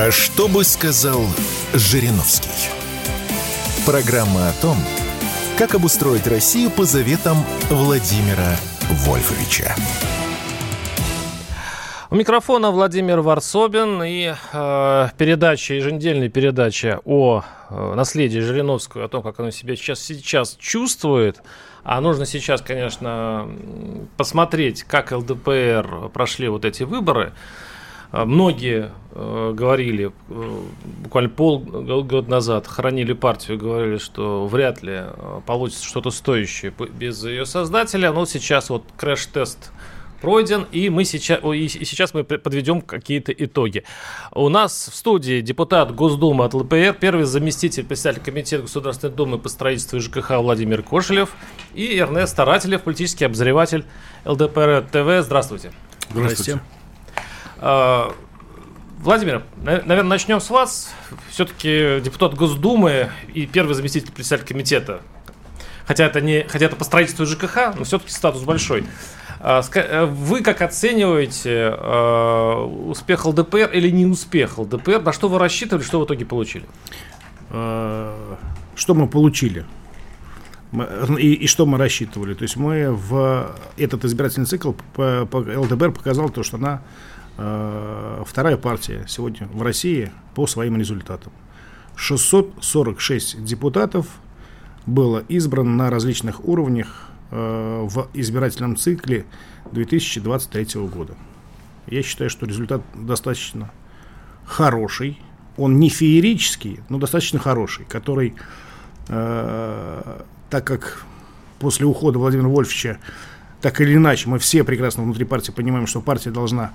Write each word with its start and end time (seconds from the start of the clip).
А 0.00 0.12
что 0.12 0.46
бы 0.46 0.62
сказал 0.62 1.22
Жириновский? 1.74 2.70
Программа 3.84 4.48
о 4.48 4.52
том, 4.62 4.76
как 5.58 5.74
обустроить 5.74 6.24
Россию 6.28 6.70
по 6.70 6.84
заветам 6.84 7.38
Владимира 7.68 8.54
Вольфовича. 8.90 9.74
У 12.10 12.14
микрофона 12.14 12.70
Владимир 12.70 13.22
Варсобин 13.22 14.04
и 14.04 14.34
э, 14.52 15.08
передача, 15.18 15.74
еженедельная 15.74 16.28
передача 16.28 17.00
о 17.04 17.42
э, 17.68 17.94
наследии 17.96 18.38
Жириновского, 18.38 19.06
о 19.06 19.08
том, 19.08 19.24
как 19.24 19.40
оно 19.40 19.50
себя 19.50 19.74
сейчас, 19.74 19.98
сейчас 19.98 20.56
чувствует. 20.60 21.42
А 21.82 22.00
нужно 22.00 22.24
сейчас, 22.24 22.62
конечно, 22.62 23.50
посмотреть, 24.16 24.84
как 24.84 25.10
ЛДПР 25.10 26.10
прошли 26.12 26.48
вот 26.48 26.64
эти 26.64 26.84
выборы. 26.84 27.32
А, 28.10 28.24
многие 28.24 28.90
э, 29.12 29.52
говорили, 29.54 30.12
э, 30.28 30.60
буквально 31.04 31.30
полгода 31.30 32.30
назад 32.30 32.66
хоронили 32.66 33.12
партию, 33.12 33.58
говорили, 33.58 33.98
что 33.98 34.46
вряд 34.46 34.82
ли 34.82 34.94
э, 34.96 35.40
получится 35.44 35.84
что-то 35.84 36.10
стоящее 36.10 36.72
без 36.98 37.22
ее 37.22 37.44
создателя. 37.44 38.12
Но 38.12 38.24
сейчас 38.24 38.70
вот 38.70 38.84
крэш-тест 38.96 39.72
пройден, 40.22 40.66
и 40.72 40.88
мы 40.88 41.04
сейчас, 41.04 41.40
и 41.44 41.68
сейчас 41.68 42.14
мы 42.14 42.24
подведем 42.24 42.80
какие-то 42.80 43.30
итоги. 43.32 43.84
У 44.32 44.48
нас 44.48 44.88
в 44.90 44.96
студии 44.96 45.42
депутат 45.42 45.94
Госдумы 45.94 46.44
от 46.44 46.54
ЛДПР, 46.54 46.96
первый 46.98 47.24
заместитель 47.24 47.84
председателя 47.84 48.22
Комитета 48.22 48.62
Государственной 48.62 49.12
Думы 49.12 49.38
по 49.38 49.48
строительству 49.48 50.00
ЖКХ 50.00 50.30
Владимир 50.38 50.82
Кошелев 50.82 51.34
и 51.74 51.98
Эрнест 51.98 52.32
Старателев, 52.32 52.82
политический 52.82 53.26
обозреватель 53.26 53.84
ЛДПР 54.24 54.86
ТВ. 54.90 55.24
Здравствуйте. 55.24 55.72
Здравствуйте. 56.10 56.54
А, 56.54 56.77
Владимир, 57.60 59.44
наверное, 59.56 60.02
начнем 60.02 60.40
с 60.40 60.50
вас. 60.50 60.92
Все-таки 61.30 62.00
депутат 62.00 62.34
Госдумы 62.34 63.10
и 63.32 63.46
первый 63.46 63.74
заместитель 63.74 64.12
председателя 64.12 64.46
комитета. 64.46 65.00
Хотя 65.86 66.04
это, 66.04 66.20
не, 66.20 66.42
хотя 66.42 66.66
это 66.66 66.76
по 66.76 66.84
строительству 66.84 67.24
ЖКХ, 67.24 67.74
но 67.76 67.84
все-таки 67.84 68.10
статус 68.10 68.42
большой. 68.42 68.84
А, 69.40 69.62
э, 69.74 70.04
вы 70.04 70.42
как 70.42 70.62
оцениваете 70.62 71.74
э, 71.74 72.54
успех 72.88 73.24
ЛДПР 73.24 73.70
или 73.72 73.88
не 73.90 74.04
успех 74.04 74.58
ЛДПР? 74.58 75.00
На 75.00 75.12
что 75.12 75.28
вы 75.28 75.38
рассчитывали, 75.38 75.82
что 75.82 76.00
в 76.00 76.04
итоге 76.04 76.26
получили? 76.26 76.66
А, 77.50 78.36
что 78.74 78.94
мы 78.94 79.06
получили? 79.06 79.64
И, 81.18 81.32
и 81.32 81.46
что 81.46 81.64
мы 81.64 81.78
рассчитывали? 81.78 82.34
То 82.34 82.42
есть 82.42 82.56
мы 82.56 82.92
в 82.92 83.54
этот 83.78 84.04
избирательный 84.04 84.46
цикл 84.46 84.72
по, 84.94 85.24
по 85.24 85.38
ЛДПР 85.38 85.92
показал 85.92 86.28
то, 86.28 86.42
что 86.42 86.58
она 86.58 86.82
вторая 87.38 88.56
партия 88.56 89.04
сегодня 89.06 89.48
в 89.52 89.62
России 89.62 90.10
по 90.34 90.46
своим 90.46 90.76
результатам. 90.76 91.32
646 91.94 93.44
депутатов 93.44 94.06
было 94.86 95.22
избрано 95.28 95.70
на 95.70 95.90
различных 95.90 96.44
уровнях 96.44 97.08
Э, 97.30 97.86
в 97.86 98.08
избирательном 98.14 98.76
цикле 98.76 99.26
2023 99.72 100.80
года. 100.86 101.14
Я 101.86 102.02
считаю, 102.02 102.30
что 102.30 102.46
результат 102.46 102.80
достаточно 102.94 103.70
хороший. 104.46 105.20
Он 105.58 105.78
не 105.78 105.90
феерический, 105.90 106.80
но 106.88 106.98
достаточно 106.98 107.38
хороший, 107.38 107.84
который, 107.84 108.34
э, 109.08 110.22
так 110.48 110.64
как 110.64 111.04
после 111.58 111.84
ухода 111.84 112.18
Владимира 112.18 112.48
Вольфовича, 112.48 112.96
так 113.60 113.78
или 113.82 113.94
иначе, 113.94 114.30
мы 114.30 114.38
все 114.38 114.64
прекрасно 114.64 115.02
внутри 115.02 115.26
партии 115.26 115.50
понимаем, 115.50 115.86
что 115.86 116.00
партия 116.00 116.30
должна 116.30 116.72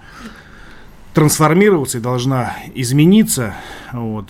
трансформироваться 1.14 1.98
и 1.98 2.02
должна 2.02 2.56
измениться. 2.76 3.54
Вот. 3.92 4.30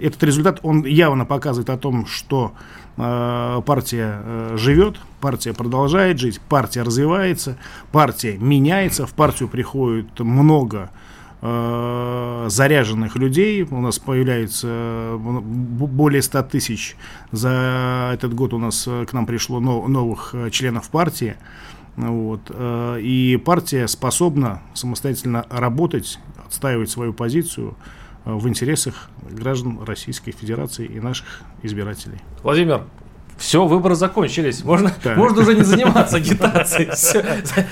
Этот 0.00 0.22
результат, 0.22 0.60
он 0.62 0.84
явно 0.84 1.24
показывает 1.26 1.70
о 1.70 1.76
том, 1.76 2.06
что 2.06 2.54
Э, 3.02 3.62
партия 3.64 4.20
э, 4.22 4.56
живет, 4.58 4.96
партия 5.20 5.54
продолжает 5.54 6.18
жить, 6.18 6.38
партия 6.40 6.82
развивается, 6.82 7.56
партия 7.92 8.36
меняется, 8.36 9.06
в 9.06 9.14
партию 9.14 9.48
приходит 9.48 10.20
много 10.20 10.90
э, 11.40 12.46
заряженных 12.50 13.16
людей. 13.16 13.62
У 13.62 13.80
нас 13.80 13.98
появляется 13.98 15.14
более 15.16 16.20
100 16.20 16.42
тысяч 16.42 16.96
за 17.32 18.10
этот 18.12 18.34
год 18.34 18.52
у 18.52 18.58
нас 18.58 18.84
к 18.84 19.12
нам 19.14 19.24
пришло 19.24 19.60
новых 19.60 20.34
членов 20.50 20.90
партии. 20.90 21.36
Вот. 22.08 22.50
И 23.00 23.40
партия 23.44 23.86
способна 23.88 24.62
самостоятельно 24.74 25.46
работать, 25.50 26.18
отстаивать 26.46 26.90
свою 26.90 27.12
позицию 27.12 27.76
в 28.24 28.48
интересах 28.48 29.10
граждан 29.30 29.80
Российской 29.84 30.32
Федерации 30.32 30.86
и 30.86 31.00
наших 31.00 31.26
избирателей. 31.62 32.18
Владимир, 32.42 32.82
все, 33.40 33.64
выборы 33.64 33.94
закончились. 33.94 34.62
Можно, 34.64 34.92
да. 35.02 35.14
можно 35.14 35.40
уже 35.40 35.54
не 35.54 35.62
заниматься 35.62 36.18
агитацией. 36.18 36.90
Все. 36.94 37.24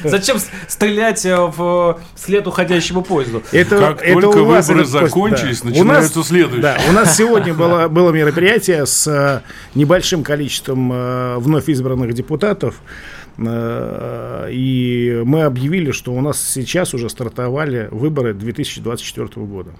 Зачем 0.02 0.38
стрелять 0.66 1.26
э, 1.26 1.36
в 1.36 2.00
след 2.16 2.46
уходящему 2.46 3.02
поезду? 3.02 3.42
Это, 3.52 3.78
как 3.78 4.02
это 4.02 4.18
только 4.18 4.38
выборы 4.38 4.86
закончились, 4.86 5.60
да. 5.60 5.68
начинаются 5.68 6.18
у 6.18 6.20
нас, 6.20 6.28
следующие. 6.28 6.62
Да, 6.62 6.78
у 6.88 6.92
нас 6.92 7.14
сегодня 7.14 7.52
было, 7.52 7.88
было 7.88 8.10
мероприятие 8.12 8.86
с 8.86 9.06
э, 9.06 9.42
небольшим 9.74 10.22
количеством 10.22 10.90
э, 10.90 11.36
вновь 11.36 11.68
избранных 11.68 12.14
депутатов. 12.14 12.76
И 13.38 15.22
мы 15.24 15.42
объявили, 15.42 15.92
что 15.92 16.12
у 16.12 16.20
нас 16.20 16.42
сейчас 16.42 16.94
уже 16.94 17.08
стартовали 17.08 17.88
выборы 17.92 18.34
2024 18.34 19.46
года. 19.46 19.70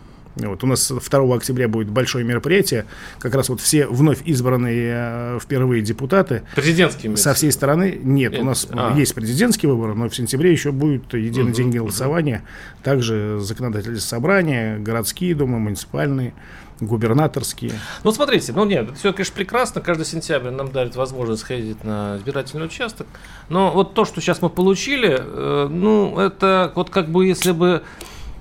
Вот, 0.47 0.63
у 0.63 0.67
нас 0.67 0.91
2 0.91 1.35
октября 1.35 1.69
будет 1.69 1.89
большое 1.91 2.25
мероприятие. 2.25 2.85
Как 3.19 3.35
раз 3.35 3.49
вот 3.49 3.61
все 3.61 3.87
вновь 3.87 4.23
избранные 4.25 4.93
э, 4.95 5.39
впервые 5.43 5.83
депутаты. 5.83 6.43
Президентские 6.55 7.17
Со 7.17 7.35
всей 7.35 7.51
стороны. 7.51 7.99
Нет, 8.03 8.33
Нет. 8.33 8.41
у 8.41 8.45
нас 8.45 8.69
а. 8.71 8.95
есть 8.97 9.15
президентские 9.15 9.73
выборы, 9.73 9.95
но 9.95 10.09
в 10.09 10.15
сентябре 10.15 10.53
еще 10.53 10.71
будет 10.71 11.13
единый 11.15 11.51
угу, 11.51 11.57
день 11.57 11.71
голосования. 11.71 12.43
Угу. 12.45 12.85
Также 12.85 13.39
законодательные 13.41 14.01
собрания, 14.01 14.79
городские 14.79 15.35
думы, 15.35 15.59
муниципальные 15.59 16.35
губернаторские. 16.81 17.73
Ну, 18.05 18.13
смотрите, 18.13 18.53
ну 18.53 18.65
нет, 18.65 18.91
все, 18.97 19.13
конечно, 19.13 19.35
прекрасно. 19.35 19.81
Каждый 19.81 20.07
сентябрь 20.07 20.51
нам 20.51 20.71
дарит 20.71 20.97
возможность 20.97 21.43
сходить 21.43 21.83
на 21.85 22.17
избирательный 22.17 22.67
участок. 22.67 23.07
Но 23.49 23.71
вот 23.71 23.95
то, 23.95 24.05
что 24.05 24.21
сейчас 24.21 24.43
мы 24.43 24.51
получили, 24.51 25.19
э, 25.21 25.69
ну, 25.71 26.19
это 26.19 26.73
вот 26.75 26.91
как 26.91 27.09
бы 27.09 27.27
если 27.27 27.53
бы 27.53 27.83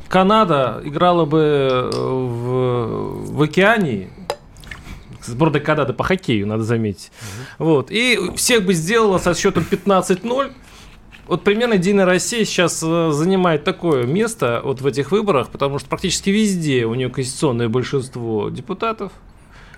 Канада 0.08 0.82
играла 0.84 1.26
бы 1.26 1.40
э, 1.40 1.90
в, 1.92 3.34
в 3.34 3.42
океане, 3.42 4.10
сборная 5.24 5.62
Канады 5.62 5.94
по 5.94 6.04
хоккею, 6.04 6.48
надо 6.48 6.64
заметить. 6.64 7.12
Угу. 7.60 7.68
Вот. 7.68 7.92
И 7.92 8.32
всех 8.36 8.66
бы 8.66 8.74
сделала 8.74 9.18
со 9.18 9.34
счетом 9.36 9.66
15-0. 9.70 10.54
Вот 11.28 11.44
примерно 11.44 11.74
Единая 11.74 12.06
Россия 12.06 12.46
сейчас 12.46 12.82
э, 12.84 13.12
занимает 13.12 13.64
такое 13.66 14.06
место 14.06 14.62
вот 14.64 14.80
в 14.80 14.88
этих 14.88 15.12
выборах, 15.12 15.50
потому 15.50 15.78
что 15.78 15.90
практически 15.90 16.30
везде 16.30 16.86
у 16.86 16.94
нее 16.94 17.10
конституционное 17.10 17.68
большинство 17.68 18.50
депутатов. 18.50 19.12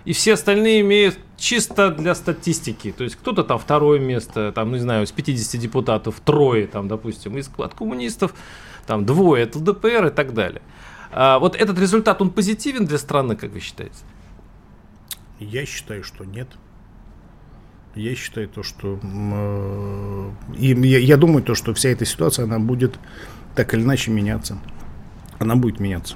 И 0.06 0.14
все 0.14 0.34
остальные 0.34 0.82
имеют 0.82 1.18
чисто 1.38 1.90
для 1.90 2.16
статистики. 2.16 2.92
То 2.92 3.04
есть 3.04 3.16
кто-то 3.16 3.44
там 3.44 3.58
второе 3.58 4.00
место, 4.00 4.52
там, 4.54 4.72
не 4.72 4.80
знаю, 4.80 5.06
с 5.08 5.12
50 5.12 5.60
депутатов 5.60 6.20
трое, 6.24 6.68
там, 6.68 6.88
допустим, 6.88 7.38
из 7.38 7.50
от 7.58 7.74
коммунистов 7.74 8.34
там 8.86 9.06
двое 9.06 9.44
от 9.44 9.56
ЛДПР 9.56 10.08
и 10.08 10.10
так 10.10 10.34
далее. 10.34 10.62
А 11.12 11.40
вот 11.40 11.56
этот 11.56 11.78
результат, 11.80 12.22
он 12.22 12.30
позитивен 12.30 12.86
для 12.86 12.98
страны, 12.98 13.36
как 13.36 13.52
вы 13.52 13.60
считаете? 13.60 13.96
Я 15.40 15.66
считаю, 15.66 16.04
что 16.04 16.26
нет. 16.26 16.48
Я 18.00 18.16
считаю 18.16 18.48
то, 18.48 18.64
что 18.64 18.98
э, 19.04 20.32
и 20.58 20.68
я, 20.88 21.00
я 21.00 21.18
думаю 21.18 21.44
то, 21.44 21.54
что 21.54 21.74
вся 21.74 21.90
эта 21.90 22.06
ситуация 22.06 22.46
она 22.46 22.58
будет 22.58 22.98
так 23.56 23.74
или 23.74 23.82
иначе 23.82 24.10
меняться. 24.10 24.58
Она 25.38 25.58
будет 25.58 25.82
меняться. 25.82 26.16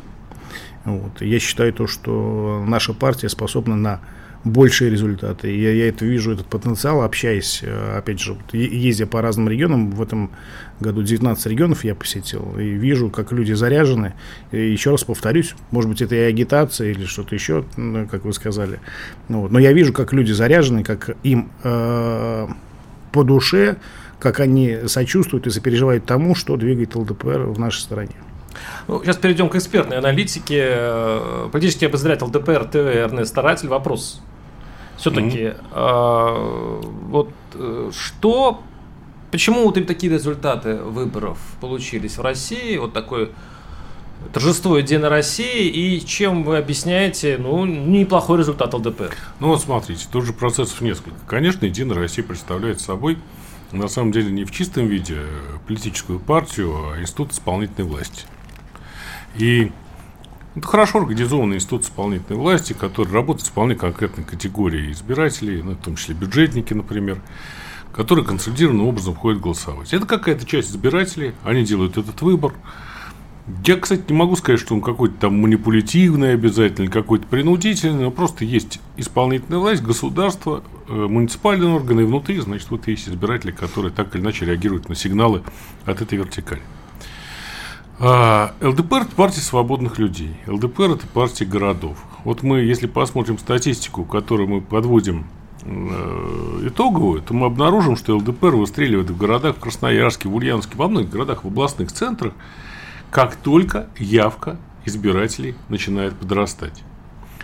Вот. 0.86 1.22
Я 1.22 1.40
считаю 1.40 1.74
то, 1.74 1.86
что 1.88 2.64
наша 2.66 2.94
партия 2.94 3.28
способна 3.28 3.76
на 3.76 4.00
большие 4.44 4.92
результаты. 4.92 5.56
Я, 5.56 5.72
я 5.72 5.88
это 5.88 6.06
вижу, 6.06 6.34
этот 6.34 6.48
потенциал, 6.48 7.02
общаясь, 7.02 7.62
э, 7.64 7.98
опять 7.98 8.20
же, 8.20 8.38
ездя 8.52 9.06
по 9.06 9.22
разным 9.22 9.48
регионам, 9.48 9.92
в 9.92 10.02
этом 10.02 10.32
году 10.80 11.02
19 11.02 11.46
регионов 11.48 11.84
я 11.84 11.96
посетил, 11.96 12.58
и 12.60 12.64
вижу, 12.64 13.10
как 13.10 13.32
люди 13.32 13.54
заряжены. 13.54 14.14
И 14.52 14.72
еще 14.72 14.92
раз 14.92 15.04
повторюсь, 15.04 15.56
может 15.72 15.90
быть, 15.90 16.02
это 16.02 16.16
и 16.16 16.20
агитация 16.20 16.92
или 16.92 17.06
что-то 17.06 17.36
еще, 17.36 17.64
ну, 17.78 18.06
как 18.08 18.26
вы 18.26 18.34
сказали. 18.34 18.80
Ну, 19.30 19.42
вот. 19.42 19.52
Но 19.52 19.60
я 19.60 19.72
вижу, 19.72 19.94
как 19.94 20.12
люди 20.12 20.34
заряжены, 20.34 20.84
как 20.84 21.16
им 21.24 21.50
э, 21.64 22.48
по 23.12 23.24
душе, 23.24 23.78
как 24.20 24.40
они 24.42 24.80
сочувствуют 24.88 25.48
и 25.48 25.52
сопереживают 25.52 26.06
тому, 26.06 26.36
что 26.36 26.58
двигает 26.58 26.96
ЛДПР 26.96 27.46
в 27.48 27.60
нашей 27.60 27.80
стране. 27.80 28.16
Ну, 28.88 29.02
сейчас 29.04 29.18
перейдем 29.18 29.50
к 29.50 29.56
экспертной 29.56 29.98
аналитике. 29.98 30.66
Э, 30.68 31.50
политический 31.50 31.86
обозреватель 31.86 32.26
ЛДПР 32.26 32.66
ТВ 32.66 32.76
Эрнест 32.76 33.32
Старатель. 33.32 33.70
Вопрос 33.70 34.22
все-таки 35.04 35.38
mm-hmm. 35.38 35.58
э, 35.74 36.82
вот 37.10 37.30
э, 37.56 37.92
что, 37.94 38.64
почему 39.32 39.66
вот 39.66 39.74
такие 39.86 40.14
результаты 40.14 40.76
выборов 40.76 41.38
получились 41.60 42.18
в 42.18 42.22
России, 42.22 42.78
вот 42.78 42.94
такой 42.94 43.32
торжествует 44.32 44.86
День 44.86 45.02
России, 45.02 45.68
и 45.68 46.06
чем 46.06 46.46
вы 46.46 46.56
объясняете, 46.58 47.38
ну, 47.38 47.66
неплохой 47.66 48.38
результат 48.38 48.74
ЛДПР? 48.74 49.14
Ну, 49.42 49.50
вот 49.50 49.62
смотрите, 49.62 50.08
тут 50.10 50.24
же 50.24 50.32
процессов 50.32 50.80
несколько. 50.80 51.18
Конечно, 51.28 51.66
Единая 51.66 51.98
Россия 51.98 52.24
представляет 52.24 52.80
собой, 52.80 53.18
на 53.74 53.90
самом 53.90 54.14
деле, 54.14 54.32
не 54.32 54.46
в 54.46 54.52
чистом 54.52 54.88
виде 54.88 55.18
политическую 55.68 56.20
партию, 56.20 56.94
а 56.94 57.02
институт 57.02 57.34
исполнительной 57.34 57.90
власти. 57.90 58.24
И 59.36 59.70
это 60.56 60.68
хорошо 60.68 61.00
организованный 61.00 61.58
институт 61.58 61.84
исполнительной 61.84 62.40
власти, 62.40 62.74
который 62.74 63.12
работает 63.12 63.48
с 63.48 63.50
вполне 63.50 63.76
конкретной 63.76 64.24
категорией 64.24 64.92
избирателей, 64.92 65.62
ну, 65.64 65.72
в 65.72 65.78
том 65.78 65.96
числе 65.96 66.14
бюджетники, 66.14 66.74
например, 66.74 67.22
которые 67.92 68.26
консолидированным 68.26 68.88
образом 68.88 69.16
ходят 69.16 69.42
голосовать. 69.42 69.94
Это 69.94 70.06
какая-то 70.06 70.46
часть 70.46 70.72
избирателей, 70.72 71.34
они 71.44 71.64
делают 71.64 71.98
этот 71.98 72.22
выбор. 72.22 72.54
Я, 73.66 73.78
кстати, 73.78 74.04
не 74.08 74.16
могу 74.16 74.38
сказать, 74.38 74.60
что 74.60 74.74
он 74.74 74.82
какой-то 74.82 75.16
там 75.16 75.42
манипулятивный 75.42 76.34
обязательно, 76.34 76.90
какой-то 76.90 77.28
принудительный, 77.28 78.04
но 78.04 78.12
просто 78.12 78.46
есть 78.46 78.80
исполнительная 78.96 79.60
власть, 79.60 79.84
государство, 79.84 80.64
э, 80.88 80.94
муниципальные 80.94 81.70
органы, 81.70 82.02
и 82.02 82.06
внутри, 82.06 82.40
значит, 82.40 82.70
вот 82.70 82.88
есть 82.88 83.10
избиратели, 83.10 83.52
которые 83.52 83.92
так 83.92 84.16
или 84.16 84.22
иначе 84.22 84.46
реагируют 84.46 84.88
на 84.88 84.96
сигналы 84.96 85.44
от 85.86 86.02
этой 86.02 86.18
вертикали. 86.18 86.62
А, 88.00 88.54
ЛДПР– 88.62 89.02
это 89.02 89.16
партия 89.16 89.42
свободных 89.42 90.00
людей. 90.00 90.36
ЛДПР– 90.48 90.92
это 90.94 91.08
партия 91.08 91.46
городов. 91.46 91.98
Вот 92.24 92.44
мы, 92.44 92.60
если 92.60 92.88
посмотрим 92.88 93.38
статистику, 93.38 94.04
которую 94.04 94.50
мы 94.50 94.62
подводим 94.62 95.28
э, 95.64 96.68
итоговую, 96.68 97.22
то 97.22 97.34
мы 97.34 97.46
обнаружим, 97.46 97.96
что 97.96 98.18
ЛДПР 98.18 98.56
выстреливает 98.56 99.10
в 99.10 99.18
городах 99.18 99.58
в 99.58 99.60
Красноярске, 99.60 100.28
в 100.28 100.36
Ульяновске, 100.36 100.78
во 100.78 100.88
многих 100.88 101.10
городах, 101.10 101.44
в 101.44 101.48
областных 101.48 101.92
центрах– 101.92 102.34
как 103.14 103.36
только 103.36 103.90
явка 104.00 104.58
избирателей 104.86 105.54
начинает 105.70 106.16
подрастать. 106.16 106.82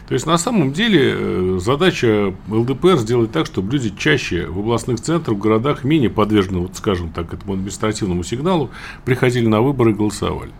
То 0.09 0.15
есть, 0.15 0.25
на 0.25 0.39
самом 0.39 0.73
деле, 0.73 1.13
э, 1.15 1.57
задача 1.61 2.33
ЛДПР 2.49 2.97
сделать 2.97 3.31
так, 3.31 3.45
чтобы 3.45 3.71
люди 3.71 3.93
чаще 3.95 4.47
в 4.47 4.57
областных 4.57 4.99
центрах, 4.99 5.37
в 5.37 5.39
городах, 5.39 5.83
менее 5.83 6.09
подвержены, 6.09 6.61
вот 6.61 6.75
скажем 6.75 7.11
так, 7.11 7.31
этому 7.31 7.53
административному 7.53 8.23
сигналу, 8.23 8.71
приходили 9.05 9.45
на 9.45 9.61
выборы 9.61 9.91
и 9.91 9.93
голосовали. 9.93 10.51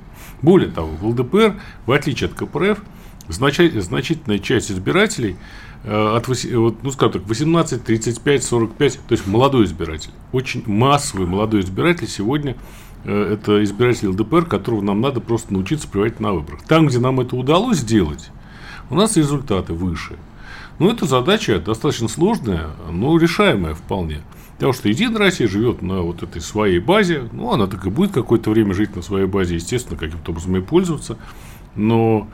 Более 0.43 0.69
того, 0.69 0.89
в 1.01 1.03
ЛДПР, 1.03 1.59
в 1.87 1.91
отличие 1.91 2.29
от 2.29 2.35
КПРФ, 2.35 2.79
значительная 3.27 4.37
часть 4.37 4.71
избирателей 4.71 5.35
э, 5.83 6.15
от, 6.15 6.27
вот, 6.27 6.83
ну, 6.83 6.91
скажем 6.91 7.13
так, 7.13 7.27
18, 7.27 7.83
35, 7.83 8.43
45, 8.43 8.99
то 9.07 9.11
есть 9.13 9.25
молодой 9.25 9.65
избиратель, 9.65 10.11
очень 10.31 10.61
массовый 10.67 11.25
молодой 11.25 11.61
избиратель 11.61 12.07
сегодня 12.07 12.55
Э, 13.05 13.33
это 13.33 13.63
избиратель 13.63 14.09
ЛДПР, 14.09 14.45
которого 14.45 14.81
нам 14.81 15.01
надо 15.01 15.21
просто 15.21 15.53
научиться 15.53 15.87
приводить 15.87 16.19
на 16.19 16.33
выборах. 16.33 16.63
Там, 16.63 16.87
где 16.87 16.99
нам 16.99 17.19
это 17.19 17.35
удалось 17.35 17.77
сделать, 17.77 18.29
у 18.89 18.95
нас 18.95 19.17
результаты 19.17 19.73
выше. 19.73 20.17
Но 20.79 20.91
эта 20.91 21.05
задача 21.05 21.59
достаточно 21.59 22.07
сложная, 22.07 22.69
но 22.91 23.17
решаемая 23.17 23.75
вполне. 23.75 24.21
Потому 24.55 24.73
что 24.73 24.89
Единая 24.89 25.19
Россия 25.19 25.47
живет 25.47 25.81
на 25.81 26.01
вот 26.01 26.23
этой 26.23 26.41
своей 26.41 26.79
базе. 26.79 27.29
Ну, 27.31 27.51
она 27.51 27.67
так 27.67 27.85
и 27.85 27.89
будет 27.89 28.11
какое-то 28.11 28.49
время 28.49 28.73
жить 28.73 28.95
на 28.95 29.01
своей 29.01 29.25
базе, 29.25 29.55
естественно, 29.55 29.97
каким-то 29.97 30.31
образом 30.31 30.57
и 30.57 30.61
пользоваться. 30.61 31.17
Но 31.75 32.27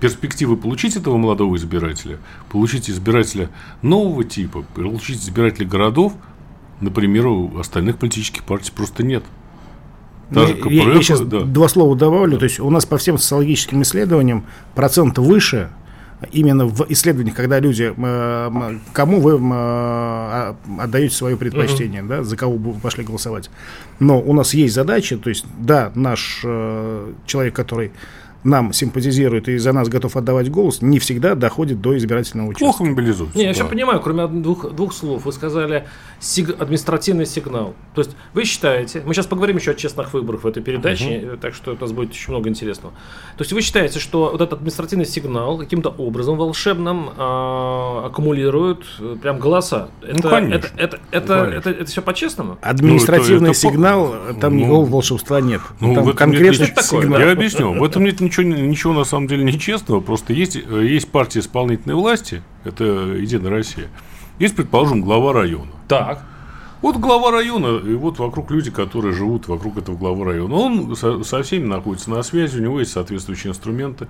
перспективы 0.00 0.56
получить 0.56 0.96
этого 0.96 1.16
молодого 1.16 1.56
избирателя, 1.56 2.18
получить 2.50 2.90
избирателя 2.90 3.50
нового 3.82 4.24
типа, 4.24 4.64
получить 4.74 5.22
избирателя 5.22 5.66
городов, 5.66 6.14
например, 6.80 7.26
у 7.26 7.58
остальных 7.58 7.98
политических 7.98 8.42
партий 8.44 8.72
просто 8.74 9.02
нет. 9.04 9.22
Даже 10.30 10.54
КПРФ, 10.54 10.72
я, 10.72 10.92
я 10.92 11.02
сейчас 11.02 11.20
да. 11.20 11.40
два 11.40 11.68
слова 11.68 11.96
добавлю. 11.96 12.38
То 12.38 12.44
есть 12.44 12.60
у 12.60 12.70
нас 12.70 12.86
по 12.86 12.98
всем 12.98 13.18
социологическим 13.18 13.82
исследованиям 13.82 14.44
процент 14.74 15.18
выше 15.18 15.70
именно 16.32 16.66
в 16.66 16.86
исследованиях, 16.90 17.36
когда 17.36 17.60
люди, 17.60 17.92
кому 18.92 19.20
вы 19.20 19.38
э, 19.40 20.54
отдаете 20.78 21.14
свое 21.14 21.36
предпочтение, 21.36 22.02
uh-huh. 22.02 22.08
да, 22.08 22.22
за 22.22 22.36
кого 22.36 22.56
вы 22.56 22.78
пошли 22.78 23.04
голосовать. 23.04 23.50
Но 23.98 24.20
у 24.20 24.32
нас 24.32 24.54
есть 24.54 24.74
задача, 24.74 25.16
то 25.18 25.30
есть, 25.30 25.44
да, 25.58 25.92
наш 25.94 26.42
э, 26.44 27.12
человек, 27.26 27.54
который 27.54 27.92
нам 28.44 28.72
симпатизирует 28.72 29.48
и 29.48 29.58
за 29.58 29.72
нас 29.72 29.88
готов 29.88 30.16
отдавать 30.16 30.50
голос, 30.50 30.82
не 30.82 30.98
всегда 30.98 31.34
доходит 31.34 31.80
до 31.80 31.96
избирательного 31.96 32.48
участка. 32.48 32.64
Плохо 32.64 32.84
мобилизуется. 32.84 33.36
Не, 33.36 33.44
я 33.44 33.50
да. 33.50 33.54
все 33.54 33.68
понимаю, 33.68 34.00
кроме 34.00 34.26
двух, 34.26 34.72
двух 34.72 34.92
слов. 34.92 35.24
Вы 35.24 35.32
сказали 35.32 35.86
сиг, 36.18 36.60
административный 36.60 37.26
сигнал. 37.26 37.74
То 37.94 38.02
есть 38.02 38.16
вы 38.32 38.44
считаете, 38.44 39.02
мы 39.04 39.14
сейчас 39.14 39.26
поговорим 39.26 39.56
еще 39.56 39.72
о 39.72 39.74
честных 39.74 40.12
выборах 40.14 40.44
в 40.44 40.46
этой 40.46 40.62
передаче, 40.62 41.30
угу. 41.32 41.36
так 41.36 41.54
что 41.54 41.72
у 41.72 41.76
нас 41.78 41.92
будет 41.92 42.10
очень 42.10 42.32
много 42.32 42.48
интересного. 42.48 42.94
То 43.36 43.42
есть 43.42 43.52
вы 43.52 43.60
считаете, 43.62 43.98
что 43.98 44.30
вот 44.30 44.40
этот 44.40 44.54
административный 44.54 45.06
сигнал 45.06 45.58
каким-то 45.58 45.90
образом 45.90 46.36
волшебным 46.36 47.10
э, 47.16 48.06
аккумулирует 48.06 48.84
прям 49.22 49.38
голоса? 49.38 49.88
Это, 50.02 50.22
ну, 50.22 50.30
конечно. 50.30 50.70
Это, 50.76 50.76
это, 50.76 50.98
это, 51.10 51.36
ну, 51.36 51.44
это, 51.44 51.56
это, 51.56 51.70
это 51.70 51.90
все 51.90 52.02
по-честному? 52.02 52.58
Административный 52.62 53.40
ну, 53.40 53.50
это, 53.50 53.50
это 53.50 53.60
сигнал, 53.60 54.14
по... 54.28 54.34
там 54.34 54.54
ну, 54.54 54.60
никакого 54.60 54.86
волшебства 54.86 55.40
нет. 55.40 55.60
Ну, 55.80 55.94
там 55.94 56.12
конкретный 56.12 56.66
сигнал. 56.82 57.20
Я 57.20 57.32
объясню. 57.32 57.78
В 57.78 57.84
этом 57.84 58.04
нет 58.04 58.20
ничего, 58.30 58.46
ничего 58.46 58.92
на 58.92 59.04
самом 59.04 59.26
деле 59.26 59.44
нечестного. 59.44 60.00
Просто 60.00 60.32
есть, 60.32 60.56
э, 60.56 60.86
есть 60.86 61.10
партия 61.10 61.40
исполнительной 61.40 61.96
власти, 61.96 62.42
это 62.64 62.84
Единая 62.84 63.50
Россия. 63.50 63.88
Есть, 64.38 64.56
предположим, 64.56 65.02
глава 65.02 65.32
района. 65.32 65.70
Так. 65.88 66.24
Вот 66.80 66.96
глава 66.96 67.30
района, 67.30 67.76
и 67.76 67.92
вот 67.92 68.18
вокруг 68.18 68.50
люди, 68.50 68.70
которые 68.70 69.12
живут 69.12 69.48
вокруг 69.48 69.76
этого 69.76 69.96
главы 69.96 70.24
района. 70.24 70.54
Он 70.54 70.96
со, 70.96 71.22
со 71.24 71.42
всеми 71.42 71.66
находится 71.66 72.08
на 72.08 72.22
связи, 72.22 72.58
у 72.58 72.62
него 72.62 72.80
есть 72.80 72.92
соответствующие 72.92 73.50
инструменты. 73.50 74.06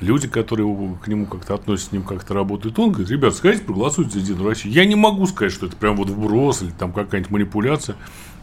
Люди, 0.00 0.26
которые 0.26 0.66
к 1.02 1.08
нему 1.08 1.26
как-то 1.26 1.54
относятся, 1.54 1.90
с 1.90 1.92
ним 1.92 2.04
как-то 2.04 2.32
работают. 2.32 2.78
Он 2.78 2.90
говорит, 2.90 3.10
ребят, 3.10 3.34
сходите, 3.34 3.64
проголосуйте 3.64 4.12
за 4.12 4.18
Единую 4.20 4.48
Россию. 4.48 4.72
Я 4.72 4.86
не 4.86 4.94
могу 4.94 5.26
сказать, 5.26 5.52
что 5.52 5.66
это 5.66 5.76
прям 5.76 5.96
вот 5.96 6.08
вброс 6.08 6.62
или 6.62 6.70
там 6.70 6.92
какая-нибудь 6.92 7.32
манипуляция. 7.32 7.96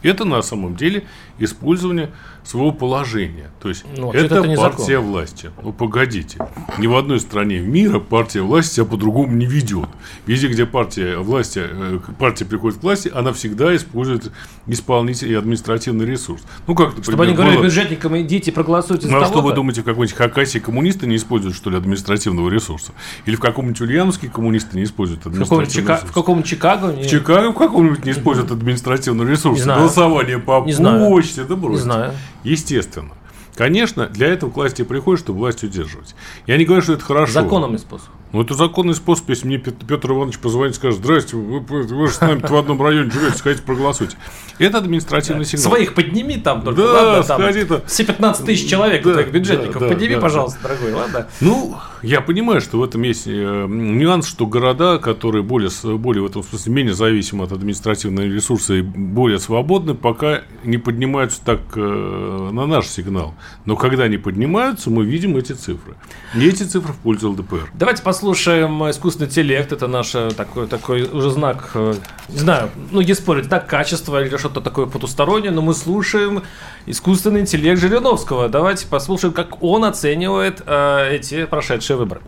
Это 0.04 0.26
на 0.26 0.42
самом 0.42 0.76
деле 0.76 1.06
использование 1.40 2.10
своего 2.44 2.72
положения. 2.72 3.50
То 3.62 3.70
есть 3.70 3.86
ну, 3.98 4.12
это, 4.12 4.36
это 4.36 4.56
партия 4.56 5.00
власти. 5.00 5.50
Ну 5.62 5.72
погодите, 5.72 6.40
ни 6.78 6.88
в 6.88 6.96
одной 6.96 7.20
стране 7.22 7.60
мира 7.60 8.00
партия 8.00 8.42
власти 8.42 8.76
себя 8.76 8.86
по-другому 8.86 9.34
не 9.34 9.46
ведет. 9.46 9.88
Везде, 10.26 10.50
где 10.50 10.66
партия 10.66 11.18
власти, 11.18 11.62
э, 11.64 12.00
партия 12.20 12.46
приходит 12.46 12.80
к 12.80 12.84
власти, 12.84 13.10
она 13.14 13.32
всегда 13.32 13.74
использует 13.76 14.32
исполнительный 14.68 15.34
и 15.34 15.36
административный 15.36 16.06
ресурс. 16.06 16.44
Ну 16.68 16.76
как, 16.76 16.88
например, 16.88 17.04
Чтобы 17.04 17.24
они 17.24 17.34
говорили 17.34 17.58
было... 17.58 17.66
бюджетникам, 17.66 18.20
идите 18.20 18.52
проголосуйте 18.52 19.08
ну, 19.08 19.22
а 19.22 19.26
что 19.26 19.42
вы 19.42 19.54
думаете, 19.54 19.82
в 19.82 19.86
какой-нибудь 19.86 20.18
Хакасии 20.18 20.60
коммунисты 20.60 21.08
не 21.08 21.16
используют, 21.16 21.56
что 21.56 21.70
ли, 21.70 21.78
административного 21.78 22.50
ресурса? 22.50 22.92
Или 23.26 23.36
в 23.36 23.40
каком-нибудь 23.40 23.80
Ульяновске 23.80 24.28
коммунисты 24.28 24.78
не 24.78 24.84
используют 24.84 25.26
административного 25.26 25.86
ресурса? 25.86 26.08
В 26.08 26.14
каком-нибудь 26.14 26.50
Чикаго? 26.50 26.88
В 26.88 27.08
Чикаго 27.08 27.52
в 27.52 27.58
каком-нибудь 27.58 28.06
не 28.06 28.12
используют 28.12 28.52
административный 28.52 29.30
ресурс. 29.30 29.58
Не 29.58 29.64
знаю 29.64 29.93
голосование 29.94 30.40
по 30.40 30.64
не 30.66 30.74
почте, 31.10 31.44
да 31.44 31.56
бросьте. 31.56 31.86
Не 31.86 31.92
знаю. 31.92 32.14
Естественно. 32.44 33.12
Конечно, 33.56 34.08
для 34.08 34.28
этого 34.28 34.50
к 34.50 34.56
власти 34.56 34.84
приходит, 34.84 35.22
чтобы 35.22 35.40
власть 35.40 35.64
удерживать. 35.64 36.16
Я 36.48 36.58
не 36.58 36.66
говорю, 36.66 36.82
что 36.82 36.94
это 36.94 37.04
хорошо. 37.04 37.34
Законный 37.34 37.80
способ. 37.80 38.10
Ну, 38.34 38.42
это 38.42 38.56
законный 38.56 38.96
способ, 38.96 39.30
если 39.30 39.46
мне 39.46 39.60
Петр 39.60 40.12
Иванович 40.12 40.40
позвонит 40.40 40.74
и 40.74 40.76
скажет, 40.78 40.98
здрасте, 40.98 41.38
вы, 41.38 41.60
вы 41.60 42.08
же 42.08 42.14
с 42.14 42.20
нами 42.20 42.40
в 42.40 42.56
одном 42.56 42.82
районе 42.82 43.12
живете, 43.12 43.38
сходите 43.38 43.62
проголосуйте. 43.62 44.18
Это 44.58 44.80
административный 44.80 45.46
сигнал. 45.46 45.72
Своих 45.72 45.94
подними 45.94 46.38
там 46.38 46.64
только, 46.64 46.82
да, 46.82 46.94
ладно? 46.94 47.24
Там 47.24 47.42
сходи-то. 47.42 47.84
Все 47.86 48.04
15 48.04 48.44
тысяч 48.44 48.68
человек 48.68 49.04
да, 49.04 49.14
твоих 49.14 49.32
бюджетников, 49.32 49.80
да, 49.80 49.88
подними, 49.88 50.16
да, 50.16 50.22
пожалуйста, 50.22 50.60
да. 50.64 50.70
дорогой, 50.70 50.94
ладно? 50.94 51.28
Ну, 51.42 51.76
я 52.02 52.22
понимаю, 52.22 52.60
что 52.60 52.80
в 52.80 52.84
этом 52.84 53.04
есть 53.04 53.28
э, 53.28 53.66
нюанс, 53.70 54.26
что 54.28 54.48
города, 54.48 54.98
которые 54.98 55.44
более, 55.44 55.70
более 55.84 56.24
в 56.24 56.26
этом 56.26 56.42
смысле 56.42 56.74
менее 56.74 56.96
зависимы 56.96 57.44
от 57.44 57.52
административных 57.52 58.34
ресурсов 58.34 58.78
и 58.78 58.82
более 58.82 59.38
свободны, 59.38 59.94
пока 59.94 60.42
не 60.64 60.80
поднимаются 60.80 61.40
так 61.46 61.60
э, 61.76 62.50
на 62.52 62.66
наш 62.66 62.88
сигнал. 62.88 63.36
Но 63.66 63.76
когда 63.76 64.06
они 64.06 64.18
поднимаются, 64.18 64.90
мы 64.90 65.06
видим 65.06 65.38
эти 65.38 65.52
цифры. 65.52 65.94
И 66.36 66.48
эти 66.48 66.64
цифры 66.64 66.94
в 66.94 66.98
пользу 66.98 67.30
ЛДПР. 67.30 67.70
Давайте 67.76 68.02
посмотрим 68.02 68.23
слушаем 68.24 68.90
искусственный 68.90 69.28
интеллект, 69.28 69.74
это 69.74 69.88
наш 69.88 70.16
э, 70.16 70.32
такой, 70.32 70.66
такой 70.68 71.02
уже 71.04 71.30
знак, 71.30 71.72
э, 71.74 71.94
не 72.30 72.38
знаю, 72.38 72.70
многие 72.90 73.16
спорят, 73.16 73.50
так 73.50 73.68
качество 73.68 74.24
или 74.24 74.38
что-то 74.38 74.62
такое 74.62 74.86
потустороннее, 74.86 75.52
но 75.52 75.62
мы 75.62 75.74
слушаем 75.74 76.42
искусственный 76.86 77.42
интеллект 77.42 77.82
Жириновского. 77.82 78.48
Давайте 78.48 78.88
послушаем, 78.88 79.34
как 79.34 79.62
он 79.62 79.84
оценивает 79.84 80.62
э, 80.66 81.16
эти 81.16 81.44
прошедшие 81.44 81.98
выборы. 81.98 82.22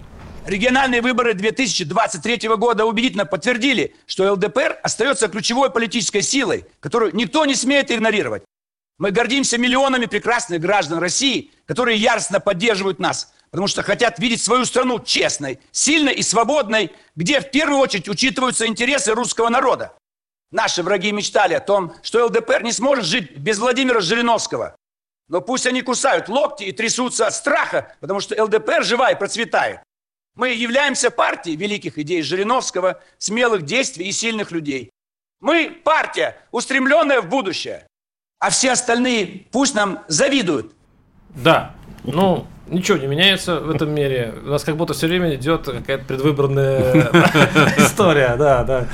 Региональные 0.45 1.01
выборы 1.01 1.33
2023 1.33 2.49
года 2.57 2.83
убедительно 2.83 3.25
подтвердили, 3.25 3.95
что 4.05 4.29
ЛДПР 4.33 4.75
остается 4.83 5.29
ключевой 5.29 5.69
политической 5.69 6.21
силой, 6.21 6.65
которую 6.81 7.15
никто 7.15 7.45
не 7.45 7.55
смеет 7.55 7.89
игнорировать. 7.89 8.43
Мы 8.97 9.11
гордимся 9.11 9.57
миллионами 9.57 10.07
прекрасных 10.07 10.59
граждан 10.59 10.99
России, 10.99 11.51
которые 11.65 11.97
яростно 11.97 12.41
поддерживают 12.41 12.99
нас, 12.99 13.33
потому 13.55 13.69
что 13.69 13.83
хотят 13.83 14.19
видеть 14.19 14.43
свою 14.43 14.65
страну 14.65 15.00
честной, 15.00 15.62
сильной 15.71 16.13
и 16.13 16.24
свободной, 16.24 16.91
где 17.15 17.39
в 17.39 17.51
первую 17.51 17.79
очередь 17.79 18.09
учитываются 18.09 18.67
интересы 18.67 19.13
русского 19.13 19.47
народа. 19.47 19.93
Наши 20.51 20.83
враги 20.83 21.13
мечтали 21.13 21.53
о 21.53 21.62
том, 21.62 21.93
что 22.03 22.25
ЛДПР 22.25 22.63
не 22.63 22.74
сможет 22.74 23.05
жить 23.05 23.38
без 23.38 23.57
Владимира 23.57 24.01
Жириновского. 24.01 24.75
Но 25.29 25.39
пусть 25.39 25.65
они 25.67 25.83
кусают 25.83 26.27
локти 26.27 26.65
и 26.65 26.74
трясутся 26.74 27.27
от 27.27 27.33
страха, 27.33 27.95
потому 28.01 28.19
что 28.19 28.35
ЛДПР 28.43 28.83
жива 28.83 29.12
и 29.12 29.17
процветает. 29.17 29.79
Мы 30.35 30.50
являемся 30.50 31.09
партией 31.09 31.55
великих 31.55 31.97
идей 31.97 32.24
Жириновского, 32.24 33.01
смелых 33.19 33.62
действий 33.62 34.09
и 34.09 34.12
сильных 34.12 34.51
людей. 34.51 34.89
Мы 35.39 35.69
партия, 35.71 36.35
устремленная 36.51 37.21
в 37.21 37.29
будущее. 37.29 37.88
А 38.39 38.50
все 38.50 38.74
остальные 38.74 39.47
пусть 39.50 39.75
нам 39.75 40.03
завидуют. 40.09 40.74
Да, 41.29 41.74
ну, 42.03 42.45
ничего 42.67 42.98
не 42.98 43.07
меняется 43.07 43.60
в 43.60 43.69
этом 43.69 43.93
мире. 43.93 44.34
У 44.45 44.50
нас 44.50 44.63
как 44.63 44.75
будто 44.77 44.93
все 44.93 45.07
время 45.07 45.36
идет 45.36 45.65
какая-то 45.65 46.05
предвыборная 46.05 47.10
история, 47.77 48.36
да, 48.38 48.63
да. 48.63 48.88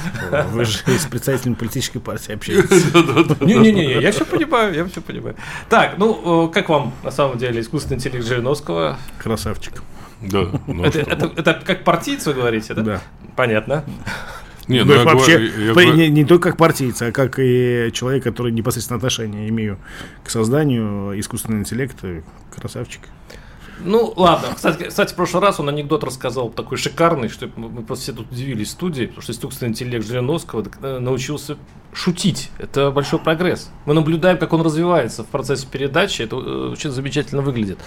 Вы 0.51 0.65
же 0.65 0.77
с 0.77 1.05
представителем 1.05 1.55
политической 1.55 1.99
партии 1.99 2.33
общаетесь. 2.33 2.93
Не-не-не, 3.41 4.01
я 4.01 4.11
все 4.11 4.25
понимаю, 4.25 4.73
я 4.73 4.85
все 4.85 5.01
понимаю. 5.01 5.35
Так, 5.69 5.95
ну, 5.97 6.49
как 6.49 6.69
вам 6.69 6.93
на 7.03 7.11
самом 7.11 7.37
деле 7.37 7.61
искусственный 7.61 7.97
интеллект 7.97 8.25
Жириновского? 8.25 8.97
Красавчик. 9.17 9.81
Да. 10.21 10.47
ну 10.67 10.83
Это, 10.83 11.53
как 11.65 11.83
партийц 11.83 12.25
вы 12.27 12.33
говорите, 12.33 12.73
да? 12.75 12.81
Да. 12.81 13.01
Понятно. 13.35 13.83
Не, 14.67 14.83
Ну, 14.83 14.93
ну, 14.93 14.99
я 14.99 15.03
вообще, 15.03 15.37
говорю- 15.37 15.65
я 15.65 15.71
говорю- 15.73 15.93
не, 15.95 16.09
не 16.09 16.23
только 16.25 16.49
как 16.49 16.57
партийца, 16.57 17.07
а 17.07 17.11
как 17.11 17.39
и 17.39 17.89
человек, 17.93 18.23
который 18.23 18.51
непосредственно 18.51 18.97
отношение 18.97 19.49
имею 19.49 19.79
к 20.23 20.29
созданию 20.29 21.19
искусственного 21.19 21.61
интеллекта. 21.61 22.21
Красавчик. 22.55 23.01
Ну, 23.83 24.13
ладно. 24.15 24.49
Кстати, 24.55 24.83
кстати, 24.83 25.13
в 25.13 25.15
прошлый 25.15 25.41
раз 25.41 25.59
он 25.59 25.69
анекдот 25.69 26.03
рассказал 26.03 26.49
такой 26.49 26.77
шикарный, 26.77 27.29
что 27.29 27.49
мы 27.55 27.83
просто 27.83 28.03
все 28.03 28.13
тут 28.13 28.31
удивились 28.31 28.69
в 28.69 28.71
студии, 28.71 29.05
потому 29.05 29.21
что 29.21 29.31
искусственный 29.31 29.69
интеллект 29.69 30.05
Жириновского 30.05 30.65
э, 30.81 30.99
научился 30.99 31.57
шутить. 31.93 32.49
Это 32.57 32.91
большой 32.91 33.19
прогресс. 33.19 33.71
Мы 33.85 33.93
наблюдаем, 33.93 34.37
как 34.37 34.53
он 34.53 34.61
развивается 34.61 35.23
в 35.23 35.27
процессе 35.27 35.67
передачи. 35.69 36.21
Это 36.21 36.35
э, 36.35 36.69
очень 36.71 36.91
замечательно 36.91 37.41
выглядит. 37.41 37.79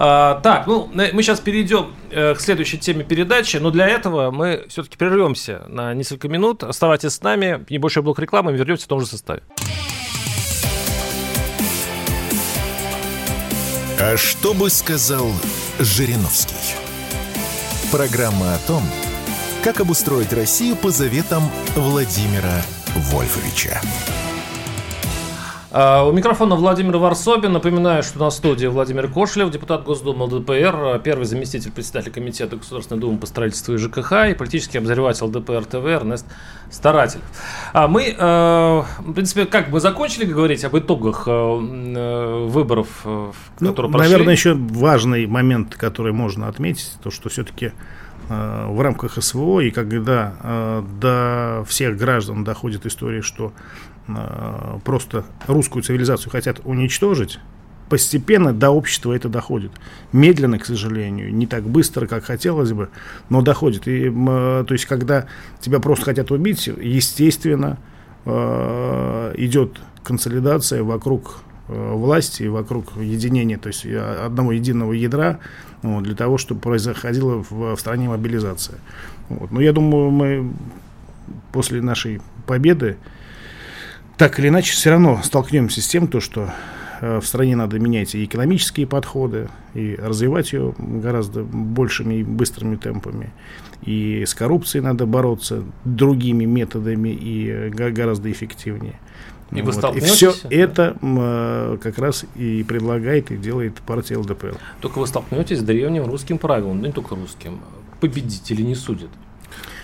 А, 0.00 0.40
так, 0.42 0.66
ну, 0.68 0.88
мы 0.92 1.22
сейчас 1.22 1.40
перейдем 1.40 1.92
э, 2.10 2.34
к 2.34 2.40
следующей 2.40 2.78
теме 2.78 3.02
передачи, 3.02 3.56
но 3.56 3.70
для 3.70 3.88
этого 3.88 4.30
мы 4.30 4.66
все-таки 4.68 4.96
прервемся 4.96 5.64
на 5.68 5.92
несколько 5.94 6.28
минут. 6.28 6.62
Оставайтесь 6.62 7.14
с 7.14 7.22
нами, 7.22 7.64
небольшой 7.68 8.04
блок 8.04 8.20
рекламы, 8.20 8.52
мы 8.52 8.58
вернемся 8.58 8.84
в 8.84 8.88
том 8.88 9.00
же 9.00 9.06
составе. 9.06 9.42
А 14.00 14.16
что 14.16 14.54
бы 14.54 14.70
сказал 14.70 15.28
Жириновский? 15.80 16.54
Программа 17.90 18.54
о 18.54 18.58
том, 18.58 18.82
как 19.64 19.80
обустроить 19.80 20.32
Россию 20.32 20.76
по 20.76 20.92
заветам 20.92 21.42
Владимира 21.74 22.62
Вольфовича. 22.94 23.80
А, 25.70 26.04
У 26.04 26.12
микрофона 26.12 26.54
Владимир 26.54 26.96
Варсобин. 26.96 27.52
Напоминаю, 27.52 28.02
что 28.02 28.18
на 28.18 28.30
студии 28.30 28.66
Владимир 28.66 29.08
Кошелев, 29.08 29.50
депутат 29.50 29.84
Госдумы 29.84 30.24
ЛДПР, 30.24 30.74
а, 30.74 30.98
первый 30.98 31.24
заместитель 31.24 31.70
председателя 31.70 32.10
Комитета 32.10 32.56
Государственной 32.56 33.00
Думы 33.00 33.18
по 33.18 33.26
строительству 33.26 33.74
и 33.74 33.76
ЖКХ 33.76 34.12
и 34.30 34.34
политический 34.34 34.78
обозреватель 34.78 35.24
ЛДПР 35.24 35.66
ТВ 35.66 35.84
Эрнест 35.84 36.26
Старатель. 36.70 37.20
А 37.74 37.86
мы, 37.86 38.04
э, 38.04 38.16
в 38.18 39.12
принципе, 39.14 39.44
как 39.44 39.68
мы 39.68 39.80
закончили 39.80 40.24
говорить 40.24 40.64
об 40.64 40.76
итогах 40.76 41.24
э, 41.26 41.30
э, 41.30 42.46
выборов, 42.46 42.88
Ну, 43.04 43.32
которые 43.60 43.92
прошли? 43.92 44.10
наверное, 44.10 44.32
еще 44.32 44.54
важный 44.54 45.26
момент, 45.26 45.74
который 45.76 46.12
можно 46.12 46.48
отметить, 46.48 46.92
то, 47.02 47.10
что 47.10 47.28
все-таки 47.28 47.72
в 48.28 48.82
рамках 48.82 49.22
СВО 49.22 49.60
и 49.60 49.70
когда 49.70 50.34
э, 50.42 50.82
до 51.00 51.64
всех 51.66 51.96
граждан 51.96 52.44
доходит 52.44 52.84
история, 52.84 53.22
что 53.22 53.52
э, 54.08 54.78
просто 54.84 55.24
русскую 55.46 55.82
цивилизацию 55.82 56.30
хотят 56.30 56.60
уничтожить, 56.64 57.38
постепенно 57.88 58.52
до 58.52 58.70
общества 58.70 59.12
это 59.12 59.28
доходит. 59.28 59.72
Медленно, 60.12 60.58
к 60.58 60.66
сожалению, 60.66 61.34
не 61.34 61.46
так 61.46 61.64
быстро, 61.64 62.06
как 62.06 62.24
хотелось 62.24 62.72
бы, 62.72 62.90
но 63.28 63.42
доходит. 63.42 63.86
И, 63.88 64.12
э, 64.14 64.64
то 64.66 64.72
есть, 64.74 64.86
когда 64.86 65.26
тебя 65.60 65.80
просто 65.80 66.06
хотят 66.06 66.30
убить, 66.30 66.66
естественно, 66.66 67.78
э, 68.24 69.34
идет 69.36 69.80
консолидация 70.02 70.82
вокруг 70.82 71.42
власти, 71.68 72.44
и 72.44 72.48
вокруг 72.48 72.96
единения, 72.96 73.58
то 73.58 73.66
есть 73.66 73.84
одного 73.84 74.52
единого 74.52 74.94
ядра, 74.94 75.38
вот, 75.82 76.02
для 76.02 76.14
того, 76.14 76.38
чтобы 76.38 76.62
происходила 76.62 77.44
в, 77.44 77.74
в 77.74 77.78
стране 77.78 78.08
мобилизация. 78.08 78.78
Вот. 79.28 79.50
Но 79.50 79.60
я 79.60 79.74
думаю, 79.74 80.10
мы 80.10 80.50
после 81.52 81.82
нашей 81.82 82.20
победы 82.46 82.96
так 84.18 84.38
или 84.38 84.48
иначе 84.48 84.72
все 84.72 84.90
равно 84.90 85.20
столкнемся 85.22 85.80
с 85.80 85.86
тем, 85.86 86.08
то, 86.08 86.20
что 86.20 86.50
э, 87.00 87.20
в 87.20 87.26
стране 87.26 87.56
надо 87.56 87.78
менять 87.78 88.14
и 88.14 88.24
экономические 88.24 88.86
подходы, 88.86 89.48
и 89.74 89.94
развивать 89.96 90.52
ее 90.52 90.74
гораздо 90.78 91.42
большими 91.44 92.16
и 92.16 92.22
быстрыми 92.24 92.76
темпами. 92.76 93.30
И 93.84 94.24
с 94.26 94.34
коррупцией 94.34 94.82
надо 94.82 95.06
бороться 95.06 95.62
другими 95.84 96.44
методами 96.44 97.10
и 97.10 97.48
э, 97.48 97.70
го- 97.70 97.90
гораздо 97.92 98.30
эффективнее. 98.30 98.98
И 99.52 99.62
вы 99.62 99.70
Вот. 99.70 99.76
И 99.76 99.78
столкнетесь? 99.78 100.10
все 100.12 100.34
это 100.50 100.96
м, 101.00 101.18
э, 101.20 101.78
как 101.80 101.98
раз 101.98 102.26
и 102.34 102.62
предлагает 102.64 103.30
и 103.30 103.36
делает 103.36 103.76
партия 103.86 104.18
ЛДПР. 104.18 104.56
Только 104.80 104.98
вы 104.98 105.06
столкнетесь 105.06 105.60
с 105.60 105.62
древним 105.62 106.04
русским 106.06 106.36
правилом, 106.38 106.80
ну 106.80 106.86
не 106.86 106.92
только 106.92 107.14
русским. 107.14 107.60
Победители 108.00 108.62
не 108.62 108.74
судят. 108.74 109.10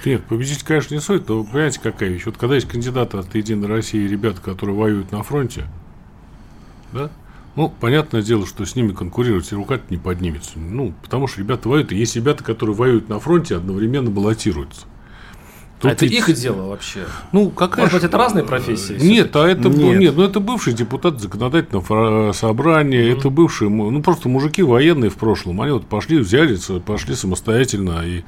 Нет, 0.05 0.25
победить, 0.25 0.63
конечно, 0.63 0.95
не 0.95 1.01
стоит, 1.01 1.29
но 1.29 1.39
вы 1.43 1.45
понимаете, 1.45 1.81
какая 1.83 2.11
вещь. 2.11 2.27
Вот 2.27 2.37
когда 2.37 2.55
есть 2.55 2.69
кандидаты 2.69 3.19
от 3.19 3.35
Единой 3.35 3.69
России, 3.69 4.07
ребята, 4.07 4.41
которые 4.41 4.77
воюют 4.77 5.13
на 5.13 5.23
фронте, 5.23 5.65
да, 6.93 7.11
ну, 7.57 7.73
понятное 7.81 8.23
дело, 8.23 8.47
что 8.47 8.65
с 8.65 8.75
ними 8.75 8.93
конкурировать 8.93 9.51
и 9.53 9.55
рука 9.55 9.79
не 9.89 9.97
поднимется. 9.97 10.59
Ну, 10.59 10.93
потому 11.03 11.29
что 11.29 11.41
ребята 11.41 11.69
воюют, 11.69 11.93
и 11.93 11.97
есть 11.97 12.17
ребята, 12.17 12.43
которые 12.43 12.75
воюют 12.75 13.09
на 13.09 13.21
фронте, 13.21 13.57
одновременно 13.57 14.11
баллотируются. 14.11 14.87
а 15.83 15.89
это 15.89 16.07
ведь- 16.07 16.15
их 16.15 16.35
дело 16.35 16.69
вообще. 16.71 17.05
Ну, 17.33 17.51
какая 17.51 17.83
Может 17.83 17.95
быть, 18.01 18.05
это 18.05 18.17
разные 18.17 18.43
профессии? 18.45 18.97
Нет, 18.99 19.37
а 19.37 19.47
это 19.47 19.69
Нет. 19.69 20.01
нет, 20.01 20.17
ну 20.17 20.23
это 20.23 20.41
бывший 20.41 20.73
депутат 20.73 21.21
законодательного 21.21 22.33
собрания, 22.33 23.13
это 23.13 23.29
бывшие, 23.29 23.69
ну 23.69 24.03
просто 24.03 24.29
мужики 24.29 24.63
военные 24.63 25.11
в 25.11 25.17
прошлом, 25.17 25.61
они 25.61 25.73
вот 25.73 25.87
пошли, 25.87 26.19
взяли, 26.19 26.59
пошли 26.81 27.15
самостоятельно 27.15 28.03
и 28.05 28.23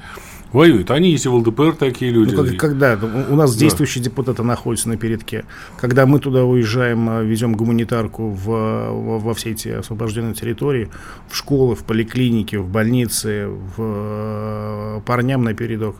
воюют. 0.53 0.91
Они 0.91 1.11
есть 1.11 1.25
и 1.25 1.29
в 1.29 1.35
ЛДПР 1.35 1.73
такие 1.77 2.11
люди. 2.11 2.33
Ну, 2.35 2.43
как- 2.45 2.57
когда 2.57 2.97
у 3.01 3.33
у 3.33 3.35
нас 3.35 3.53
Да. 3.53 3.59
действующие 3.59 4.03
депутаты 4.03 4.43
находятся 4.43 4.89
на 4.89 4.97
передке, 4.97 5.45
когда 5.79 6.05
мы 6.05 6.19
туда 6.19 6.43
уезжаем, 6.45 7.09
а, 7.09 7.21
везем 7.23 7.55
гуманитарку 7.55 8.29
в, 8.29 8.45
во, 8.45 9.19
во 9.19 9.33
все 9.33 9.51
эти 9.51 9.69
освобожденные 9.69 10.33
территории, 10.33 10.89
в 11.29 11.35
школы, 11.35 11.75
в 11.75 11.83
поликлиники, 11.83 12.55
в 12.55 12.67
больницы, 12.69 13.47
в 13.47 13.75
э, 13.79 15.01
парням 15.05 15.43
на 15.43 15.53
передок. 15.53 15.95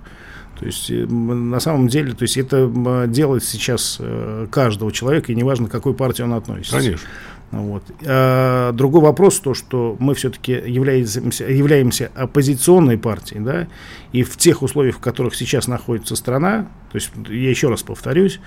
То 0.60 0.66
есть, 0.66 0.90
э, 0.90 1.06
на 1.06 1.60
самом 1.60 1.88
деле, 1.88 2.14
то 2.14 2.24
есть 2.24 2.36
это 2.38 3.06
делает 3.08 3.44
сейчас 3.44 3.98
э, 4.00 4.48
каждого 4.50 4.92
человека, 4.92 5.32
и 5.32 5.36
неважно, 5.36 5.68
к 5.68 5.72
какой 5.72 5.94
партии 5.94 6.24
он 6.24 6.34
относится. 6.34 6.78
Конечно. 6.78 7.08
Вот. 7.52 7.84
А, 8.06 8.72
другой 8.74 9.02
вопрос, 9.02 9.40
то, 9.40 9.54
что 9.54 9.96
мы 10.00 10.16
все-таки 10.16 10.52
являемся, 10.52 11.22
являемся 11.46 12.12
оппозиционной 12.16 12.98
партией, 12.98 13.42
да, 13.42 13.68
и 14.12 14.24
в 14.24 14.38
тех 14.38 14.62
условиях, 14.64 14.98
в 14.98 15.00
которых 15.00 15.36
сейчас 15.36 15.68
находится 15.68 16.16
страна, 16.16 16.68
то 16.92 16.98
есть, 16.98 17.12
я 17.30 17.50
еще 17.50 17.70
раз 17.70 17.84
повторюсь, 17.84 18.40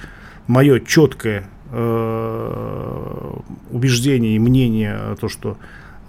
мое 0.47 0.81
четкое 0.81 1.49
э, 1.73 3.33
убеждение 3.71 4.37
и 4.37 4.39
мнение, 4.39 5.17
то, 5.21 5.29
что 5.29 5.57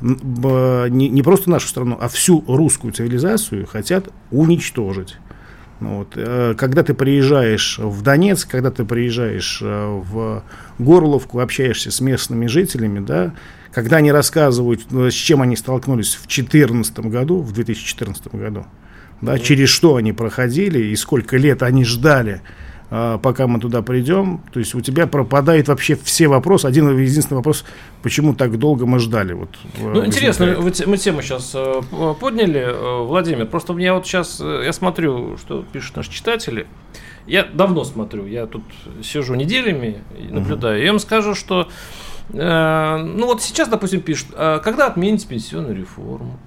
не, 0.01 1.09
не 1.09 1.21
просто 1.21 1.49
нашу 1.49 1.67
страну, 1.67 1.97
а 2.01 2.09
всю 2.09 2.43
русскую 2.47 2.91
цивилизацию 2.91 3.67
хотят 3.67 4.09
уничтожить. 4.31 5.17
Вот. 5.81 6.13
э, 6.15 6.53
Когда 6.57 6.83
ты 6.83 6.93
приезжаешь 6.93 7.79
в 7.79 8.03
Донецк, 8.03 8.49
когда 8.49 8.69
ты 8.69 8.85
приезжаешь 8.85 9.59
э, 9.63 10.01
в 10.11 10.43
Горловку, 10.77 11.39
общаешься 11.39 11.89
с 11.91 11.99
местными 12.01 12.45
жителями, 12.45 12.99
да, 12.99 13.33
когда 13.73 13.97
они 13.97 14.11
рассказывают, 14.11 14.81
э, 14.91 15.09
с 15.09 15.13
чем 15.13 15.41
они 15.41 15.55
столкнулись 15.55 16.13
в 16.13 16.27
2014 16.27 16.99
году, 16.99 17.41
в 17.41 17.51
2014 17.51 18.35
году, 18.35 18.67
да, 19.21 19.39
через 19.39 19.69
что 19.69 19.95
они 19.95 20.13
проходили 20.13 20.79
и 20.79 20.95
сколько 20.95 21.35
лет 21.37 21.63
они 21.63 21.83
ждали, 21.83 22.43
пока 22.91 23.47
мы 23.47 23.59
туда 23.59 23.81
придем, 23.81 24.41
то 24.51 24.59
есть 24.59 24.75
у 24.75 24.81
тебя 24.81 25.07
пропадает 25.07 25.69
вообще 25.69 25.95
все 25.95 26.27
вопросы. 26.27 26.65
Один 26.65 26.97
единственный 26.97 27.37
вопрос, 27.37 27.63
почему 28.03 28.35
так 28.35 28.59
долго 28.59 28.85
мы 28.85 28.99
ждали. 28.99 29.31
Вот, 29.31 29.49
э, 29.77 29.93
Ну, 29.93 30.05
интересно, 30.05 30.57
вы 30.57 30.73
мы 30.85 30.97
тему 30.97 31.21
сейчас 31.21 31.55
подняли, 32.19 32.59
э, 32.59 33.03
Владимир. 33.05 33.45
Просто 33.45 33.71
мне 33.71 33.93
вот 33.93 34.05
сейчас, 34.05 34.41
я 34.41 34.73
смотрю, 34.73 35.37
что 35.37 35.63
пишут 35.71 35.95
наши 35.95 36.11
читатели. 36.11 36.67
Я 37.25 37.43
давно 37.43 37.85
смотрю, 37.85 38.25
я 38.25 38.45
тут 38.45 38.63
сижу 39.01 39.35
неделями 39.35 40.01
и 40.19 40.27
наблюдаю. 40.33 40.83
Я 40.83 40.91
вам 40.91 40.99
скажу, 40.99 41.33
что, 41.33 41.69
э, 42.33 42.97
ну 42.97 43.25
вот 43.25 43.41
сейчас, 43.41 43.69
допустим, 43.69 44.01
пишут, 44.01 44.29
а 44.33 44.59
когда 44.59 44.87
отмените 44.87 45.27
пенсионную 45.27 45.77
реформу? 45.77 46.37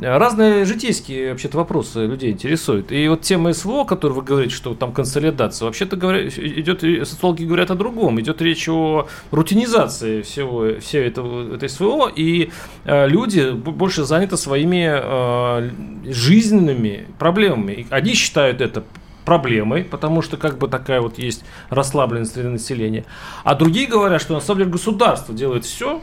Разные 0.00 0.64
житейские 0.64 1.30
вообще-то 1.30 1.58
вопросы 1.58 2.06
людей 2.06 2.32
интересуют. 2.32 2.92
И 2.92 3.08
вот 3.08 3.22
тема 3.22 3.52
СВО, 3.52 3.84
которую 3.84 4.20
вы 4.20 4.24
говорите, 4.24 4.54
что 4.54 4.74
там 4.74 4.92
консолидация, 4.92 5.66
вообще-то 5.66 5.96
говоря, 5.96 6.26
идет, 6.28 6.80
социологи 7.06 7.44
говорят 7.44 7.70
о 7.70 7.74
другом. 7.74 8.20
Идет 8.20 8.40
речь 8.42 8.68
о 8.68 9.08
рутинизации 9.30 10.22
всего, 10.22 10.78
всей 10.80 11.06
этого, 11.06 11.54
этой 11.54 11.68
СВО, 11.68 12.10
и 12.14 12.50
э, 12.84 13.08
люди 13.08 13.50
больше 13.50 14.04
заняты 14.04 14.36
своими 14.36 14.90
э, 14.92 15.70
жизненными 16.10 17.06
проблемами. 17.18 17.72
И 17.72 17.86
они 17.90 18.14
считают 18.14 18.60
это 18.60 18.84
проблемой, 19.24 19.84
потому 19.84 20.22
что 20.22 20.36
как 20.36 20.58
бы 20.58 20.68
такая 20.68 21.00
вот 21.00 21.18
есть 21.18 21.44
расслабленность 21.70 22.36
населения. 22.36 23.04
А 23.44 23.54
другие 23.54 23.86
говорят, 23.86 24.20
что 24.20 24.34
на 24.34 24.40
самом 24.40 24.60
деле 24.60 24.70
государство 24.70 25.34
делает 25.34 25.64
все, 25.64 26.00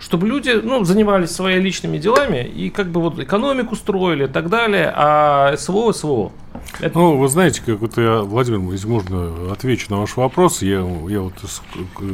чтобы 0.00 0.26
люди 0.26 0.50
ну, 0.50 0.82
занимались 0.84 1.30
своими 1.30 1.60
личными 1.60 1.98
делами 1.98 2.44
и 2.44 2.70
как 2.70 2.88
бы 2.88 3.00
вот 3.00 3.18
экономику 3.18 3.76
строили 3.76 4.24
и 4.24 4.28
так 4.28 4.48
далее, 4.48 4.92
а 4.96 5.56
СВО 5.56 5.92
СВО. 5.92 6.32
Это... 6.80 6.98
Ну, 6.98 7.16
вы 7.16 7.28
знаете, 7.28 7.62
как 7.64 7.80
вот 7.80 7.96
я, 7.98 8.22
Владимир, 8.22 8.72
если 8.72 8.88
можно, 8.88 9.52
отвечу 9.52 9.86
на 9.90 10.00
ваш 10.00 10.16
вопрос. 10.16 10.62
Я, 10.62 10.78
я 11.08 11.20
вот... 11.20 11.34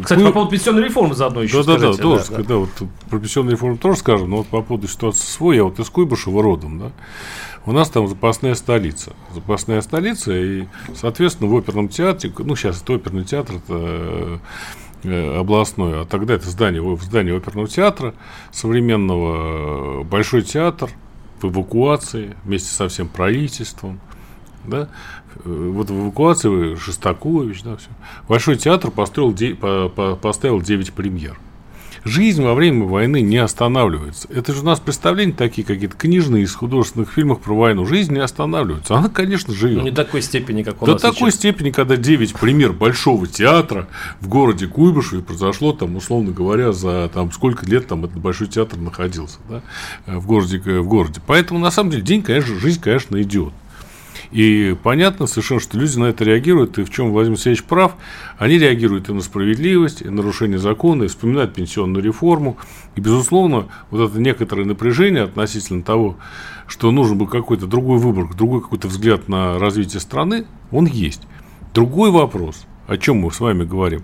Кстати, 0.03 0.25
по 0.25 0.33
поводу 0.33 0.51
пенсионной 0.51 0.85
реформы 0.85 1.15
заодно 1.15 1.43
еще 1.43 1.63
да, 1.63 1.79
скажите. 1.79 1.87
Да, 1.87 1.97
да, 1.97 2.03
тоже, 2.03 2.25
да, 2.31 2.43
да. 2.43 2.57
вот 2.57 2.71
про 3.09 3.19
пенсионную 3.19 3.55
реформу 3.55 3.79
тоже 3.79 3.99
скажем, 3.99 4.31
но 4.31 4.39
вот 4.39 4.49
по 4.49 4.63
поводу 4.63 4.89
ситуации 4.89 5.25
СВО, 5.25 5.53
я 5.53 5.65
вот 5.65 5.79
из 5.79 5.89
Куйбышева 5.89 6.43
родом, 6.43 6.79
да, 6.79 6.93
у 7.67 7.73
нас 7.73 7.89
там 7.89 8.09
запасная 8.09 8.55
столица. 8.55 9.13
Запасная 9.33 9.81
столица, 9.81 10.33
и, 10.33 10.67
соответственно, 10.95 11.51
в 11.51 11.57
оперном 11.57 11.89
театре, 11.89 12.33
ну, 12.39 12.57
сейчас 12.57 12.83
это 12.83 12.95
оперный 12.95 13.25
театр, 13.25 13.57
это 13.57 14.41
областной, 15.05 16.03
а 16.03 16.05
тогда 16.05 16.35
это 16.35 16.49
здание, 16.49 16.83
в 16.83 17.03
здании 17.03 17.37
оперного 17.37 17.69
театра 17.69 18.15
современного, 18.53 20.03
большой 20.05 20.43
театр 20.43 20.91
в 21.41 21.47
эвакуации 21.47 22.37
вместе 22.45 22.71
со 22.71 22.89
всем 22.89 23.09
правительством, 23.09 24.01
да, 24.65 24.89
вот 25.45 25.91
в 25.91 26.01
эвакуации 26.07 26.75
Шостакович, 26.77 27.63
да, 27.63 27.77
все. 27.77 27.91
Большой 28.29 28.57
театр 28.57 28.91
построил, 28.91 29.33
поставил 30.17 30.61
9 30.61 30.93
премьер. 30.93 31.39
Жизнь 32.07 32.41
во 32.41 32.55
время 32.55 32.85
войны 32.85 33.21
не 33.21 33.39
останавливается. 33.39 34.29
Это 34.33 34.55
же 34.55 34.61
у 34.61 34.65
нас 34.65 34.79
представления 34.79 35.33
такие 35.33 35.67
какие-то 35.67 35.97
книжные 35.97 36.45
из 36.45 36.55
художественных 36.55 37.11
фильмов 37.11 37.41
про 37.41 37.53
войну. 37.53 37.85
Жизнь 37.85 38.15
не 38.15 38.21
останавливается. 38.21 38.95
Она, 38.95 39.09
конечно, 39.09 39.53
живет. 39.53 39.83
Не 39.83 39.91
такой 39.91 40.23
степени, 40.23 40.63
как 40.63 40.81
у 40.83 40.87
До 40.87 40.93
нас 40.93 41.03
такой 41.03 41.33
сейчас. 41.33 41.41
степени, 41.41 41.71
когда 41.73 41.97
9 41.97 42.35
пример 42.35 42.73
большого 42.73 43.27
театра 43.27 43.89
в 44.21 44.29
городе 44.29 44.69
Куйбышеве 44.69 45.23
произошло, 45.23 45.73
там, 45.73 45.97
условно 45.97 46.31
говоря, 46.31 46.71
за 46.71 47.11
там, 47.13 47.33
сколько 47.33 47.67
лет 47.67 47.89
там 47.89 48.05
этот 48.05 48.19
большой 48.19 48.47
театр 48.47 48.79
находился 48.79 49.39
да, 49.49 49.63
в, 50.07 50.27
городе, 50.27 50.59
в 50.59 50.87
городе. 50.87 51.21
Поэтому, 51.27 51.59
на 51.59 51.73
самом 51.73 51.91
деле, 51.91 52.05
день, 52.05 52.23
конечно, 52.23 52.55
жизнь, 52.55 52.81
конечно, 52.81 53.21
идет. 53.21 53.53
И 54.31 54.77
понятно 54.83 55.27
совершенно, 55.27 55.61
что 55.61 55.79
люди 55.79 55.99
на 55.99 56.07
это 56.07 56.25
реагируют, 56.25 56.79
и 56.79 56.85
в 56.85 56.91
чем 56.91 57.11
Владимир 57.11 57.37
Алексеевич 57.37 57.65
прав, 57.65 57.97
они 58.39 58.59
реагируют 58.59 59.09
и 59.09 59.13
на 59.13 59.21
справедливость, 59.21 60.03
и 60.03 60.07
на 60.07 60.17
нарушение 60.17 60.59
закона, 60.59 61.05
и 61.05 61.09
вспоминают 61.09 61.55
пенсионную 61.55 62.03
реформу. 62.03 62.57
И, 62.97 63.01
безусловно, 63.01 63.69
вот 63.91 64.11
это 64.11 64.21
некоторое 64.21 64.65
напряжение 64.65 65.25
относительно 65.25 65.83
того, 65.83 66.17
что 66.67 66.91
нужен 66.91 67.19
был 67.19 67.27
какой-то 67.27 67.67
другой 67.67 67.99
выбор, 67.99 68.35
другой 68.35 68.61
какой-то 68.61 68.89
взгляд 68.89 69.29
на 69.29 69.59
развитие 69.59 70.01
страны, 70.01 70.47
он 70.71 70.87
есть. 70.87 71.23
Другой 71.75 72.11
вопрос, 72.11 72.67
о 72.87 72.97
чем 72.97 73.19
мы 73.19 73.33
с 73.33 73.41
вами 73.41 73.65
говорим. 73.65 74.03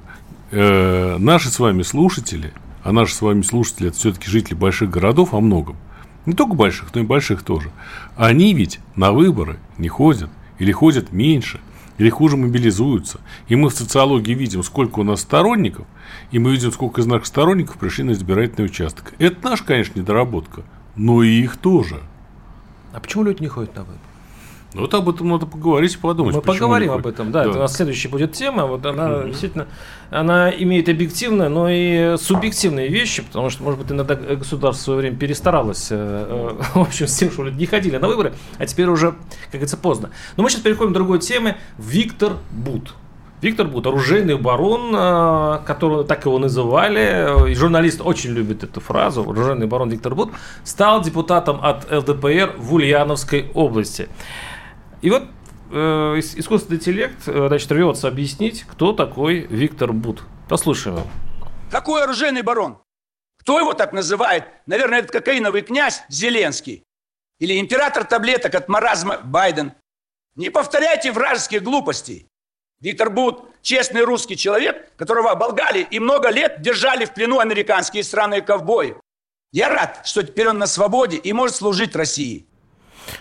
Э, 0.51 1.17
наши 1.19 1.49
с 1.49 1.59
вами 1.59 1.83
слушатели, 1.83 2.53
а 2.85 2.93
наши 2.93 3.15
с 3.15 3.23
вами 3.23 3.43
слушатели 3.43 3.89
это 3.89 3.97
все-таки 3.97 4.31
жители 4.31 4.55
больших 4.55 4.91
городов 4.91 5.35
о 5.35 5.41
многом– 5.41 5.77
не 6.27 6.35
только 6.35 6.55
больших, 6.55 6.95
но 6.95 7.01
и 7.01 7.05
больших 7.05 7.43
тоже, 7.43 7.71
они 8.17 8.55
ведь 8.55 8.81
на 8.97 9.13
выборы 9.13 9.59
не 9.79 9.89
ходят, 9.89 10.31
или 10.59 10.73
ходят 10.73 11.13
меньше, 11.13 11.61
или 11.99 12.09
хуже 12.11 12.37
мобилизуются. 12.37 13.21
И 13.49 13.57
мы 13.57 13.69
в 13.69 13.75
социологии 13.75 14.33
видим, 14.33 14.63
сколько 14.63 15.01
у 15.01 15.05
нас 15.05 15.21
сторонников, 15.21 15.87
и 16.31 16.39
мы 16.39 16.53
видим, 16.53 16.73
сколько 16.73 17.01
из 17.01 17.07
наших 17.07 17.27
сторонников 17.27 17.77
пришли 17.77 18.05
на 18.05 18.13
избирательный 18.13 18.67
участок. 18.67 19.15
Это 19.19 19.37
наша, 19.43 19.65
конечно, 19.65 19.99
недоработка, 19.99 20.63
но 20.97 21.23
и 21.23 21.31
их 21.31 21.57
тоже. 21.57 22.01
А 22.93 23.01
почему 23.01 23.25
люди 23.25 23.43
не 23.43 23.49
ходят 23.49 23.75
на 23.75 23.83
выборы? 23.83 23.99
Ну, 24.75 24.83
вот 24.83 24.95
об 24.95 25.09
этом 25.09 25.29
надо 25.29 25.45
поговорить 25.45 25.95
и 25.95 25.99
подумать. 25.99 26.35
Мы 26.35 26.41
поговорим 26.41 26.93
об 26.93 27.07
этом, 27.07 27.31
да, 27.31 27.45
да. 27.45 27.51
Это 27.51 27.59
у 27.59 27.63
нас 27.63 27.77
следующая 27.77 28.09
будет 28.09 28.33
тема. 28.33 28.65
Вот 28.65 28.87
она 28.87 29.19
угу. 29.19 29.29
действительно, 29.29 29.67
она 30.11 30.51
имеет 30.51 30.89
объективные, 30.89 31.49
но 31.49 31.69
и 31.69 32.17
субъективные 32.17 32.89
вещи, 32.89 33.23
потому 33.23 33.51
что, 33.51 33.63
может 33.63 33.81
быть, 33.81 33.93
иногда 33.93 34.15
государство 34.15 34.81
в 34.81 34.85
свое 34.85 35.01
время 35.01 35.17
перестаралось, 35.17 35.89
э, 35.91 36.57
э, 36.59 36.63
в 36.75 36.81
общем, 36.81 37.07
с 37.07 37.17
тем, 37.17 37.31
что 37.31 37.45
люди 37.45 37.59
не 37.59 37.67
ходили 37.67 37.99
на 37.99 38.09
выборы, 38.09 38.33
а 38.59 38.67
теперь 38.67 38.87
уже, 38.87 39.11
как 39.11 39.53
говорится, 39.53 39.77
поздно. 39.77 40.11
Но 40.37 40.43
мы 40.43 40.51
сейчас 40.51 40.63
переходим 40.63 40.93
к 40.93 40.95
другой 40.95 41.19
теме. 41.19 41.59
Виктор 41.77 42.33
Бут. 42.51 42.95
Виктор 43.43 43.67
Бут, 43.67 43.87
оружейный 43.87 44.39
барон, 44.39 44.95
э, 44.95 45.59
которого 45.67 46.05
так 46.05 46.25
его 46.25 46.39
называли, 46.39 47.51
и 47.51 47.55
журналист 47.55 48.01
очень 48.03 48.31
любит 48.31 48.65
эту 48.65 48.81
фразу, 48.81 49.23
оружейный 49.23 49.67
барон 49.67 49.91
Виктор 49.91 50.15
Бут, 50.15 50.31
стал 50.65 51.03
депутатом 51.03 51.59
от 51.63 51.91
ЛДПР 51.91 52.55
в 52.57 52.73
Ульяновской 52.73 53.51
области. 53.53 54.09
И 55.03 55.11
вот 55.11 55.25
э, 55.73 56.21
искусственный 56.37 56.77
интеллект 56.77 57.27
э, 57.27 57.49
значит, 57.49 57.71
рвется 57.73 58.07
объяснить, 58.07 58.63
кто 58.63 58.93
такой 58.93 59.41
Виктор 59.41 59.93
Бут. 59.93 60.23
Послушаем 60.49 60.99
его. 60.99 61.07
Какой 61.71 62.05
оружейный 62.05 62.43
барон? 62.43 62.79
Кто 63.39 63.59
его 63.59 63.75
так 63.75 63.93
называет? 63.93 64.45
Наверное, 64.67 65.01
этот 65.01 65.11
кокаиновый 65.11 65.63
князь 65.63 66.03
Зеленский. 66.09 66.85
Или 67.41 67.59
император 67.59 68.05
таблеток 68.05 68.55
от 68.55 68.69
маразма 68.69 69.19
Байден. 69.19 69.73
Не 70.37 70.51
повторяйте 70.51 71.11
вражеские 71.11 71.59
глупости. 71.59 72.29
Виктор 72.81 73.11
Бут– 73.11 73.45
честный 73.63 74.03
русский 74.05 74.37
человек, 74.37 74.95
которого 74.97 75.33
оболгали 75.33 75.87
и 75.91 75.99
много 75.99 76.31
лет 76.31 76.63
держали 76.63 77.05
в 77.05 77.15
плену 77.15 77.41
американские 77.41 78.05
странные 78.05 78.43
ковбои. 78.43 78.97
Я 79.51 79.69
рад, 79.69 80.03
что 80.05 80.23
теперь 80.23 80.49
он 80.49 80.59
на 80.59 80.67
свободе 80.67 81.17
и 81.17 81.33
может 81.33 81.57
служить 81.57 81.97
России. 81.97 82.47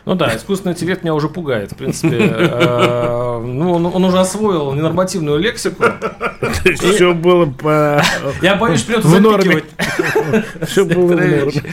Ну 0.05 0.15
да, 0.15 0.35
искусственный 0.35 0.73
интеллект 0.73 1.03
меня 1.03 1.13
уже 1.13 1.29
пугает, 1.29 1.71
в 1.71 1.75
принципе. 1.75 2.17
Э, 2.19 3.39
ну, 3.43 3.73
он 3.73 4.05
уже 4.05 4.19
освоил 4.19 4.73
ненормативную 4.73 5.39
лексику. 5.39 5.83
Все 6.75 7.13
было 7.13 7.45
по... 7.45 8.01
Я 8.41 8.55
боюсь, 8.55 8.83
придется 8.83 9.09
запикивать. 9.09 9.65
Все 10.67 10.85
было 10.85 11.05
в 11.05 11.15
норме. 11.15 11.63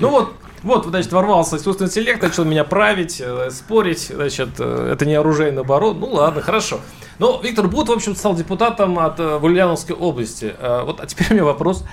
Ну 0.00 0.10
вот, 0.10 0.34
вот, 0.62 0.86
значит, 0.86 1.12
ворвался 1.12 1.56
искусственный 1.56 1.88
интеллект, 1.88 2.22
начал 2.22 2.44
меня 2.44 2.64
править, 2.64 3.22
э, 3.24 3.50
спорить, 3.50 4.10
значит, 4.14 4.50
э, 4.58 4.90
это 4.92 5.06
не 5.06 5.14
оружейный 5.14 5.62
оборот. 5.62 5.96
Ну 5.98 6.06
ладно, 6.06 6.42
хорошо. 6.42 6.80
Ну, 7.18 7.40
Виктор 7.42 7.68
Бут, 7.68 7.88
в 7.88 7.92
общем, 7.92 8.14
стал 8.14 8.34
депутатом 8.34 8.98
от 8.98 9.18
Ульяновской 9.18 9.96
области. 9.96 10.54
Вот, 10.60 11.00
а 11.00 11.06
теперь 11.06 11.28
у 11.30 11.34
меня 11.34 11.44
вопрос 11.44 11.84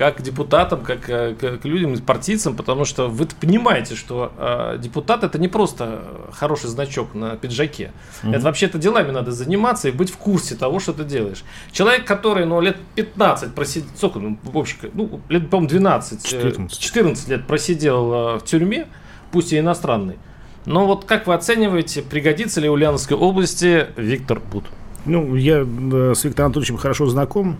как 0.00 0.22
депутатам, 0.22 0.80
как 0.80 1.10
э, 1.10 1.34
к, 1.34 1.62
людям, 1.66 1.94
партийцам, 1.98 2.56
потому 2.56 2.86
что 2.86 3.08
вы 3.08 3.26
понимаете, 3.38 3.94
что 3.96 4.32
э, 4.38 4.78
депутат 4.78 5.24
это 5.24 5.38
не 5.38 5.46
просто 5.46 6.02
хороший 6.32 6.70
значок 6.70 7.12
на 7.12 7.36
пиджаке. 7.36 7.92
Mm-hmm. 8.22 8.34
Это 8.34 8.44
вообще-то 8.44 8.78
делами 8.78 9.10
надо 9.10 9.30
заниматься 9.30 9.88
и 9.88 9.90
быть 9.90 10.10
в 10.10 10.16
курсе 10.16 10.54
того, 10.54 10.80
что 10.80 10.94
ты 10.94 11.04
делаешь. 11.04 11.44
Человек, 11.70 12.06
который 12.06 12.46
ну, 12.46 12.62
лет 12.62 12.78
15 12.94 13.54
просидел, 13.54 13.90
сколько, 13.94 14.20
ну, 14.20 14.38
в 14.42 14.56
общем, 14.56 14.78
ну, 14.94 15.20
лет, 15.28 15.50
по-моему, 15.50 15.68
12, 15.68 16.24
14. 16.26 16.80
14 16.80 17.28
лет 17.28 17.46
просидел 17.46 18.12
э, 18.12 18.38
в 18.38 18.44
тюрьме, 18.46 18.86
пусть 19.32 19.52
и 19.52 19.58
иностранный. 19.58 20.16
Но 20.64 20.86
вот 20.86 21.04
как 21.04 21.26
вы 21.26 21.34
оцениваете, 21.34 22.00
пригодится 22.00 22.62
ли 22.62 22.70
Ульяновской 22.70 23.18
области 23.18 23.88
Виктор 23.98 24.40
Бут? 24.40 24.64
Ну, 25.04 25.36
я 25.36 25.58
э, 25.58 26.14
с 26.16 26.24
Виктором 26.24 26.46
Анатольевичем 26.46 26.78
хорошо 26.78 27.04
знаком. 27.04 27.58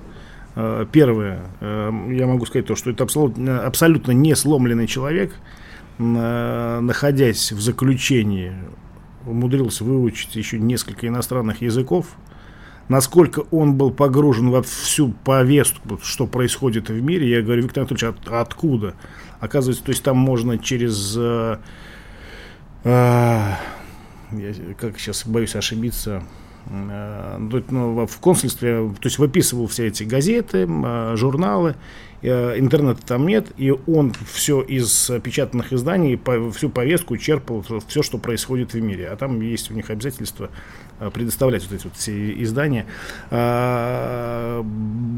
Э, 0.61 0.87
первое, 0.91 1.41
э, 1.61 1.91
я 2.11 2.27
могу 2.27 2.45
сказать 2.45 2.67
то, 2.67 2.77
что 2.77 2.91
это 2.91 3.05
абсолютно, 3.05 3.65
абсолютно 3.65 4.13
не 4.13 4.35
сломленный 4.37 4.87
человек, 4.87 5.33
э, 5.99 6.81
находясь 6.83 7.53
в 7.53 7.61
заключении, 7.61 8.53
умудрился 9.27 9.85
выучить 9.85 10.37
еще 10.37 10.59
несколько 10.59 11.09
иностранных 11.09 11.63
языков. 11.63 12.07
Насколько 12.89 13.41
он 13.51 13.75
был 13.75 13.91
погружен 13.91 14.51
во 14.51 14.63
всю 14.63 15.13
повестку, 15.25 15.99
что 16.03 16.27
происходит 16.27 16.91
в 16.91 17.01
мире, 17.01 17.31
я 17.31 17.41
говорю, 17.41 17.63
Виктор 17.63 17.83
Анатольевич, 17.83 18.19
от, 18.27 18.29
откуда? 18.29 18.95
Оказывается, 19.39 19.85
то 19.85 19.93
есть 19.93 20.03
там 20.03 20.19
можно 20.19 20.59
через... 20.59 21.17
Э, 21.17 21.59
э, 22.85 23.55
я, 24.33 24.55
как 24.79 24.99
сейчас 24.99 25.27
боюсь 25.27 25.57
ошибиться, 25.57 26.23
ну, 26.69 28.07
в 28.07 28.19
консульстве, 28.19 28.93
то 29.01 29.07
есть 29.07 29.19
выписывал 29.19 29.67
все 29.67 29.87
эти 29.87 30.05
газеты, 30.05 30.69
э, 30.69 31.17
журналы, 31.17 31.77
э, 32.23 32.59
интернета 32.59 33.01
там 33.07 33.27
нет, 33.27 33.49
и 33.57 33.71
он 33.71 34.13
все 34.31 34.61
из 34.61 35.11
печатных 35.23 35.73
изданий, 35.73 36.21
всю 36.53 36.69
повестку 36.69 37.17
черпал, 37.17 37.65
все, 37.87 38.03
что 38.03 38.19
происходит 38.19 38.75
в 38.75 38.81
мире. 38.81 39.09
А 39.09 39.17
там 39.17 39.41
есть 39.41 39.71
у 39.71 39.75
них 39.75 39.91
обязательства 39.91 40.51
предоставлять 41.15 41.63
вот 41.65 41.73
эти 41.73 41.85
вот 41.85 41.97
все 41.97 42.43
издания 42.43 42.87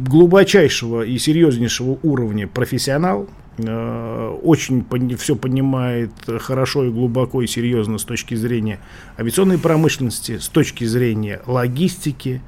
глубочайшего 0.08 1.02
и 1.02 1.18
серьезнейшего 1.18 1.98
уровня 2.02 2.46
профессионал, 2.46 3.24
э, 3.24 3.41
очень 3.58 4.84
все 5.16 5.36
понимает 5.36 6.10
хорошо 6.40 6.84
и 6.84 6.90
глубоко 6.90 7.42
и 7.42 7.46
серьезно 7.46 7.98
с 7.98 8.04
точки 8.04 8.34
зрения 8.34 8.78
авиационной 9.18 9.58
промышленности, 9.58 10.38
с 10.38 10.48
точки 10.48 10.84
зрения 10.84 11.42
логистики, 11.46 12.40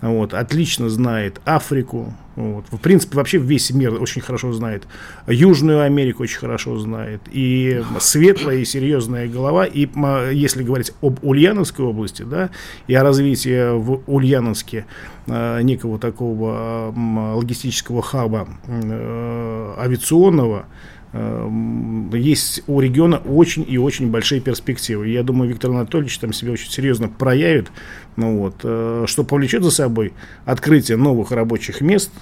вот, 0.00 0.34
отлично 0.34 0.88
знает 0.88 1.40
Африку, 1.44 2.14
вот, 2.36 2.64
в 2.70 2.78
принципе, 2.78 3.16
вообще 3.16 3.38
весь 3.38 3.70
мир 3.70 4.00
очень 4.00 4.22
хорошо 4.22 4.52
знает, 4.52 4.86
Южную 5.26 5.82
Америку 5.82 6.22
очень 6.22 6.38
хорошо 6.38 6.78
знает, 6.78 7.20
и 7.30 7.82
светлая 7.98 8.58
и 8.58 8.64
серьезная 8.64 9.28
голова, 9.28 9.66
и 9.66 9.86
если 10.32 10.62
говорить 10.62 10.92
об 11.02 11.22
Ульяновской 11.22 11.84
области, 11.84 12.22
да, 12.22 12.50
и 12.86 12.94
о 12.94 13.02
развитии 13.02 13.76
в 13.76 14.02
Ульяновске 14.06 14.86
э, 15.26 15.60
некого 15.62 15.98
такого 15.98 16.92
э, 16.96 17.34
логистического 17.34 18.00
хаба 18.00 18.48
э, 18.66 19.74
авиационного, 19.78 20.64
есть 21.12 22.62
у 22.68 22.80
региона 22.80 23.16
очень 23.16 23.66
и 23.68 23.78
очень 23.78 24.10
большие 24.10 24.40
перспективы. 24.40 25.08
Я 25.08 25.24
думаю, 25.24 25.50
Виктор 25.50 25.70
Анатольевич 25.70 26.18
там 26.18 26.32
себя 26.32 26.52
очень 26.52 26.70
серьезно 26.70 27.08
проявит, 27.08 27.72
ну 28.14 28.38
вот, 28.38 28.60
э, 28.62 29.04
что 29.06 29.24
повлечет 29.24 29.64
за 29.64 29.72
собой 29.72 30.12
открытие 30.44 30.96
новых 30.96 31.32
рабочих 31.32 31.80
мест, 31.80 32.12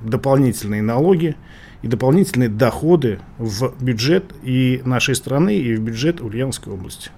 дополнительные 0.00 0.82
налоги 0.82 1.36
и 1.82 1.86
дополнительные 1.86 2.48
доходы 2.48 3.20
в 3.38 3.72
бюджет 3.80 4.34
и 4.42 4.82
нашей 4.84 5.14
страны, 5.14 5.56
и 5.56 5.76
в 5.76 5.80
бюджет 5.80 6.20
Ульяновской 6.20 6.72
области. 6.72 7.10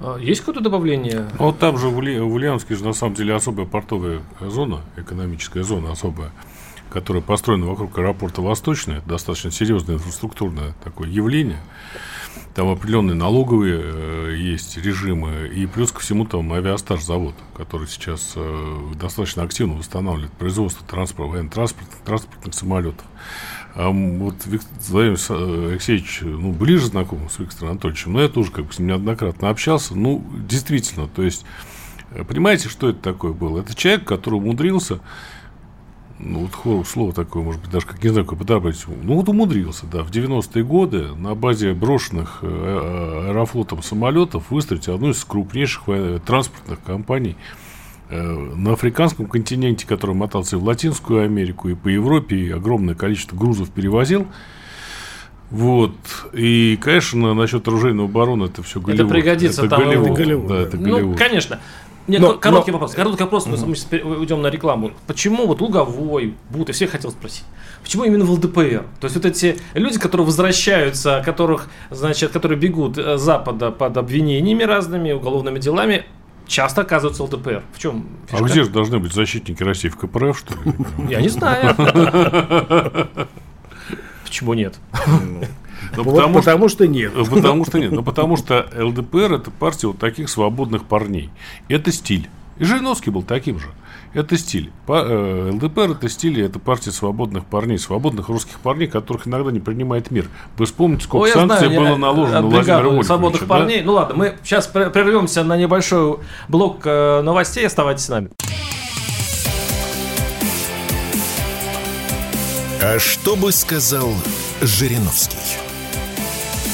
А 0.00 0.18
есть 0.18 0.40
какое-то 0.40 0.62
добавление? 0.62 1.26
Вот 1.38 1.58
там 1.58 1.78
же 1.78 1.88
в 1.88 1.98
Ульяновске 1.98 2.74
же 2.74 2.84
на 2.84 2.92
самом 2.92 3.14
деле 3.14 3.34
особая 3.34 3.66
портовая 3.66 4.20
зона, 4.40 4.80
экономическая 4.96 5.62
зона 5.62 5.92
особая 5.92 6.32
которая 6.90 7.22
построена 7.22 7.66
вокруг 7.66 7.96
аэропорта 7.98 8.42
Восточный, 8.42 9.00
достаточно 9.06 9.50
серьезное 9.50 9.96
инфраструктурное 9.96 10.74
такое 10.82 11.08
явление. 11.08 11.60
Там 12.54 12.68
определенные 12.68 13.14
налоговые 13.14 13.80
э, 13.80 14.34
есть 14.36 14.76
режимы, 14.76 15.48
и 15.48 15.66
плюс 15.66 15.92
ко 15.92 16.00
всему 16.00 16.24
там 16.24 16.52
авиастаж 16.52 17.02
завод, 17.02 17.34
который 17.56 17.86
сейчас 17.86 18.32
э, 18.34 18.78
достаточно 19.00 19.44
активно 19.44 19.74
восстанавливает 19.74 20.32
производство 20.32 20.84
транспорта, 20.86 21.30
военно-транспортных 21.30 22.00
транспортных 22.04 22.54
самолетов. 22.54 23.06
А 23.74 23.88
вот 23.88 24.34
Владимир 24.88 25.18
э, 25.28 25.70
Алексеевич 25.72 26.20
ну, 26.22 26.52
ближе 26.52 26.86
знаком 26.86 27.30
с 27.30 27.38
Виктором 27.38 27.72
Анатольевичем, 27.72 28.14
но 28.14 28.22
я 28.22 28.28
тоже 28.28 28.50
как 28.50 28.66
бы 28.66 28.72
с 28.72 28.78
ним 28.80 28.88
неоднократно 28.88 29.48
общался. 29.48 29.94
Ну, 29.94 30.24
действительно, 30.48 31.06
то 31.06 31.22
есть, 31.22 31.44
э, 32.10 32.24
понимаете, 32.24 32.68
что 32.68 32.88
это 32.88 32.98
такое 32.98 33.32
было? 33.32 33.60
Это 33.60 33.76
человек, 33.76 34.04
который 34.04 34.34
умудрился 34.34 35.00
ну, 36.22 36.48
вот 36.64 36.86
слово 36.86 37.12
такое, 37.12 37.42
может 37.42 37.62
быть, 37.62 37.70
даже 37.70 37.86
как 37.86 38.02
не 38.02 38.10
знаю, 38.10 38.26
как 38.26 38.38
подобрать. 38.38 38.76
Ну, 39.02 39.14
вот 39.14 39.28
умудрился, 39.28 39.86
да, 39.86 40.02
в 40.02 40.10
90-е 40.10 40.62
годы 40.64 41.14
на 41.14 41.34
базе 41.34 41.72
брошенных 41.72 42.40
э, 42.42 42.46
э, 42.46 43.30
аэрофлотом 43.30 43.82
самолетов 43.82 44.50
выстроить 44.50 44.88
одну 44.88 45.10
из 45.10 45.24
крупнейших 45.24 45.84
транспортных 46.26 46.82
компаний 46.82 47.36
э, 48.10 48.22
на 48.22 48.74
африканском 48.74 49.26
континенте, 49.26 49.86
который 49.86 50.14
мотался 50.14 50.56
и 50.56 50.58
в 50.58 50.64
Латинскую 50.64 51.24
Америку, 51.24 51.70
и 51.70 51.74
по 51.74 51.88
Европе, 51.88 52.36
и 52.36 52.50
огромное 52.50 52.94
количество 52.94 53.36
грузов 53.36 53.70
перевозил. 53.70 54.26
Вот. 55.50 55.96
И, 56.32 56.78
конечно, 56.80 57.34
насчет 57.34 57.66
оружейного 57.66 58.08
обороны 58.08 58.44
это 58.44 58.62
все 58.62 58.80
Голливуд. 58.80 59.06
Это 59.06 59.12
пригодится 59.12 59.62
это 59.62 59.70
там. 59.70 59.84
Голливуд. 59.84 60.10
Это 60.10 60.22
Голливуд. 60.22 60.46
Да, 60.48 60.58
это 60.58 60.76
Голливуд. 60.76 61.02
Ну, 61.02 61.16
конечно. 61.16 61.60
Нет, 62.06 62.20
но, 62.20 62.34
короткий 62.34 62.70
но... 62.70 62.78
вопрос. 62.78 62.94
Короткий 62.94 63.22
вопрос, 63.22 63.46
угу. 63.46 63.66
мы 63.66 63.74
сейчас 63.74 64.04
уйдем 64.04 64.42
на 64.42 64.48
рекламу. 64.48 64.92
Почему 65.06 65.46
вот 65.46 65.60
Луговой, 65.60 66.34
Бут, 66.50 66.68
я 66.68 66.74
всех 66.74 66.90
хотел 66.90 67.10
спросить. 67.10 67.44
Почему 67.82 68.04
именно 68.04 68.24
в 68.24 68.30
ЛДПР? 68.30 68.84
То 69.00 69.04
есть 69.04 69.16
вот 69.16 69.24
эти 69.24 69.58
люди, 69.74 69.98
которые 69.98 70.26
возвращаются, 70.26 71.22
которых, 71.24 71.68
значит, 71.90 72.30
которые 72.30 72.58
бегут 72.58 72.96
с 72.96 72.98
э, 72.98 73.16
Запада 73.16 73.70
под 73.70 73.96
обвинениями 73.96 74.64
разными, 74.64 75.12
уголовными 75.12 75.58
делами, 75.58 76.04
часто 76.46 76.82
оказываются 76.82 77.24
ЛДПР. 77.24 77.62
В 77.72 77.78
чем 77.78 78.06
фишка? 78.28 78.44
А 78.44 78.48
где 78.48 78.64
же 78.64 78.70
должны 78.70 78.98
быть 78.98 79.14
защитники 79.14 79.62
России 79.62 79.88
в 79.88 79.96
КПРФ, 79.96 80.38
что 80.38 80.54
ли? 80.54 80.74
Я 81.08 81.20
не 81.20 81.28
знаю. 81.28 81.74
Почему 84.24 84.54
нет? 84.54 84.78
Ну, 85.96 85.98
ну, 85.98 86.02
вот 86.04 86.14
потому, 86.16 86.34
потому 86.34 86.68
что, 86.68 86.84
что 86.84 86.86
нет. 86.86 87.12
Потому 87.30 87.64
что 87.64 87.78
нет. 87.78 87.92
Ну, 87.92 88.02
потому 88.02 88.36
что 88.36 88.66
ЛДПР 88.76 89.32
это 89.34 89.50
партия 89.50 89.88
вот 89.88 89.98
таких 89.98 90.28
свободных 90.28 90.84
парней. 90.84 91.30
Это 91.68 91.92
стиль. 91.92 92.28
И 92.58 92.64
Жириновский 92.64 93.10
был 93.10 93.22
таким 93.22 93.58
же. 93.58 93.68
Это 94.12 94.36
стиль. 94.36 94.70
Э, 94.88 95.50
ЛДПР 95.54 95.92
это 95.92 96.08
стиль, 96.08 96.42
это 96.42 96.58
партия 96.58 96.90
свободных 96.90 97.46
парней, 97.46 97.78
свободных 97.78 98.28
русских 98.28 98.58
парней, 98.58 98.88
которых 98.88 99.28
иногда 99.28 99.50
не 99.50 99.60
принимает 99.60 100.10
мир. 100.10 100.28
Вы 100.58 100.66
вспомните, 100.66 101.04
сколько 101.04 101.24
Ой, 101.24 101.30
санкций 101.30 101.68
знаю, 101.68 101.80
было 101.80 101.96
наложено 101.96 102.40
на 102.42 102.48
Владимира 102.48 103.02
свободных 103.04 103.42
да? 103.42 103.46
парней. 103.46 103.82
Ну 103.82 103.92
ладно, 103.92 104.16
мы 104.16 104.36
сейчас 104.42 104.66
прервемся 104.66 105.44
на 105.44 105.56
небольшой 105.56 106.18
блок 106.48 106.82
э, 106.84 107.22
новостей. 107.22 107.66
Оставайтесь 107.66 108.04
с 108.04 108.08
нами. 108.08 108.30
А 112.82 112.98
что 112.98 113.36
бы 113.36 113.52
сказал 113.52 114.10
Жириновский? 114.60 115.69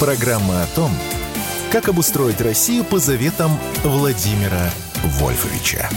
Программа 0.01 0.63
о 0.63 0.67
том, 0.75 0.91
как 1.73 1.89
обустроить 1.89 2.43
Россию 2.43 2.85
по 2.85 2.99
заветам 2.99 3.59
Владимира 3.83 4.71
Вольфовича. 5.03 5.89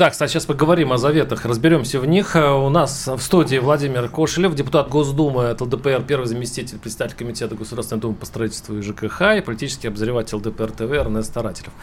Да, 0.00 0.08
кстати, 0.08 0.30
сейчас 0.30 0.46
поговорим 0.46 0.94
о 0.94 0.96
заветах, 0.96 1.44
разберемся 1.44 2.00
в 2.00 2.06
них. 2.06 2.34
Э, 2.34 2.52
у 2.52 2.70
нас 2.70 3.06
в 3.06 3.20
студии 3.20 3.58
Владимир 3.58 4.08
Кошелев, 4.08 4.54
депутат 4.54 4.88
Госдумы 4.88 5.50
от 5.50 5.60
ЛДПР, 5.60 6.04
первый 6.08 6.24
заместитель 6.24 6.78
председателя 6.78 7.18
Комитета 7.18 7.54
Государственной 7.54 8.00
Думы 8.00 8.14
по 8.14 8.24
строительству 8.24 8.78
и 8.78 8.80
ЖКХ 8.80 9.36
и 9.36 9.40
политический 9.42 9.88
обозреватель 9.88 10.36
ЛДПР 10.36 10.70
ТВ 10.70 10.90
Эрнест 10.90 11.28
Старателев. 11.28 11.74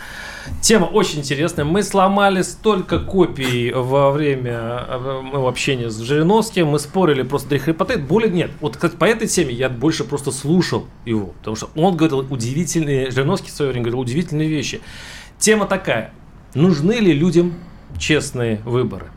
Тема 0.62 0.86
очень 0.86 1.20
интересная. 1.20 1.64
Мы 1.64 1.84
сломали 1.84 2.42
столько 2.42 2.98
копий 2.98 3.72
во 3.72 4.10
время 4.10 4.84
э, 4.90 5.22
моего 5.22 5.48
общения 5.48 5.92
с 5.92 6.00
Жириновским, 6.00 6.70
мы 6.70 6.80
спорили 6.80 7.22
просто 7.22 7.50
до 7.50 7.60
хрипоты. 7.60 8.00
Более 8.00 8.32
нет. 8.32 8.50
Вот, 8.62 8.78
кстати, 8.78 8.96
по 8.96 9.06
этой 9.06 9.28
теме 9.28 9.54
я 9.54 9.70
больше 9.70 10.04
просто 10.04 10.32
слушал 10.32 10.88
его, 11.06 11.36
потому 11.38 11.56
что 11.56 11.70
он 11.76 11.96
говорил 11.96 12.26
удивительные, 12.32 13.12
Жириновский 13.12 13.52
в 13.52 13.54
свое 13.54 13.70
время 13.70 13.84
говорил 13.84 14.00
удивительные 14.00 14.50
вещи. 14.50 14.82
Тема 15.38 15.68
такая. 15.68 16.12
Нужны 16.56 16.94
ли 16.94 17.14
людям 17.14 17.54
честные 18.00 18.58
выборы? 18.66 19.12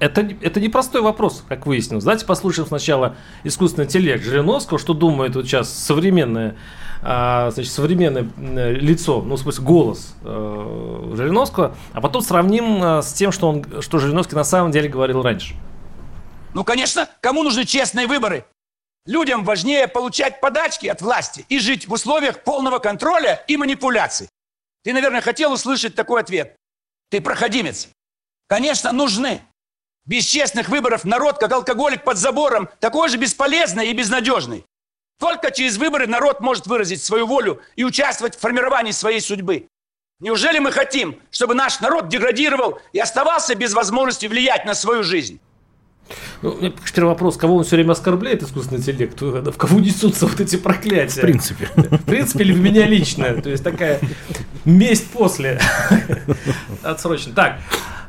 Это, 0.00 0.28
это 0.40 0.60
непростой 0.60 1.00
вопрос, 1.02 1.44
как 1.48 1.66
выяснилось. 1.66 2.04
Давайте 2.04 2.26
послушаем 2.26 2.66
сначала 2.66 3.16
искусственный 3.44 3.86
интеллект 3.86 4.24
Жириновского, 4.24 4.78
что 4.78 4.92
думает 4.92 5.36
вот 5.36 5.46
сейчас 5.46 5.72
современное, 5.72 6.56
а, 7.00 7.50
значит, 7.52 7.72
современное 7.72 8.28
лицо, 8.72 9.22
ну, 9.22 9.36
в 9.36 9.38
смысле, 9.38 9.64
голос 9.64 10.14
э, 10.22 11.12
Жириновского, 11.14 11.76
а 11.92 12.00
потом 12.00 12.22
сравним 12.22 12.82
а, 12.82 13.02
с 13.02 13.12
тем, 13.12 13.30
что, 13.32 13.48
он, 13.48 13.64
что 13.80 13.98
Жириновский 13.98 14.34
на 14.34 14.44
самом 14.44 14.72
деле 14.72 14.88
говорил 14.88 15.22
раньше. 15.22 15.54
Ну, 16.54 16.64
конечно, 16.64 17.08
кому 17.20 17.42
нужны 17.42 17.64
честные 17.64 18.06
выборы? 18.06 18.44
Людям 19.06 19.44
важнее 19.44 19.86
получать 19.86 20.40
подачки 20.40 20.86
от 20.86 21.02
власти 21.02 21.44
и 21.48 21.58
жить 21.58 21.86
в 21.86 21.92
условиях 21.92 22.42
полного 22.42 22.78
контроля 22.78 23.44
и 23.48 23.56
манипуляций. 23.56 24.28
Ты, 24.82 24.92
наверное, 24.92 25.20
хотел 25.20 25.52
услышать 25.52 25.94
такой 25.94 26.20
ответ. 26.20 26.56
Ты 27.14 27.20
проходимец. 27.20 27.90
Конечно, 28.48 28.90
нужны. 28.90 29.40
Без 30.04 30.24
честных 30.24 30.68
выборов 30.68 31.04
народ, 31.04 31.38
как 31.38 31.52
алкоголик 31.52 32.02
под 32.02 32.16
забором, 32.16 32.68
такой 32.80 33.08
же 33.08 33.18
бесполезный 33.18 33.86
и 33.86 33.92
безнадежный. 33.92 34.64
Только 35.20 35.52
через 35.52 35.76
выборы 35.76 36.08
народ 36.08 36.40
может 36.40 36.66
выразить 36.66 37.00
свою 37.04 37.28
волю 37.28 37.62
и 37.76 37.84
участвовать 37.84 38.34
в 38.34 38.40
формировании 38.40 38.90
своей 38.90 39.20
судьбы. 39.20 39.68
Неужели 40.18 40.58
мы 40.58 40.72
хотим, 40.72 41.22
чтобы 41.30 41.54
наш 41.54 41.78
народ 41.78 42.08
деградировал 42.08 42.80
и 42.92 42.98
оставался 42.98 43.54
без 43.54 43.74
возможности 43.74 44.26
влиять 44.26 44.64
на 44.64 44.74
свою 44.74 45.04
жизнь? 45.04 45.38
Ну, 46.44 46.72
первый 46.94 47.08
вопрос, 47.08 47.38
кого 47.38 47.56
он 47.56 47.64
все 47.64 47.76
время 47.76 47.92
оскорбляет, 47.92 48.42
искусственный 48.42 48.78
интеллект, 48.78 49.18
в 49.18 49.56
кого 49.56 49.80
несутся 49.80 50.26
вот 50.26 50.38
эти 50.40 50.56
проклятия? 50.56 51.20
В 51.20 51.22
принципе. 51.22 51.70
В 51.74 52.04
принципе, 52.04 52.44
или 52.44 52.52
в 52.52 52.60
меня 52.60 52.86
лично. 52.86 53.40
То 53.40 53.48
есть 53.48 53.64
такая 53.64 53.98
месть 54.66 55.10
после. 55.10 55.58
Отсрочно. 56.82 57.32
Так, 57.32 57.60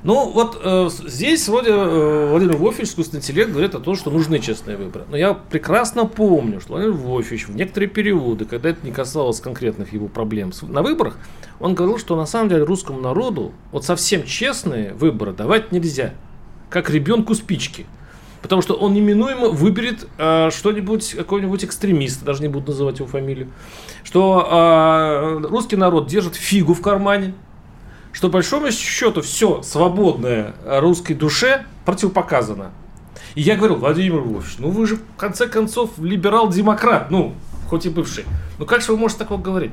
ну 0.04 0.30
вот 0.32 0.60
э, 0.62 0.90
здесь 1.08 1.48
вроде 1.48 1.70
э, 1.72 2.30
Владимир 2.30 2.58
Вольфович, 2.58 2.90
искусственный 2.90 3.22
интеллект, 3.22 3.52
говорит 3.52 3.74
о 3.74 3.80
том, 3.80 3.96
что 3.96 4.12
нужны 4.12 4.40
честные 4.40 4.76
выборы. 4.76 5.06
Но 5.10 5.16
я 5.16 5.34
прекрасно 5.34 6.06
помню, 6.06 6.60
что 6.60 6.74
Владимир 6.74 6.94
Вольфович 6.94 7.48
в 7.48 7.56
некоторые 7.56 7.88
периоды, 7.88 8.44
когда 8.44 8.72
это 8.72 8.86
не 8.86 8.92
касалось 8.92 9.40
конкретных 9.40 9.94
его 9.94 10.10
проблем 10.10 10.52
на 10.64 10.82
выборах, 10.82 11.18
он 11.62 11.74
говорил, 11.74 11.98
что 11.98 12.18
на 12.18 12.26
самом 12.26 12.50
деле 12.50 12.64
русскому 12.64 13.00
народу 13.00 13.54
вот 13.72 13.86
совсем 13.86 14.26
честные 14.26 14.94
выборы 14.94 15.32
давать 15.32 15.72
нельзя 15.72 16.14
как 16.70 16.90
ребенку 16.90 17.34
спички. 17.34 17.86
Потому 18.46 18.62
что 18.62 18.76
он 18.76 18.94
неминуемо 18.94 19.50
выберет 19.50 20.08
э, 20.20 20.52
что-нибудь, 20.52 21.16
какой-нибудь 21.16 21.66
экстремист, 21.66 22.24
даже 22.24 22.44
не 22.44 22.48
буду 22.48 22.68
называть 22.68 23.00
его 23.00 23.08
фамилию, 23.08 23.48
что 24.04 25.42
э, 25.42 25.48
русский 25.48 25.76
народ 25.78 26.06
держит 26.06 26.36
фигу 26.36 26.76
в 26.76 26.82
кармане, 26.82 27.34
что, 28.14 28.28
по 28.28 28.34
большому 28.34 28.70
счету, 28.70 29.24
все 29.24 29.64
свободное 29.64 30.54
русской 30.64 31.16
душе 31.16 31.66
противопоказано. 31.86 32.70
И 33.34 33.42
я 33.42 33.56
говорил, 33.56 33.78
Владимир 33.78 34.20
Львович, 34.20 34.58
ну 34.60 34.70
вы 34.70 34.86
же 34.86 34.98
в 34.98 35.16
конце 35.18 35.48
концов 35.48 35.98
либерал-демократ, 35.98 37.10
ну, 37.10 37.34
хоть 37.68 37.88
и 37.88 37.90
бывший. 37.90 38.26
Ну 38.60 38.68
как 38.68 38.82
же 38.82 38.92
вы 38.92 39.00
можете 39.00 39.24
такого 39.24 39.42
говорить? 39.42 39.72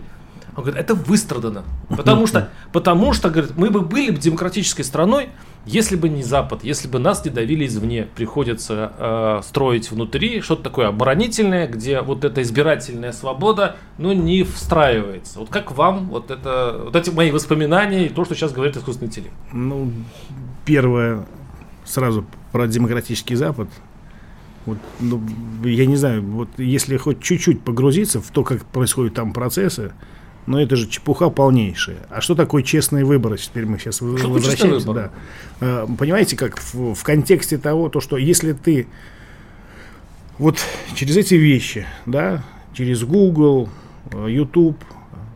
Он 0.54 0.64
говорит, 0.64 0.80
это 0.80 0.94
выстрадано. 0.94 1.64
Потому 1.88 2.26
что, 2.26 2.50
потому 2.72 3.12
что, 3.14 3.30
говорит, 3.30 3.52
мы 3.56 3.70
бы 3.70 3.80
были 3.80 4.10
бы 4.10 4.18
демократической 4.18 4.82
страной, 4.82 5.30
если 5.64 5.96
бы 5.96 6.08
не 6.08 6.22
Запад, 6.22 6.64
если 6.64 6.88
бы 6.88 6.98
нас 6.98 7.24
не 7.24 7.30
давили 7.30 7.66
извне, 7.66 8.08
приходится 8.16 8.92
э, 8.98 9.40
строить 9.44 9.90
внутри 9.90 10.40
что-то 10.40 10.64
такое 10.64 10.88
оборонительное, 10.88 11.68
где 11.68 12.00
вот 12.02 12.24
эта 12.24 12.42
избирательная 12.42 13.12
свобода, 13.12 13.76
ну, 13.96 14.12
не 14.12 14.42
встраивается. 14.42 15.38
Вот 15.38 15.48
как 15.48 15.72
вам 15.72 16.08
вот 16.08 16.30
это, 16.30 16.82
вот 16.84 16.96
эти 16.96 17.10
мои 17.10 17.30
воспоминания 17.30 18.06
и 18.06 18.08
то, 18.08 18.24
что 18.24 18.34
сейчас 18.34 18.52
говорит 18.52 18.76
искусственный 18.76 19.08
интеллект? 19.08 19.34
Ну, 19.52 19.90
первое, 20.66 21.24
сразу 21.84 22.26
про 22.50 22.66
демократический 22.66 23.36
Запад. 23.36 23.68
Вот, 24.66 24.78
ну, 25.00 25.20
я 25.64 25.86
не 25.86 25.96
знаю, 25.96 26.22
вот 26.22 26.48
если 26.58 26.96
хоть 26.96 27.20
чуть-чуть 27.20 27.62
погрузиться 27.62 28.20
в 28.20 28.30
то, 28.30 28.44
как 28.44 28.64
происходят 28.66 29.14
там 29.14 29.32
процессы, 29.32 29.92
но 30.46 30.60
это 30.60 30.76
же 30.76 30.88
чепуха 30.88 31.30
полнейшая. 31.30 31.98
А 32.10 32.20
что 32.20 32.34
такое 32.34 32.62
честные 32.62 33.04
выборы? 33.04 33.36
Теперь 33.38 33.66
мы 33.66 33.78
сейчас 33.78 33.96
Что 33.96 34.06
возвращаемся. 34.06 34.92
Да. 34.92 35.10
Э, 35.60 35.86
Понимаете, 35.98 36.36
как 36.36 36.58
в, 36.60 36.94
в 36.94 37.02
контексте 37.04 37.58
того, 37.58 37.88
то, 37.88 38.00
что 38.00 38.16
если 38.16 38.52
ты 38.52 38.86
вот 40.38 40.58
через 40.94 41.16
эти 41.16 41.34
вещи, 41.34 41.86
да, 42.06 42.42
через 42.74 43.04
Google, 43.04 43.68
э, 44.10 44.26
YouTube, 44.30 44.82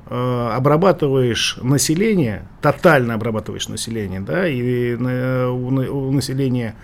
э, 0.09 0.49
обрабатываешь 0.55 1.59
население, 1.63 2.47
тотально 2.63 3.15
обрабатываешь 3.15 3.69
население, 3.69 4.21
да, 4.21 4.49
и 4.49 4.95
у, 4.95 5.71
на- 5.71 5.91
у 5.91 6.11
населения 6.13 6.75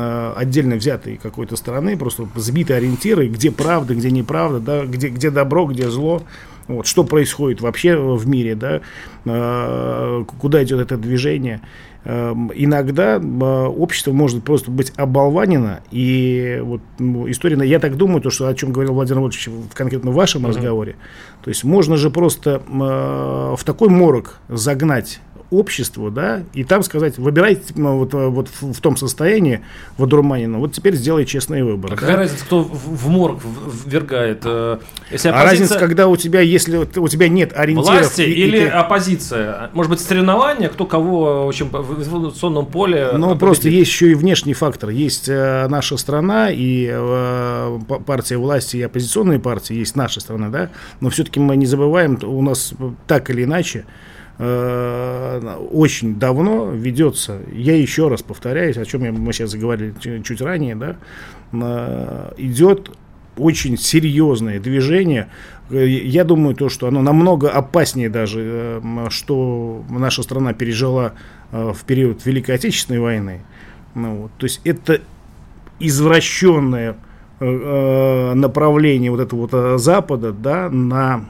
отдельно 0.00 0.76
взятой 0.76 1.16
какой-то 1.16 1.56
стороны, 1.56 1.96
просто 1.96 2.26
сбиты 2.36 2.74
ориентиры, 2.74 3.28
где 3.28 3.50
правда, 3.50 3.94
где 3.94 4.10
неправда, 4.10 4.60
да, 4.60 4.86
где, 4.86 5.08
где 5.08 5.30
добро, 5.30 5.66
где 5.66 5.90
зло, 5.90 6.22
вот, 6.66 6.86
что 6.86 7.04
происходит 7.04 7.60
вообще 7.60 7.96
в 7.96 8.26
мире, 8.26 8.54
да, 8.54 8.80
э, 9.24 10.24
куда 10.38 10.64
идет 10.64 10.80
это 10.80 10.96
движение. 10.96 11.60
Эм, 12.04 12.50
Иногда 12.54 13.16
э, 13.16 13.66
общество 13.66 14.12
может 14.12 14.44
просто 14.44 14.70
быть 14.70 14.92
оболванено, 14.96 15.80
и 15.90 16.60
вот 16.62 16.80
ну, 16.98 17.30
история, 17.30 17.62
я 17.66 17.78
так 17.80 17.96
думаю, 17.96 18.20
то, 18.20 18.30
что 18.30 18.46
о 18.48 18.54
чем 18.54 18.72
говорил 18.72 18.94
Владимир 18.94 19.20
Владимирович 19.20 19.48
в 19.48 19.74
конкретно 19.74 20.10
в 20.10 20.14
вашем 20.14 20.46
разговоре, 20.46 20.96
то 21.42 21.48
есть 21.48 21.64
можно 21.64 21.96
же 21.96 22.10
просто 22.10 22.62
э, 22.66 23.54
в 23.56 23.60
такой 23.64 23.88
морок 23.88 24.40
загнать 24.48 25.20
общество, 25.58 26.10
да, 26.10 26.42
и 26.52 26.64
там 26.64 26.82
сказать, 26.82 27.18
выбирайте 27.18 27.72
ну, 27.76 27.98
вот, 27.98 28.14
э, 28.14 28.28
вот 28.28 28.48
в, 28.60 28.72
в 28.72 28.80
том 28.80 28.96
состоянии, 28.96 29.60
в 29.98 30.04
одурманенном, 30.04 30.60
вот 30.60 30.72
теперь 30.72 30.94
сделай 30.94 31.24
честные 31.24 31.64
выборы. 31.64 31.94
А 31.94 31.96
да. 31.96 32.00
какая 32.00 32.16
разница, 32.16 32.44
кто 32.44 32.62
в, 32.62 32.72
в 32.72 33.08
морг 33.08 33.40
ввергает? 33.86 34.42
э, 34.44 34.78
Если 35.10 35.28
А 35.28 35.44
разница, 35.44 35.78
когда 35.78 36.08
у 36.08 36.16
тебя, 36.16 36.40
если 36.40 36.76
вот 36.78 36.96
у 36.98 37.08
тебя 37.08 37.28
нет 37.28 37.52
ориентиров... 37.54 37.98
Власти 38.00 38.22
и- 38.22 38.30
и 38.32 38.44
или 38.44 38.60
ты- 38.60 38.68
оппозиция? 38.68 39.70
Может 39.72 39.90
быть, 39.90 40.00
соревнования, 40.00 40.68
кто 40.68 40.86
кого 40.86 41.44
в 41.46 41.48
общем, 41.48 41.68
в 41.70 42.02
эволюционном 42.08 42.66
поле 42.66 43.10
Ну, 43.14 43.26
победит? 43.28 43.38
просто 43.40 43.68
есть 43.68 43.90
еще 43.90 44.10
и 44.10 44.14
внешний 44.14 44.54
фактор. 44.54 44.90
Есть 44.90 45.28
э, 45.28 45.66
наша 45.68 45.96
страна 45.96 46.50
и 46.50 46.88
э, 46.90 47.78
партия 48.06 48.36
власти, 48.36 48.76
и 48.78 48.82
оппозиционные 48.82 49.38
партии, 49.38 49.74
есть 49.74 49.96
наша 49.96 50.20
страна, 50.20 50.48
да. 50.48 50.70
Но 51.00 51.10
все-таки 51.10 51.40
мы 51.40 51.56
не 51.56 51.66
забываем, 51.66 52.18
у 52.22 52.42
нас 52.42 52.72
так 53.06 53.30
или 53.30 53.44
иначе 53.44 53.78
э, 53.80 54.13
очень 54.38 56.16
давно 56.18 56.70
ведется, 56.72 57.38
я 57.52 57.76
еще 57.76 58.08
раз 58.08 58.22
повторяюсь, 58.22 58.76
о 58.76 58.84
чем 58.84 59.02
мы 59.14 59.32
сейчас 59.32 59.50
заговорили 59.50 59.94
чуть, 60.22 60.40
ранее, 60.40 60.74
да, 60.74 60.96
э, 61.52 62.32
идет 62.38 62.90
очень 63.36 63.76
серьезное 63.78 64.58
движение. 64.60 65.28
Э, 65.70 65.86
Я 65.86 66.24
думаю, 66.24 66.54
то, 66.54 66.68
что 66.68 66.88
оно 66.88 67.00
намного 67.02 67.48
опаснее 67.50 68.08
даже, 68.10 68.40
э, 68.40 68.80
м, 68.82 69.10
что 69.10 69.84
наша 69.88 70.22
страна 70.22 70.52
пережила 70.52 71.12
э, 71.52 71.72
в 71.72 71.84
период 71.84 72.24
Великой 72.26 72.56
Отечественной 72.56 73.00
войны. 73.00 73.42
Ну, 73.94 74.22
вот, 74.22 74.30
то 74.38 74.46
есть 74.46 74.60
это 74.64 75.00
извращенное 75.80 76.96
э, 77.40 77.44
э, 77.46 78.34
направление 78.34 79.10
вот 79.10 79.20
этого 79.20 79.40
вот 79.42 79.50
э, 79.52 79.78
Запада, 79.78 80.32
да, 80.32 80.68
на 80.70 81.24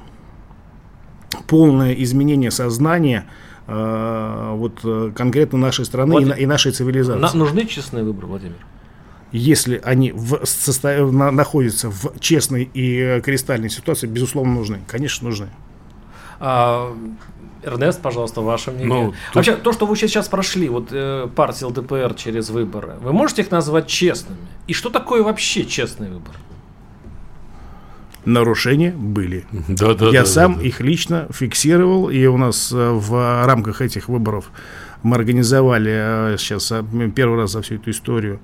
полное 1.46 1.92
изменение 1.94 2.50
сознания 2.50 3.26
э, 3.66 4.52
вот 4.56 4.80
э, 4.84 5.12
конкретно 5.16 5.58
нашей 5.58 5.84
страны 5.84 6.10
и, 6.10 6.12
Владимир, 6.12 6.36
на- 6.36 6.40
и 6.40 6.46
нашей 6.46 6.72
цивилизации. 6.72 7.20
На- 7.20 7.32
нужны 7.34 7.66
честные 7.66 8.04
выборы, 8.04 8.26
Владимир? 8.26 8.56
Если 9.32 9.80
они 9.84 10.12
в 10.12 10.34
состо- 10.44 11.10
на- 11.10 11.30
находятся 11.30 11.90
в 11.90 12.18
честной 12.20 12.70
и 12.74 12.98
э, 12.98 13.20
кристальной 13.20 13.70
ситуации, 13.70 14.06
безусловно, 14.06 14.54
нужны. 14.54 14.80
Конечно, 14.86 15.28
нужны. 15.28 15.48
А, 16.40 16.94
Эрнест, 17.62 18.02
пожалуйста, 18.02 18.42
ваше 18.42 18.70
мнение. 18.70 18.88
Ну, 18.88 19.06
тут- 19.10 19.34
Вообще, 19.34 19.56
то, 19.56 19.72
что 19.72 19.86
вы 19.86 19.96
сейчас 19.96 20.28
прошли, 20.28 20.68
вот 20.68 20.88
э, 20.92 21.28
партия 21.34 21.64
ЛДПР 21.66 22.14
через 22.14 22.50
выборы, 22.50 22.94
вы 23.02 23.12
можете 23.12 23.42
их 23.42 23.50
назвать 23.50 23.86
честными? 23.86 24.38
И 24.66 24.72
что 24.74 24.90
такое 24.90 25.22
вообще 25.22 25.64
честный 25.64 26.10
выбор? 26.10 26.34
Нарушения 28.24 28.92
были. 28.92 29.46
Да, 29.68 29.94
да, 29.94 30.06
Я 30.06 30.20
да, 30.20 30.26
сам 30.26 30.54
да, 30.54 30.60
да. 30.60 30.66
их 30.66 30.80
лично 30.80 31.26
фиксировал, 31.32 32.08
и 32.10 32.26
у 32.26 32.36
нас 32.36 32.72
э, 32.72 32.90
в 32.92 33.44
рамках 33.46 33.80
этих 33.80 34.08
выборов 34.08 34.50
мы 35.02 35.16
организовали 35.16 36.34
э, 36.34 36.36
сейчас 36.38 36.72
э, 36.72 36.82
первый 37.14 37.38
раз 37.38 37.52
за 37.52 37.62
всю 37.62 37.76
эту 37.76 37.90
историю 37.90 38.40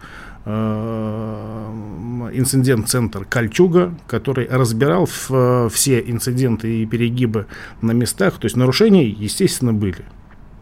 инцидент-центр 2.33 3.27
Кольчуга, 3.27 3.95
который 4.07 4.49
разбирал 4.49 5.05
все 5.05 6.01
инциденты 6.01 6.81
и 6.81 6.87
перегибы 6.87 7.47
на 7.83 7.93
местах. 7.93 8.39
То 8.39 8.47
есть 8.47 8.57
нарушения, 8.57 9.07
естественно, 9.07 9.75
были. 9.75 10.03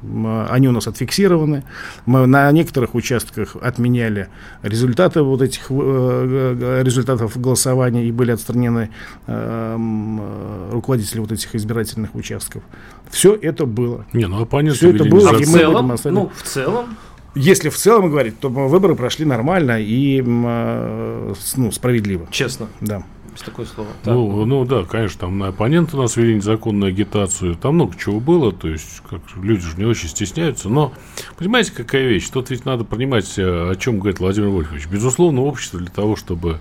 Они 0.02 0.68
у 0.68 0.72
нас 0.72 0.86
отфиксированы. 0.86 1.64
Мы 2.06 2.26
на 2.26 2.50
некоторых 2.52 2.94
участках 2.94 3.56
отменяли 3.60 4.28
результаты 4.62 5.22
вот 5.22 5.42
этих 5.42 5.70
э, 5.70 5.74
э, 5.74 6.82
результатов 6.84 7.40
голосования 7.40 8.04
и 8.06 8.12
были 8.12 8.30
отстранены 8.30 8.90
э, 9.26 10.68
руководители 10.72 11.20
вот 11.20 11.32
этих 11.32 11.54
избирательных 11.54 12.14
участков. 12.14 12.62
Все 13.10 13.34
это 13.34 13.66
было. 13.66 14.06
Не, 14.12 14.26
ну 14.26 14.40
оппоненты 14.40 14.78
Всё 14.78 14.90
это 14.90 15.04
вели 15.04 15.10
было, 15.10 15.30
А 15.30 15.34
и 15.34 15.44
в 15.44 15.48
целом, 15.48 15.96
ну, 16.04 16.30
в 16.34 16.42
целом, 16.42 16.96
Если 17.34 17.68
в 17.68 17.76
целом 17.76 18.10
говорить, 18.10 18.38
то 18.38 18.48
выборы 18.48 18.94
прошли 18.94 19.24
нормально 19.24 19.80
и 19.80 20.22
ну, 20.22 21.72
справедливо. 21.72 22.28
честно, 22.30 22.68
Да. 22.80 23.02
Есть 23.38 23.44
такое 23.44 23.66
слово. 23.66 23.90
Так. 24.02 24.14
Ну, 24.14 24.44
ну 24.44 24.64
да, 24.64 24.84
конечно, 24.84 25.20
там 25.20 25.38
на 25.38 25.48
оппоненты 25.48 25.96
у 25.96 26.00
нас 26.00 26.16
вели 26.16 26.34
незаконную 26.34 26.90
агитацию, 26.90 27.54
там 27.54 27.74
много 27.74 27.96
чего 27.96 28.20
было, 28.20 28.52
то 28.52 28.68
есть 28.68 29.02
как, 29.08 29.20
люди 29.36 29.62
же 29.62 29.76
не 29.76 29.84
очень 29.84 30.08
стесняются, 30.08 30.68
но 30.68 30.92
понимаете, 31.36 31.72
какая 31.72 32.06
вещь? 32.06 32.28
Тут 32.28 32.50
ведь 32.50 32.64
надо 32.64 32.84
понимать, 32.84 33.38
э, 33.38 33.70
о 33.70 33.74
чем 33.76 34.00
говорит 34.00 34.18
Владимир 34.18 34.48
Вольфович. 34.48 34.86
Безусловно, 34.88 35.42
общество 35.42 35.78
для 35.78 35.90
того, 35.90 36.16
чтобы 36.16 36.58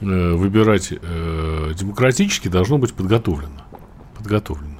э, 0.00 0.32
выбирать 0.32 0.92
э, 0.92 1.72
демократически, 1.78 2.48
должно 2.48 2.78
быть 2.78 2.92
подготовлено. 2.92 3.62
Подготовлено. 4.16 4.78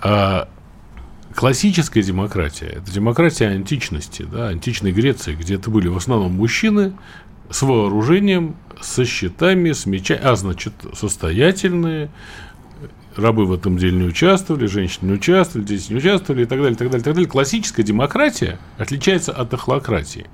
А 0.00 0.48
классическая 1.34 2.02
демократия– 2.02 2.66
это 2.76 2.92
демократия 2.92 3.46
античности, 3.46 4.26
да, 4.30 4.48
античной 4.48 4.92
Греции, 4.92 5.34
где 5.34 5.54
это 5.54 5.70
были 5.70 5.88
в 5.88 5.96
основном 5.96 6.32
мужчины 6.32 6.92
с 7.50 7.62
вооружением, 7.62 8.56
со 8.80 9.04
щитами, 9.04 9.72
с 9.72 9.86
мечами, 9.86 10.20
а 10.22 10.36
значит, 10.36 10.72
состоятельные, 10.94 12.10
рабы 13.16 13.46
в 13.46 13.52
этом 13.52 13.78
деле 13.78 13.96
не 13.96 14.04
участвовали, 14.04 14.66
женщины 14.66 15.10
не 15.10 15.14
участвовали, 15.14 15.66
дети 15.66 15.92
не 15.92 15.98
участвовали 15.98 16.42
и 16.42 16.46
так 16.46 16.58
далее, 16.58 16.76
так 16.76 16.88
далее, 16.90 17.04
так 17.04 17.14
далее. 17.14 17.28
Классическая 17.28 17.82
демократия 17.82 18.58
отличается 18.78 19.32
от 19.32 19.54
охлократии 19.54 20.26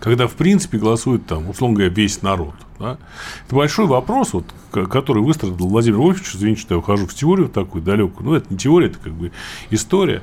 когда, 0.00 0.26
в 0.26 0.32
принципе, 0.32 0.78
голосует 0.78 1.26
там, 1.26 1.48
условно 1.48 1.76
говоря, 1.76 1.92
весь 1.92 2.22
народ. 2.22 2.54
да. 2.78 2.98
Это 3.46 3.56
большой 3.56 3.86
вопрос, 3.86 4.32
вот, 4.32 4.44
который 4.70 5.22
выстрадал 5.22 5.68
Владимир 5.68 5.98
Вольфович, 5.98 6.34
извините, 6.34 6.60
что 6.60 6.74
я 6.74 6.78
ухожу 6.78 7.06
в 7.06 7.14
теорию 7.14 7.48
такую 7.48 7.82
далекую, 7.82 8.26
ну, 8.26 8.34
это 8.34 8.46
не 8.50 8.58
теория, 8.58 8.88
это 8.88 8.98
как 8.98 9.12
бы 9.12 9.32
история. 9.70 10.22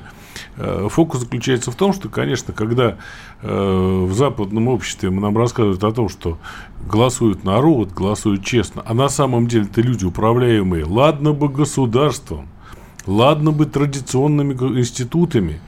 Э, 0.56 0.88
Фокус 0.90 1.20
заключается 1.20 1.70
в 1.70 1.76
том, 1.76 1.92
что, 1.92 2.08
конечно, 2.08 2.52
когда 2.52 2.96
э, 3.42 4.04
в 4.06 4.12
западном 4.14 4.68
обществе 4.68 5.10
нам 5.10 5.36
рассказывают 5.36 5.82
о 5.84 5.92
том, 5.92 6.08
что 6.08 6.38
голосует 6.86 7.44
народ, 7.44 7.92
голосует 7.92 8.44
честно, 8.44 8.82
а 8.84 8.94
на 8.94 9.08
самом 9.08 9.46
деле 9.46 9.64
это 9.64 9.80
люди 9.80 10.04
управляемые, 10.04 10.84
ладно 10.84 11.32
бы 11.32 11.48
государством, 11.48 12.48
ладно 13.06 13.52
бы 13.52 13.66
традиционными 13.66 14.54
институтами, 14.78 15.60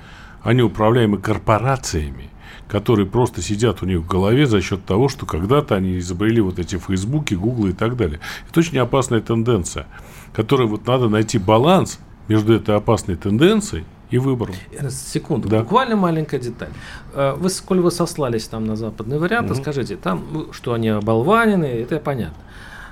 они 0.43 0.63
управляемы 0.63 1.19
корпорациями, 1.19 2.31
которые 2.69 3.07
просто 3.07 3.43
сидят 3.43 3.83
у 3.83 3.87
них 3.87 4.01
в 4.01 4.07
голове 4.07 4.47
за 4.47 4.61
счет 4.61 4.85
того, 4.85 5.09
что 5.09 5.27
когда-то 5.27 5.75
они 5.75 5.99
изобрели 5.99 6.41
вот 6.41 6.59
эти 6.59 6.77
Фейсбуки, 6.77 7.35
Гуглы 7.35 7.71
и 7.71 7.73
так 7.73 7.97
далее. 7.97 8.21
Это 8.49 8.61
очень 8.61 8.79
опасная 8.79 9.21
тенденция, 9.21 9.87
которой 10.33 10.67
вот 10.67 10.87
надо 10.87 11.09
найти 11.09 11.39
баланс 11.39 11.99
между 12.29 12.55
этой 12.55 12.77
опасной 12.77 13.17
тенденцией 13.17 13.85
и 14.11 14.19
выборам. 14.19 14.55
Секунду, 14.91 15.49
да. 15.49 15.61
буквально 15.61 15.97
маленькая 15.97 16.39
деталь. 16.41 16.71
Э, 17.15 17.35
вы, 17.37 17.51
сколь 17.51 17.81
вы 17.81 17.91
сослались 17.91 18.47
там 18.47 18.65
на 18.65 18.77
западный 18.77 19.19
вариант, 19.19 19.51
угу. 19.51 19.61
скажите, 19.61 19.97
там, 19.97 20.25
ну, 20.31 20.53
что 20.53 20.73
они 20.73 20.89
оболванены, 20.89 21.65
это 21.65 21.99
понятно. 21.99 22.37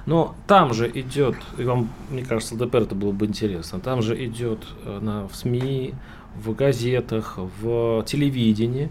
Но 0.05 0.35
там 0.49 0.75
же 0.75 0.91
идет, 0.93 1.37
и 1.59 1.65
вам, 1.65 1.89
мне 2.11 2.25
кажется, 2.25 2.55
ЛДПР 2.55 2.79
это 2.79 2.95
было 2.97 3.13
бы 3.13 3.27
интересно, 3.27 3.79
там 3.79 4.03
же 4.03 4.23
идет 4.25 4.61
э, 4.85 4.99
на, 5.01 5.29
в 5.29 5.37
СМИ, 5.37 5.95
в 6.35 6.55
газетах, 6.55 7.39
в 7.61 8.03
телевидении 8.05 8.91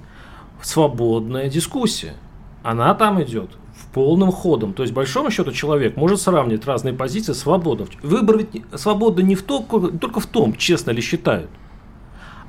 свободная 0.61 1.49
дискуссия. 1.49 2.13
Она 2.63 2.93
там 2.93 3.21
идет 3.23 3.51
в 3.75 3.93
полным 3.93 4.31
ходом. 4.31 4.73
То 4.73 4.83
есть, 4.83 4.93
большому 4.93 5.31
счету, 5.31 5.51
человек 5.51 5.97
может 5.97 6.21
сравнивать 6.21 6.65
разные 6.65 6.93
позиции 6.93 7.33
свободно. 7.33 7.87
Выбор 8.03 8.37
ведь 8.37 8.63
свобода 8.75 9.23
не 9.23 9.35
в 9.35 9.43
том, 9.43 9.65
только 9.99 10.19
в 10.19 10.25
том, 10.27 10.55
честно 10.55 10.91
ли 10.91 11.01
считают, 11.01 11.49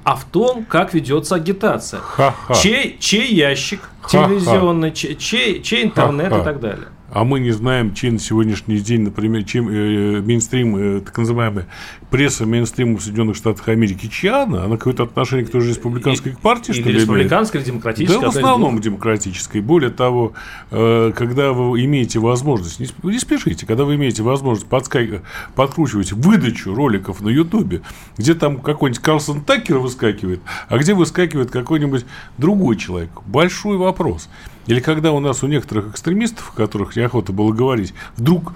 а 0.04 0.16
в 0.16 0.24
том, 0.24 0.64
как 0.64 0.94
ведется 0.94 1.36
агитация. 1.36 2.00
Ха-ха. 2.00 2.54
Чей, 2.54 2.96
чей 2.98 3.32
ящик 3.32 3.80
Ха-ха. 4.02 4.26
телевизионный, 4.26 4.92
чей, 4.92 5.16
чей, 5.16 5.62
чей 5.62 5.84
интернет 5.84 6.30
Ха-ха. 6.30 6.42
и 6.42 6.44
так 6.44 6.60
далее 6.60 6.88
а 7.12 7.24
мы 7.24 7.40
не 7.40 7.50
знаем, 7.50 7.92
чей 7.92 8.10
на 8.10 8.18
сегодняшний 8.18 8.78
день, 8.78 9.02
например, 9.02 9.44
чем 9.44 9.68
э, 9.68 10.22
мейнстрим, 10.22 10.76
э, 10.76 11.00
так 11.00 11.18
называемая 11.18 11.66
пресса 12.10 12.46
мейнстрима 12.46 12.96
в 12.96 13.02
Соединенных 13.02 13.36
Штатах 13.36 13.68
Америки, 13.68 14.06
чья 14.06 14.44
она? 14.44 14.64
Она 14.64 14.78
какое-то 14.78 15.02
отношение 15.02 15.44
к 15.46 15.50
той 15.50 15.60
же 15.60 15.70
республиканской 15.70 16.34
партии, 16.40 16.72
что 16.72 16.88
ли? 16.88 16.94
Республиканской 16.94 17.60
или 17.60 17.66
демократической? 17.66 18.18
Да, 18.18 18.30
в 18.30 18.36
основном 18.36 18.80
демократической. 18.80 19.60
Более 19.60 19.90
того, 19.90 20.32
э, 20.70 21.12
когда 21.14 21.52
вы 21.52 21.84
имеете 21.84 22.18
возможность, 22.18 22.80
не, 22.80 22.88
не 23.02 23.18
спешите, 23.18 23.66
когда 23.66 23.84
вы 23.84 23.96
имеете 23.96 24.22
возможность 24.22 24.68
подска... 24.68 25.22
подкручивать 25.54 26.12
выдачу 26.12 26.74
роликов 26.74 27.20
на 27.20 27.28
Ютубе, 27.28 27.82
где 28.16 28.32
там 28.32 28.58
какой-нибудь 28.58 29.02
Карлсон 29.02 29.42
Такер 29.42 29.78
выскакивает, 29.78 30.40
а 30.68 30.78
где 30.78 30.94
выскакивает 30.94 31.50
какой-нибудь 31.50 32.06
другой 32.38 32.76
человек, 32.76 33.10
большой 33.26 33.76
вопрос. 33.76 34.30
Или 34.66 34.80
когда 34.80 35.12
у 35.12 35.20
нас 35.20 35.42
у 35.42 35.46
некоторых 35.46 35.90
экстремистов, 35.90 36.52
о 36.52 36.56
которых 36.56 36.96
неохота 36.96 37.32
было 37.32 37.52
говорить, 37.52 37.94
вдруг 38.16 38.52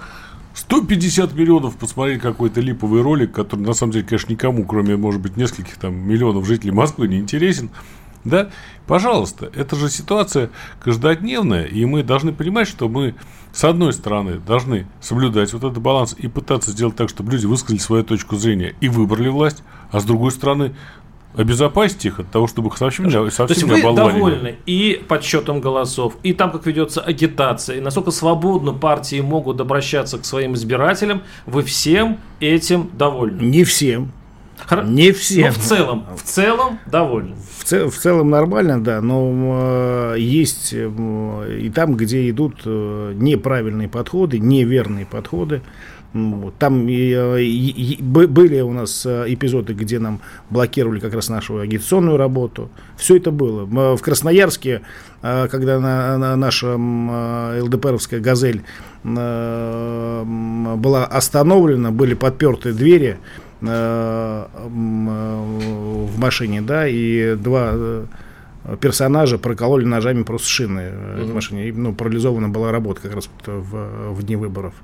150 0.55 1.35
миллионов 1.35 1.77
посмотреть 1.77 2.21
какой-то 2.21 2.61
липовый 2.61 3.03
ролик, 3.03 3.33
который 3.33 3.61
на 3.61 3.75
самом 3.75 3.92
деле, 3.92 4.07
конечно, 4.07 4.33
никому, 4.33 4.64
кроме, 4.64 4.97
может 4.97 5.21
быть, 5.21 5.37
нескольких 5.37 5.77
там 5.77 5.95
миллионов 5.95 6.47
жителей 6.47 6.73
Москвы, 6.73 7.09
не 7.09 7.19
интересен. 7.19 7.71
Да, 8.25 8.51
пожалуйста, 8.88 9.51
это 9.55 9.77
же 9.77 9.88
ситуация 9.88 10.51
каждодневная, 10.81 11.64
и 11.64 11.85
мы 11.85 12.03
должны 12.03 12.33
понимать, 12.33 12.66
что 12.66 12.88
мы, 12.88 13.14
с 13.53 13.62
одной 13.62 13.92
стороны, 13.92 14.40
должны 14.40 14.87
соблюдать 15.01 15.53
вот 15.53 15.62
этот 15.62 15.79
баланс 15.79 16.16
и 16.19 16.27
пытаться 16.27 16.73
сделать 16.73 16.97
так, 16.97 17.09
чтобы 17.09 17.31
люди 17.31 17.47
высказали 17.47 17.79
свою 17.79 18.03
точку 18.03 18.35
зрения 18.35 18.75
и 18.81 18.88
выбрали 18.88 19.29
власть, 19.29 19.62
а 19.92 20.01
с 20.01 20.05
другой 20.05 20.33
стороны, 20.33 20.75
обезопасить 21.37 22.05
их 22.07 22.18
от 22.18 22.31
того, 22.31 22.46
чтобы 22.46 22.68
их 22.68 22.79
совсем, 22.79 23.11
совсем 23.11 23.46
То 23.46 23.53
есть 23.53 23.62
вы 23.62 23.94
довольны 23.94 24.57
и 24.66 25.03
подсчетом 25.07 25.61
голосов, 25.61 26.14
и 26.22 26.33
там, 26.33 26.51
как 26.51 26.66
ведется 26.66 27.01
агитация, 27.01 27.77
и 27.77 27.81
насколько 27.81 28.11
свободно 28.11 28.72
партии 28.72 29.20
могут 29.20 29.61
обращаться 29.61 30.18
к 30.18 30.25
своим 30.25 30.55
избирателям, 30.55 31.22
вы 31.44 31.62
всем 31.62 32.18
этим 32.40 32.90
довольны? 32.96 33.42
Не 33.42 33.64
всем. 33.64 34.12
Хор... 34.64 34.85
Не 34.85 35.12
всем. 35.12 35.46
Но 35.46 35.53
в 35.53 35.59
целом, 35.59 36.07
в 36.16 36.22
целом 36.22 36.79
довольны. 36.87 37.37
В, 37.59 37.64
цел, 37.64 37.90
в 37.90 37.96
целом 37.96 38.31
нормально, 38.31 38.83
да, 38.83 39.01
но 39.01 40.14
э, 40.14 40.16
есть 40.18 40.70
э, 40.72 41.59
и 41.61 41.68
там, 41.68 41.94
где 41.94 42.29
идут 42.31 42.62
э, 42.64 43.12
неправильные 43.14 43.88
подходы, 43.88 44.38
неверные 44.38 45.05
подходы, 45.05 45.62
там 46.59 46.88
и, 46.88 47.98
были 48.00 48.61
у 48.61 48.72
нас 48.72 49.07
э, 49.07 49.24
эпизоды, 49.29 49.74
где 49.74 49.98
нам 49.98 50.20
блокировали 50.50 51.00
как 51.00 51.14
раз 51.14 51.29
нашу 51.29 51.59
агитационную 51.59 52.16
работу. 52.16 52.70
Все 52.96 53.16
это 53.16 53.31
было. 53.31 53.64
В 53.96 54.00
Красноярске, 54.00 54.83
э, 55.22 55.48
когда 55.50 55.81
на, 55.81 56.18
на 56.18 56.37
наша 56.37 56.76
э, 56.79 57.61
ЛДПРовская 57.62 58.20
«Газель» 58.20 58.62
была 59.05 61.07
остановлена, 61.07 61.92
были 61.92 62.14
подперты 62.14 62.72
двери 62.72 63.18
в 63.61 64.48
машине, 66.18 66.61
да, 66.61 66.88
и 66.88 67.37
два 67.37 67.72
персонажа 68.81 69.38
прокололи 69.38 69.85
ножами 69.85 70.24
просто 70.24 70.48
шины 70.48 70.81
mm-hmm. 70.81 71.33
машине. 71.33 71.68
И, 71.68 71.72
ну, 71.72 71.94
парализована 71.94 72.48
была 72.48 72.72
работа 72.72 73.02
как 73.02 73.14
раз 73.14 73.31
в, 73.46 74.12
в 74.12 74.22
дни 74.24 74.35
выборов. 74.35 74.74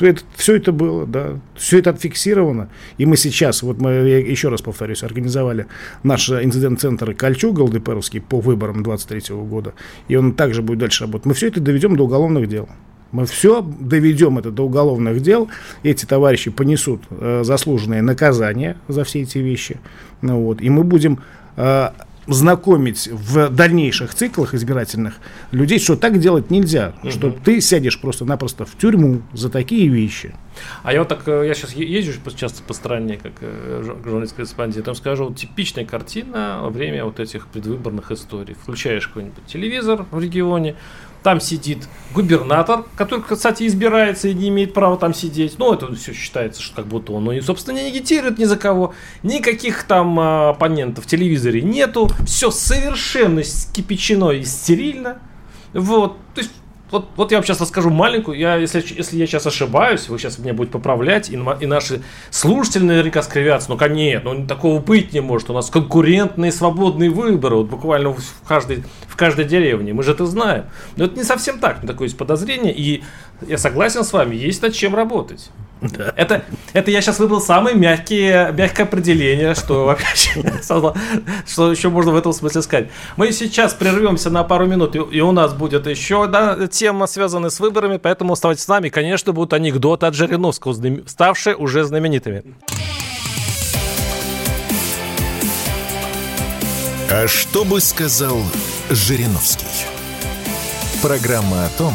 Это, 0.00 0.22
все 0.34 0.56
это 0.56 0.72
было, 0.72 1.06
да. 1.06 1.38
Все 1.54 1.78
это 1.78 1.90
отфиксировано. 1.90 2.68
И 2.98 3.06
мы 3.06 3.16
сейчас, 3.16 3.62
вот 3.62 3.78
мы, 3.78 3.90
я 3.90 4.18
еще 4.18 4.48
раз 4.48 4.62
повторюсь, 4.62 5.02
организовали 5.02 5.66
наш 6.02 6.30
инцидент-центр 6.30 7.14
Кольчуга 7.14 7.60
ЛДПРовский 7.62 8.20
по 8.20 8.40
выборам 8.40 8.82
23 8.82 9.36
года. 9.36 9.74
И 10.08 10.16
он 10.16 10.34
также 10.34 10.62
будет 10.62 10.78
дальше 10.78 11.04
работать. 11.04 11.26
Мы 11.26 11.34
все 11.34 11.48
это 11.48 11.60
доведем 11.60 11.96
до 11.96 12.04
уголовных 12.04 12.48
дел. 12.48 12.68
Мы 13.12 13.26
все 13.26 13.60
доведем 13.62 14.38
это 14.38 14.50
до 14.50 14.64
уголовных 14.64 15.20
дел. 15.20 15.48
Эти 15.82 16.06
товарищи 16.06 16.50
понесут 16.50 17.02
э, 17.10 17.42
заслуженные 17.44 18.00
наказания 18.00 18.78
за 18.88 19.04
все 19.04 19.20
эти 19.20 19.38
вещи. 19.38 19.78
Ну, 20.22 20.40
вот. 20.42 20.62
И 20.62 20.70
мы 20.70 20.82
будем 20.82 21.20
э, 21.56 21.90
знакомить 22.26 23.08
в 23.08 23.48
дальнейших 23.48 24.14
циклах 24.14 24.54
избирательных 24.54 25.14
людей, 25.50 25.78
что 25.78 25.96
так 25.96 26.18
делать 26.18 26.50
нельзя, 26.50 26.94
угу. 27.02 27.10
что 27.10 27.30
ты 27.30 27.60
сядешь 27.60 28.00
просто-напросто 28.00 28.64
в 28.64 28.76
тюрьму 28.76 29.22
за 29.32 29.50
такие 29.50 29.88
вещи. 29.88 30.34
А 30.82 30.92
я 30.92 31.00
вот 31.00 31.08
так, 31.08 31.26
э, 31.26 31.46
я 31.46 31.54
сейчас 31.54 31.72
езжу 31.72 32.12
часто 32.36 32.62
по 32.62 32.74
стране, 32.74 33.18
как 33.22 33.32
э, 33.40 33.82
журналист 34.04 34.34
корреспондент, 34.34 34.84
там 34.84 34.94
скажу, 34.94 35.26
вот 35.26 35.36
типичная 35.36 35.84
картина 35.84 36.60
во 36.62 36.70
время 36.70 37.04
вот 37.04 37.20
этих 37.20 37.46
предвыборных 37.48 38.10
историй. 38.12 38.54
Включаешь 38.54 39.08
какой-нибудь 39.08 39.46
телевизор 39.46 40.06
в 40.10 40.20
регионе, 40.20 40.76
там 41.22 41.40
сидит 41.40 41.88
губернатор, 42.14 42.84
который, 42.96 43.22
кстати, 43.22 43.66
избирается 43.66 44.28
и 44.28 44.34
не 44.34 44.48
имеет 44.48 44.74
права 44.74 44.96
там 44.96 45.14
сидеть. 45.14 45.58
Ну, 45.58 45.72
это 45.72 45.94
все 45.94 46.12
считается, 46.12 46.60
что 46.60 46.76
как 46.76 46.86
будто 46.86 47.12
он, 47.12 47.24
ну, 47.24 47.32
и, 47.32 47.40
собственно, 47.40 47.76
не 47.76 47.88
агитирует 47.88 48.38
ни 48.38 48.44
за 48.44 48.56
кого. 48.56 48.94
Никаких 49.22 49.84
там 49.84 50.18
а, 50.18 50.50
оппонентов 50.50 51.04
в 51.04 51.08
телевизоре 51.08 51.62
нету. 51.62 52.10
Все 52.26 52.50
совершенно 52.50 53.42
кипячено 53.72 54.30
и 54.30 54.44
стерильно. 54.44 55.18
Вот. 55.72 56.16
То 56.34 56.40
есть 56.40 56.52
вот, 56.92 57.08
вот 57.16 57.32
я 57.32 57.38
вам 57.38 57.44
сейчас 57.44 57.60
расскажу 57.60 57.90
маленькую, 57.90 58.38
я, 58.38 58.56
если, 58.56 58.84
если 58.96 59.16
я 59.16 59.26
сейчас 59.26 59.46
ошибаюсь, 59.46 60.08
вы 60.08 60.18
сейчас 60.18 60.38
меня 60.38 60.52
будете 60.52 60.74
поправлять, 60.74 61.30
и, 61.30 61.32
и 61.32 61.66
наши 61.66 62.02
слушатели 62.30 62.84
наверняка 62.84 63.22
скривятся, 63.22 63.70
ну, 63.70 63.78
конечно, 63.78 64.34
ну, 64.34 64.46
такого 64.46 64.78
быть 64.78 65.12
не 65.14 65.20
может, 65.20 65.48
у 65.50 65.54
нас 65.54 65.70
конкурентные 65.70 66.52
свободные 66.52 67.08
выборы, 67.08 67.56
вот 67.56 67.68
буквально 67.68 68.12
в 68.12 68.46
каждой, 68.46 68.84
в 69.08 69.16
каждой 69.16 69.46
деревне, 69.46 69.94
мы 69.94 70.02
же 70.02 70.12
это 70.12 70.26
знаем. 70.26 70.66
Но 70.96 71.06
это 71.06 71.16
не 71.16 71.24
совсем 71.24 71.58
так, 71.58 71.80
такое 71.86 72.06
есть 72.06 72.18
подозрение, 72.18 72.74
и 72.76 73.02
я 73.48 73.58
согласен 73.58 74.04
с 74.04 74.12
вами, 74.12 74.34
есть 74.36 74.62
над 74.62 74.74
чем 74.74 74.94
работать. 74.94 75.50
Да. 75.82 76.14
Это, 76.16 76.44
это 76.74 76.90
я 76.92 77.00
сейчас 77.00 77.18
выбрал 77.18 77.40
самое 77.40 77.74
мягкие, 77.74 78.52
мягкое 78.52 78.84
определение, 78.84 79.54
что 79.54 79.84
вообще, 79.84 80.42
что 81.46 81.72
еще 81.72 81.88
можно 81.88 82.12
в 82.12 82.16
этом 82.16 82.32
смысле 82.32 82.62
сказать. 82.62 82.88
Мы 83.16 83.32
сейчас 83.32 83.74
прервемся 83.74 84.30
на 84.30 84.44
пару 84.44 84.66
минут, 84.66 84.94
и 84.94 85.20
у 85.20 85.32
нас 85.32 85.52
будет 85.54 85.88
еще 85.88 86.24
одна 86.24 86.68
тема, 86.68 87.06
связанная 87.06 87.50
с 87.50 87.58
выборами, 87.58 87.96
поэтому 87.96 88.34
оставайтесь 88.34 88.62
с 88.62 88.68
нами. 88.68 88.90
Конечно, 88.90 89.32
будут 89.32 89.52
анекдоты 89.54 90.06
от 90.06 90.14
Жириновского, 90.14 90.76
ставшие 91.06 91.56
уже 91.56 91.82
знаменитыми. 91.82 92.44
А 97.10 97.26
что 97.26 97.64
бы 97.64 97.80
сказал 97.80 98.38
Жириновский? 98.88 99.66
Программа 101.02 101.66
о 101.66 101.68
том, 101.76 101.92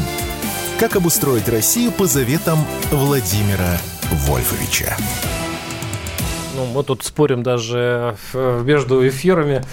как 0.80 0.96
обустроить 0.96 1.50
Россию 1.50 1.92
по 1.92 2.06
заветам 2.06 2.60
Владимира 2.92 3.78
Вольфовича. 4.12 4.96
Ну, 6.56 6.66
мы 6.68 6.84
тут 6.84 7.04
спорим 7.04 7.42
даже 7.42 8.16
между 8.34 9.08
эфирами, 9.08 9.64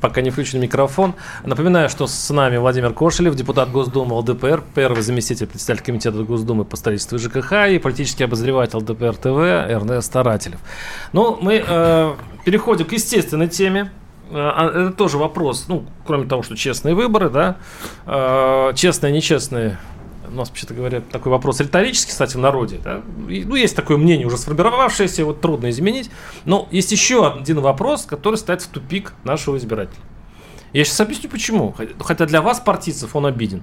пока 0.00 0.20
не 0.20 0.30
включен 0.30 0.60
микрофон. 0.60 1.14
Напоминаю, 1.44 1.88
что 1.88 2.06
с 2.06 2.30
нами 2.30 2.58
Владимир 2.58 2.92
Кошелев, 2.92 3.34
депутат 3.34 3.70
Госдумы 3.70 4.14
ЛДПР, 4.16 4.62
первый 4.74 5.02
заместитель 5.02 5.46
председателя 5.46 5.84
комитета 5.84 6.22
Госдумы 6.22 6.64
по 6.64 6.76
строительству 6.76 7.18
ЖКХ 7.18 7.68
и 7.70 7.78
политический 7.78 8.24
обозреватель 8.24 8.76
ЛДПР 8.76 9.16
ТВ 9.16 9.26
Эрнест 9.26 10.06
Старателев. 10.06 10.60
Ну, 11.12 11.38
мы 11.40 11.64
э, 11.66 12.14
переходим 12.44 12.84
к 12.86 12.92
естественной 12.92 13.48
теме. 13.48 13.90
Э, 14.30 14.34
а, 14.36 14.68
это 14.68 14.90
тоже 14.92 15.18
вопрос, 15.18 15.66
ну, 15.68 15.84
кроме 16.06 16.26
того, 16.26 16.42
что 16.42 16.56
честные 16.56 16.94
выборы, 16.94 17.28
да, 17.28 17.56
э, 18.06 18.72
честные, 18.74 19.12
нечестные 19.12 19.78
у 20.32 20.36
нас, 20.36 20.48
вообще-то 20.48 20.74
говоря, 20.74 21.00
такой 21.00 21.30
вопрос 21.30 21.60
риторический, 21.60 22.10
кстати, 22.10 22.36
в 22.36 22.40
народе. 22.40 22.80
Да? 22.82 23.02
И, 23.28 23.44
ну, 23.44 23.54
есть 23.54 23.76
такое 23.76 23.96
мнение 23.96 24.26
уже 24.26 24.36
сформировавшееся, 24.36 25.24
вот 25.24 25.40
трудно 25.40 25.70
изменить. 25.70 26.10
Но 26.44 26.68
есть 26.70 26.92
еще 26.92 27.26
один 27.26 27.60
вопрос, 27.60 28.04
который 28.04 28.36
ставит 28.36 28.62
в 28.62 28.68
тупик 28.68 29.14
нашего 29.24 29.56
избирателя. 29.56 30.00
Я 30.72 30.84
сейчас 30.84 31.00
объясню 31.00 31.28
почему. 31.28 31.74
Хотя 32.00 32.26
для 32.26 32.40
вас, 32.40 32.60
партийцев, 32.60 33.14
он 33.14 33.26
обиден. 33.26 33.62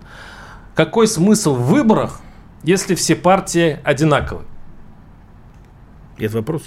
Какой 0.76 1.08
смысл 1.08 1.56
в 1.56 1.68
выборах, 1.68 2.22
если 2.64 2.96
все 2.96 3.16
партии 3.16 3.80
одинаковые? 3.84 4.46
Это 6.18 6.38
вопрос? 6.38 6.64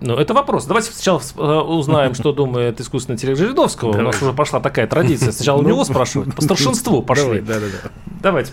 Ну, 0.00 0.16
это 0.16 0.34
вопрос. 0.34 0.66
Давайте 0.66 0.92
сначала 0.92 1.20
э, 1.36 1.60
узнаем, 1.60 2.14
что 2.14 2.32
думает 2.32 2.80
искусственный 2.80 3.14
интеллект 3.14 3.38
Жириновского. 3.38 3.96
У 3.96 4.02
нас 4.02 4.20
уже 4.22 4.32
пошла 4.32 4.60
такая 4.60 4.86
традиция. 4.86 5.32
Сначала 5.32 5.58
у 5.58 5.62
него 5.66 5.78
ну, 5.78 5.84
спрашивают, 5.84 6.34
по 6.34 6.42
старшинству 6.42 7.02
пошли. 7.02 7.40
Да, 7.40 7.54
да, 7.54 7.66
да. 7.82 7.90
Давайте. 8.22 8.52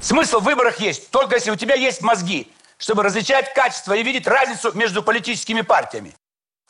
Смысл 0.00 0.40
в 0.40 0.44
выборах 0.44 0.80
есть, 0.80 1.10
только 1.10 1.34
если 1.34 1.50
у 1.50 1.56
тебя 1.56 1.74
есть 1.74 2.00
мозги, 2.00 2.50
чтобы 2.78 3.02
различать 3.02 3.52
качество 3.52 3.92
и 3.92 4.02
видеть 4.02 4.26
разницу 4.26 4.72
между 4.72 5.02
политическими 5.02 5.60
партиями. 5.60 6.14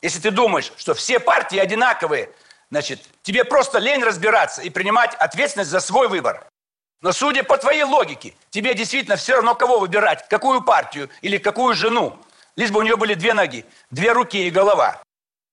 Если 0.01 0.19
ты 0.19 0.31
думаешь, 0.31 0.73
что 0.75 0.93
все 0.93 1.19
партии 1.19 1.57
одинаковые, 1.57 2.29
значит, 2.69 3.01
тебе 3.23 3.45
просто 3.45 3.79
лень 3.79 4.03
разбираться 4.03 4.61
и 4.61 4.69
принимать 4.69 5.15
ответственность 5.15 5.69
за 5.69 5.79
свой 5.79 6.09
выбор. 6.09 6.45
Но 7.01 7.13
судя 7.13 7.43
по 7.43 7.57
твоей 7.57 7.83
логике, 7.83 8.33
тебе 8.49 8.73
действительно 8.73 9.15
все 9.15 9.35
равно 9.35 9.55
кого 9.55 9.79
выбирать, 9.79 10.27
какую 10.27 10.61
партию 10.61 11.09
или 11.21 11.37
какую 11.37 11.73
жену 11.73 12.19
лишь 12.57 12.71
бы 12.71 12.79
у 12.79 12.83
нее 12.83 12.97
были 12.97 13.13
две 13.13 13.33
ноги, 13.33 13.65
две 13.91 14.11
руки 14.11 14.45
и 14.45 14.51
голова. 14.51 15.01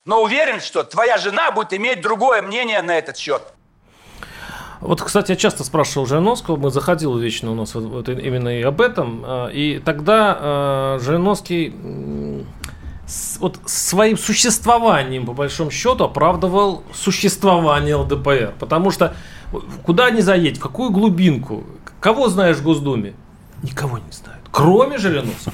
Но 0.05 0.23
уверен, 0.23 0.61
что 0.61 0.83
твоя 0.83 1.17
жена 1.17 1.53
будет 1.53 1.73
иметь 1.73 2.01
другое 2.01 2.43
мнение 2.43 2.83
на 2.83 2.99
этот 2.99 3.17
счет. 3.17 3.43
Вот, 4.81 5.03
кстати, 5.03 5.33
я 5.33 5.37
часто 5.37 5.65
спрашивал 5.65 6.07
Жириновского, 6.07 6.57
мы 6.57 6.71
заходил 6.71 7.17
вечно 7.17 7.51
у 7.51 7.55
нас 7.55 7.75
вот, 7.75 8.09
именно 8.09 8.49
и 8.49 8.63
об 8.63 8.81
этом, 8.81 9.25
а, 9.27 9.49
и 9.49 9.81
тогда 9.81 10.39
э, 10.41 10.99
Жириновский 11.03 11.75
вот 13.41 13.59
своим 13.65 14.19
существованием, 14.19 15.25
по 15.25 15.33
большому 15.33 15.71
счету, 15.71 16.05
оправдывал 16.05 16.83
существование 16.93 17.95
ЛДПР. 17.97 18.55
Потому 18.59 18.91
что 18.91 19.15
куда 19.83 20.11
ни 20.11 20.21
заедь, 20.21 20.59
в 20.59 20.61
какую 20.61 20.91
глубинку, 20.91 21.65
кого 22.01 22.29
знаешь 22.29 22.59
в 22.59 22.63
Госдуме? 22.63 23.15
Никого 23.63 23.99
не 23.99 24.13
знаю. 24.13 24.39
Кроме 24.51 24.99
Жириновского. 24.99 25.53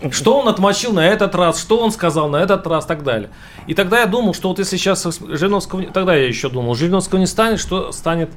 Что 0.10 0.38
он 0.38 0.48
отмочил 0.48 0.92
на 0.92 1.06
этот 1.06 1.34
раз, 1.34 1.60
что 1.60 1.78
он 1.78 1.92
сказал 1.92 2.28
на 2.28 2.36
этот 2.36 2.66
раз, 2.66 2.86
так 2.86 3.02
далее. 3.04 3.30
И 3.66 3.74
тогда 3.74 4.00
я 4.00 4.06
думал, 4.06 4.34
что 4.34 4.48
вот 4.48 4.58
если 4.58 4.76
сейчас 4.76 5.06
Жириновского, 5.20 5.82
тогда 5.84 6.14
я 6.14 6.26
еще 6.26 6.48
думал, 6.48 6.74
Жириновского 6.74 7.18
не 7.18 7.26
станет, 7.26 7.60
что 7.60 7.92
станет 7.92 8.30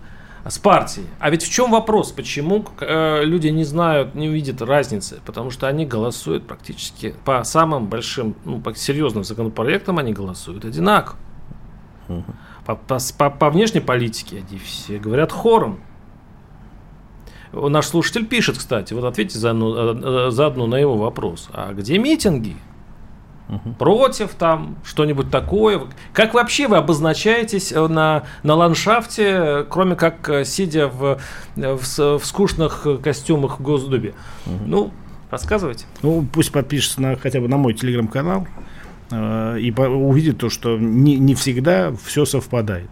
с 0.46 0.58
партией. 0.60 1.08
А 1.20 1.30
ведь 1.30 1.44
в 1.44 1.52
чем 1.52 1.72
вопрос? 1.72 2.12
Почему 2.12 2.66
э, 2.80 3.24
люди 3.24 3.48
не 3.48 3.64
знают, 3.64 4.16
не 4.16 4.28
видят 4.28 4.62
разницы? 4.62 5.20
Потому 5.26 5.50
что 5.50 5.68
они 5.68 5.86
голосуют 5.86 6.48
практически 6.48 7.16
по 7.26 7.44
самым 7.44 7.88
большим, 7.88 8.36
ну, 8.46 8.60
по 8.60 8.74
серьезным 8.76 9.24
законопроектам 9.24 9.98
они 9.98 10.14
голосуют 10.14 10.66
одинаково. 10.66 11.18
По, 12.66 12.76
по, 12.76 13.30
по 13.30 13.50
внешней 13.50 13.82
политике 13.82 14.44
они 14.48 14.60
все 14.60 14.98
говорят 14.98 15.32
хором. 15.32 15.80
Наш 17.52 17.88
слушатель 17.88 18.26
пишет, 18.26 18.58
кстати, 18.58 18.94
вот 18.94 19.04
ответьте 19.04 19.40
за, 19.40 19.52
одну, 19.52 20.32
за 20.32 20.48
одну 20.48 20.68
на 20.68 20.76
его 20.76 20.98
вопрос. 20.98 21.50
А 21.54 21.74
где 21.74 21.98
митинги? 21.98 22.56
Угу. 23.50 23.76
Против 23.80 24.32
там 24.36 24.78
что-нибудь 24.84 25.32
такое? 25.32 25.82
Как 26.12 26.34
вообще 26.34 26.68
вы 26.68 26.78
обозначаетесь 26.78 27.72
э, 27.72 27.88
на, 27.88 28.24
на 28.44 28.56
ландшафте, 28.56 29.66
кроме 29.70 29.96
как 29.96 30.28
э, 30.30 30.44
сидя 30.44 30.88
в, 30.88 31.20
в, 31.56 32.20
в 32.20 32.26
скучных 32.26 32.86
костюмах 33.02 33.60
в 33.60 33.64
Госдуме? 33.64 34.14
Угу. 34.46 34.64
Ну, 34.66 34.92
рассказывайте. 35.32 35.86
Ну, 36.02 36.28
пусть 36.32 36.52
подпишется 36.52 37.02
на, 37.02 37.16
хотя 37.16 37.40
бы 37.40 37.48
на 37.48 37.56
мой 37.56 37.74
телеграм-канал 37.74 38.48
э, 39.12 39.60
и 39.62 39.72
по, 39.72 39.84
увидит 39.84 40.40
то, 40.40 40.50
что 40.50 40.78
не, 40.78 41.18
не 41.18 41.34
всегда 41.34 41.94
все 42.04 42.26
совпадает. 42.26 42.90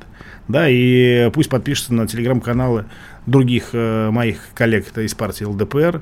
Да, 0.47 0.69
и 0.69 1.31
пусть 1.31 1.49
подпишется 1.49 1.93
на 1.93 2.07
телеграм-каналы 2.07 2.85
других 3.25 3.69
э, 3.73 4.09
моих 4.11 4.39
коллег 4.53 4.97
из 4.97 5.13
партии 5.13 5.43
ЛДПР, 5.43 6.01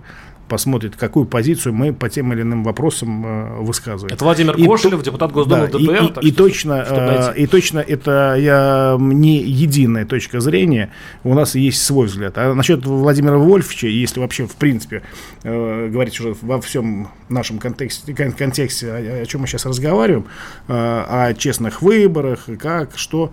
посмотрит, 0.54 0.96
какую 0.96 1.26
позицию 1.26 1.74
мы 1.74 1.94
по 1.94 2.10
тем 2.10 2.34
или 2.34 2.42
иным 2.42 2.64
вопросам 2.64 3.26
э, 3.26 3.62
высказываем. 3.62 4.14
Это 4.14 4.24
Владимир 4.24 4.56
и 4.56 4.68
Кошелев, 4.68 5.00
то, 5.00 5.06
депутат 5.06 5.32
Госдумы 5.32 5.68
да, 5.68 5.78
ЛДПР. 5.78 6.20
И, 6.22 6.28
и, 6.28 6.30
и, 6.30 6.32
точно, 6.32 6.86
э, 6.88 7.34
и 7.38 7.48
точно 7.48 7.80
это 7.80 8.36
я, 8.38 8.98
не 9.00 9.42
единая 9.42 10.06
точка 10.06 10.42
зрения, 10.42 10.92
у 11.24 11.34
нас 11.34 11.56
есть 11.56 11.82
свой 11.84 12.08
взгляд. 12.08 12.38
А 12.38 12.54
насчет 12.54 12.86
Владимира 12.86 13.38
Вольфовича, 13.38 13.88
если 13.88 14.20
вообще 14.20 14.46
в 14.46 14.56
принципе 14.56 15.02
э, 15.44 15.90
говорить 15.90 16.20
уже 16.20 16.36
во 16.42 16.60
всем 16.62 17.10
нашем 17.30 17.58
контексте, 17.58 18.14
контексте 18.14 18.92
о, 18.92 19.22
о 19.24 19.26
чем 19.26 19.42
мы 19.42 19.48
сейчас 19.48 19.66
разговариваем, 19.66 20.26
э, 20.68 20.74
о 20.74 21.34
честных 21.34 21.82
выборах, 21.82 22.48
как, 22.60 22.92
что... 22.96 23.32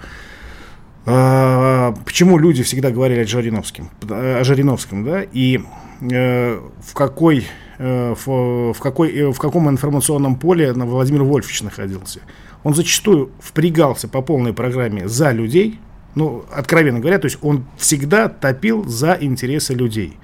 А, 1.07 1.94
почему 2.05 2.38
люди 2.38 2.62
всегда 2.62 2.90
говорили 2.90 3.20
о 3.20 3.26
Жириновском, 3.26 3.90
о 4.09 4.42
Жириновском, 4.44 5.05
да, 5.05 5.22
и 5.22 5.61
э, 6.01 6.61
в 6.82 6.94
какой 6.94 7.46
э, 7.78 8.14
в, 8.14 8.74
какой, 8.78 9.11
э, 9.11 9.32
в 9.32 9.38
каком 9.38 9.70
информационном 9.70 10.36
поле 10.36 10.72
Владимир 10.72 11.22
Вольфович 11.22 11.62
находился. 11.62 12.20
Он 12.62 12.74
зачастую 12.74 13.30
впрягался 13.40 14.07
по 14.07 14.20
полной 14.20 14.53
программе 14.53 15.09
за 15.09 15.32
людей, 15.32 15.80
ну, 16.14 16.44
откровенно 16.53 17.01
говоря, 17.01 17.18
то 17.18 17.26
есть 17.26 17.38
он 17.40 17.64
всегда 17.78 18.28
топил 18.28 18.84
за 18.86 19.16
интересы 19.18 19.74
людей. 19.74 20.18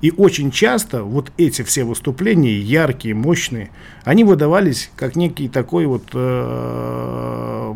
И 0.00 0.12
очень 0.16 0.50
часто 0.50 1.02
вот 1.02 1.32
эти 1.36 1.62
все 1.62 1.84
выступления, 1.84 2.58
яркие, 2.58 3.14
мощные, 3.14 3.70
они 4.04 4.24
выдавались 4.24 4.90
как 4.96 5.16
некий 5.16 5.48
такой 5.48 5.86
вот, 5.86 6.04
э, 6.14 7.74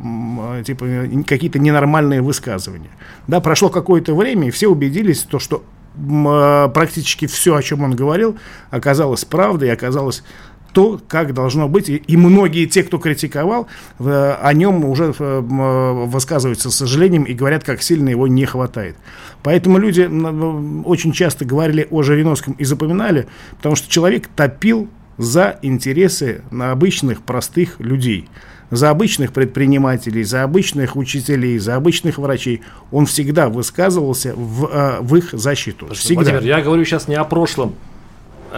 типа, 0.65 0.87
какие-то 1.27 1.59
ненормальные 1.59 2.23
высказывания. 2.23 2.91
Да, 3.27 3.41
прошло 3.41 3.71
какое-то 3.71 4.15
время, 4.15 4.49
и 4.49 4.51
все 4.51 4.69
убедились, 4.69 5.23
то, 5.23 5.39
что 5.41 5.65
э, 5.97 6.69
практически 6.73 7.27
все, 7.27 7.57
о 7.57 7.63
чем 7.63 7.83
он 7.83 7.97
говорил, 7.97 8.37
оказалось 8.71 9.25
правдой, 9.25 9.73
оказалось 9.73 10.23
то, 10.73 11.01
как 11.09 11.35
должно 11.35 11.69
быть. 11.69 11.89
И, 11.89 11.97
и 11.97 12.17
многие 12.17 12.67
те, 12.67 12.83
кто 12.83 12.99
критиковал, 12.99 13.69
э, 13.99 14.37
о 14.41 14.53
нем 14.53 14.85
уже 14.85 15.15
э, 15.19 15.41
высказываются 15.41 16.71
с 16.71 16.77
сожалением 16.77 17.25
и 17.25 17.35
говорят, 17.35 17.65
как 17.65 17.83
сильно 17.83 18.09
его 18.09 18.27
не 18.27 18.45
хватает. 18.45 18.97
Поэтому 19.43 19.79
люди 19.79 20.03
очень 20.85 21.13
часто 21.13 21.45
говорили 21.45 21.87
о 21.91 22.03
Жириновском 22.03 22.55
и 22.55 22.65
запоминали, 22.65 23.27
потому 23.57 23.77
что 23.77 23.91
человек 23.91 24.29
топил 24.29 24.89
за 25.19 25.59
интересы 25.63 26.43
на 26.51 26.73
обычных 26.73 27.23
простых 27.23 27.79
людей 27.79 28.29
за 28.71 28.89
обычных 28.89 29.35
предпринимателей, 29.35 30.25
за 30.25 30.45
обычных 30.45 30.97
учителей, 30.97 31.59
за 31.59 31.77
обычных 31.77 32.17
врачей. 32.17 32.63
Он 32.91 33.05
всегда 33.05 33.51
высказывался 33.51 34.33
в, 34.35 34.65
э, 34.65 35.01
в 35.03 35.15
их 35.15 35.35
защиту. 35.35 35.89
Всегда. 35.93 36.23
Владимир, 36.23 36.43
я 36.43 36.63
говорю 36.63 36.83
сейчас 36.87 37.07
не 37.07 37.15
о 37.15 37.25
прошлом 37.25 37.75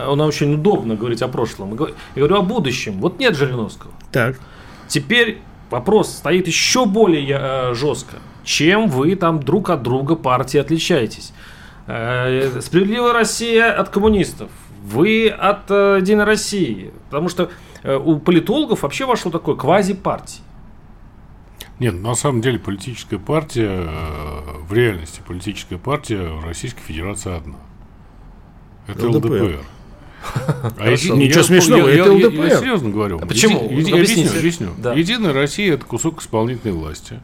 он 0.08 0.20
очень 0.20 0.54
удобно 0.54 0.94
говорить 0.94 1.22
о 1.22 1.28
прошлом. 1.28 1.70
Я 1.70 1.76
говорю 2.14 2.36
о 2.36 2.42
будущем. 2.42 3.00
Вот 3.00 3.18
нет 3.18 3.36
Жириновского. 3.36 3.92
Так. 4.12 4.36
Теперь 4.88 5.40
вопрос 5.70 6.10
стоит 6.10 6.46
еще 6.46 6.86
более 6.86 7.38
э, 7.40 7.74
жестко. 7.74 8.16
Чем 8.44 8.88
вы 8.88 9.16
там 9.16 9.40
друг 9.40 9.70
от 9.70 9.82
друга 9.82 10.16
партии 10.16 10.58
отличаетесь? 10.58 11.32
Э, 11.86 12.60
Справедливая 12.60 13.12
Россия 13.12 13.72
от 13.72 13.88
коммунистов. 13.88 14.50
Вы 14.84 15.28
от 15.28 15.70
э, 15.70 15.98
Единой 16.00 16.24
России. 16.24 16.92
Потому 17.06 17.28
что 17.28 17.50
э, 17.82 17.96
у 17.96 18.18
политологов 18.18 18.82
вообще 18.82 19.06
вошло 19.06 19.30
такое 19.30 19.56
квази-партии. 19.56 20.42
Нет, 21.80 21.94
на 21.94 22.14
самом 22.14 22.40
деле 22.40 22.58
политическая 22.58 23.18
партия, 23.18 23.88
э, 23.88 24.40
в 24.68 24.72
реальности 24.72 25.20
политическая 25.26 25.78
партия 25.78 26.40
Российской 26.44 26.82
Федерации 26.82 27.36
одна. 27.36 27.58
Это 28.86 29.08
ЛДПР. 29.08 29.42
ЛДПР. 29.42 29.60
А 30.78 30.90
Ничего 30.90 31.42
смешного, 31.42 31.88
это 31.88 32.12
ЛДПР. 32.12 32.44
Я 32.44 32.58
серьезно 32.58 32.90
говорю. 32.90 33.18
А 33.20 33.26
почему? 33.26 33.66
Объясню, 33.66 34.28
объясню. 34.30 34.70
Единая 34.94 35.32
Россия– 35.32 35.74
это 35.74 35.84
кусок 35.84 36.22
исполнительной 36.22 36.74
власти. 36.74 37.20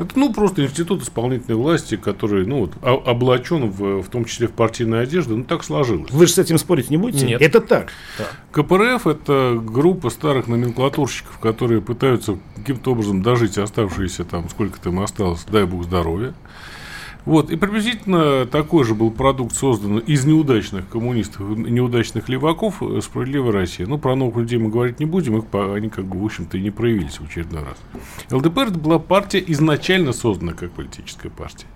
Это, 0.00 0.18
ну, 0.18 0.32
просто 0.32 0.64
институт 0.64 1.02
исполнительной 1.02 1.58
власти, 1.58 1.96
который, 1.96 2.46
ну, 2.46 2.60
вот, 2.60 2.72
облачен 2.82 3.70
в, 3.70 4.02
в 4.02 4.08
том 4.08 4.24
числе 4.24 4.48
в 4.48 4.52
партийную 4.52 5.02
одежду, 5.02 5.36
ну, 5.36 5.44
так 5.44 5.62
сложилось. 5.62 6.10
Вы 6.10 6.26
же 6.26 6.32
с 6.32 6.38
этим 6.38 6.56
спорить 6.56 6.88
не 6.88 6.96
будете? 6.96 7.26
Нет. 7.26 7.42
Это 7.42 7.60
так. 7.60 7.88
Да. 8.16 8.24
КПРФ– 8.52 9.06
это 9.06 9.60
группа 9.62 10.08
старых 10.08 10.48
номенклатурщиков, 10.48 11.38
которые 11.38 11.82
пытаются 11.82 12.38
каким-то 12.56 12.92
образом 12.92 13.22
дожить 13.22 13.58
оставшиеся 13.58 14.24
там, 14.24 14.48
сколько 14.48 14.80
там 14.80 15.00
осталось, 15.00 15.44
дай 15.44 15.64
бог 15.64 15.84
здоровья. 15.84 16.32
Вот, 17.24 17.50
и 17.50 17.56
приблизительно 17.56 18.46
такой 18.46 18.84
же 18.84 18.94
был 18.94 19.10
продукт 19.10 19.54
создан 19.54 19.98
из 19.98 20.24
неудачных 20.24 20.88
коммунистов, 20.88 21.40
неудачных 21.56 22.28
леваков 22.28 22.82
э, 22.82 23.00
«Справедливая 23.02 23.52
Россия». 23.52 23.86
Ну, 23.86 23.98
про 23.98 24.16
новых 24.16 24.36
людей 24.36 24.58
мы 24.58 24.70
говорить 24.70 25.00
не 25.00 25.06
будем, 25.06 25.38
их, 25.38 25.44
они, 25.52 25.88
как 25.88 26.06
бы, 26.06 26.18
в 26.18 26.24
общем-то, 26.24 26.56
и 26.56 26.60
не 26.60 26.70
проявились 26.70 27.20
в 27.20 27.24
очередной 27.24 27.62
раз. 27.62 27.76
ЛДПР 28.30 28.68
это 28.68 28.78
была 28.78 28.98
партия, 28.98 29.42
изначально 29.48 30.12
создана 30.12 30.52
как 30.52 30.72
политическая 30.72 31.30
партия. 31.30 31.66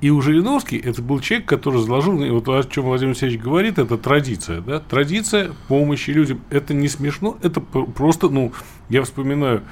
И 0.00 0.10
у 0.10 0.20
Жириновский 0.20 0.78
это 0.78 1.02
был 1.02 1.20
человек, 1.20 1.48
который 1.48 1.82
заложил, 1.82 2.16
вот 2.16 2.48
о 2.48 2.62
чем 2.64 2.84
Владимир 2.84 3.10
Алексеевич 3.10 3.40
говорит, 3.40 3.78
это 3.78 3.98
традиция, 3.98 4.60
да, 4.60 4.80
традиция 4.80 5.52
помощи 5.68 6.10
людям. 6.10 6.40
Это 6.50 6.74
не 6.74 6.88
смешно, 6.88 7.36
это 7.42 7.60
просто, 7.60 8.28
ну, 8.28 8.52
я 8.88 9.02
вспоминаю 9.02 9.62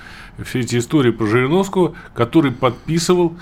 все 0.45 0.61
эти 0.61 0.79
истории 0.79 1.11
про 1.11 1.27
Жириновского, 1.27 1.95
который 2.15 2.53
подписывал 2.53 3.37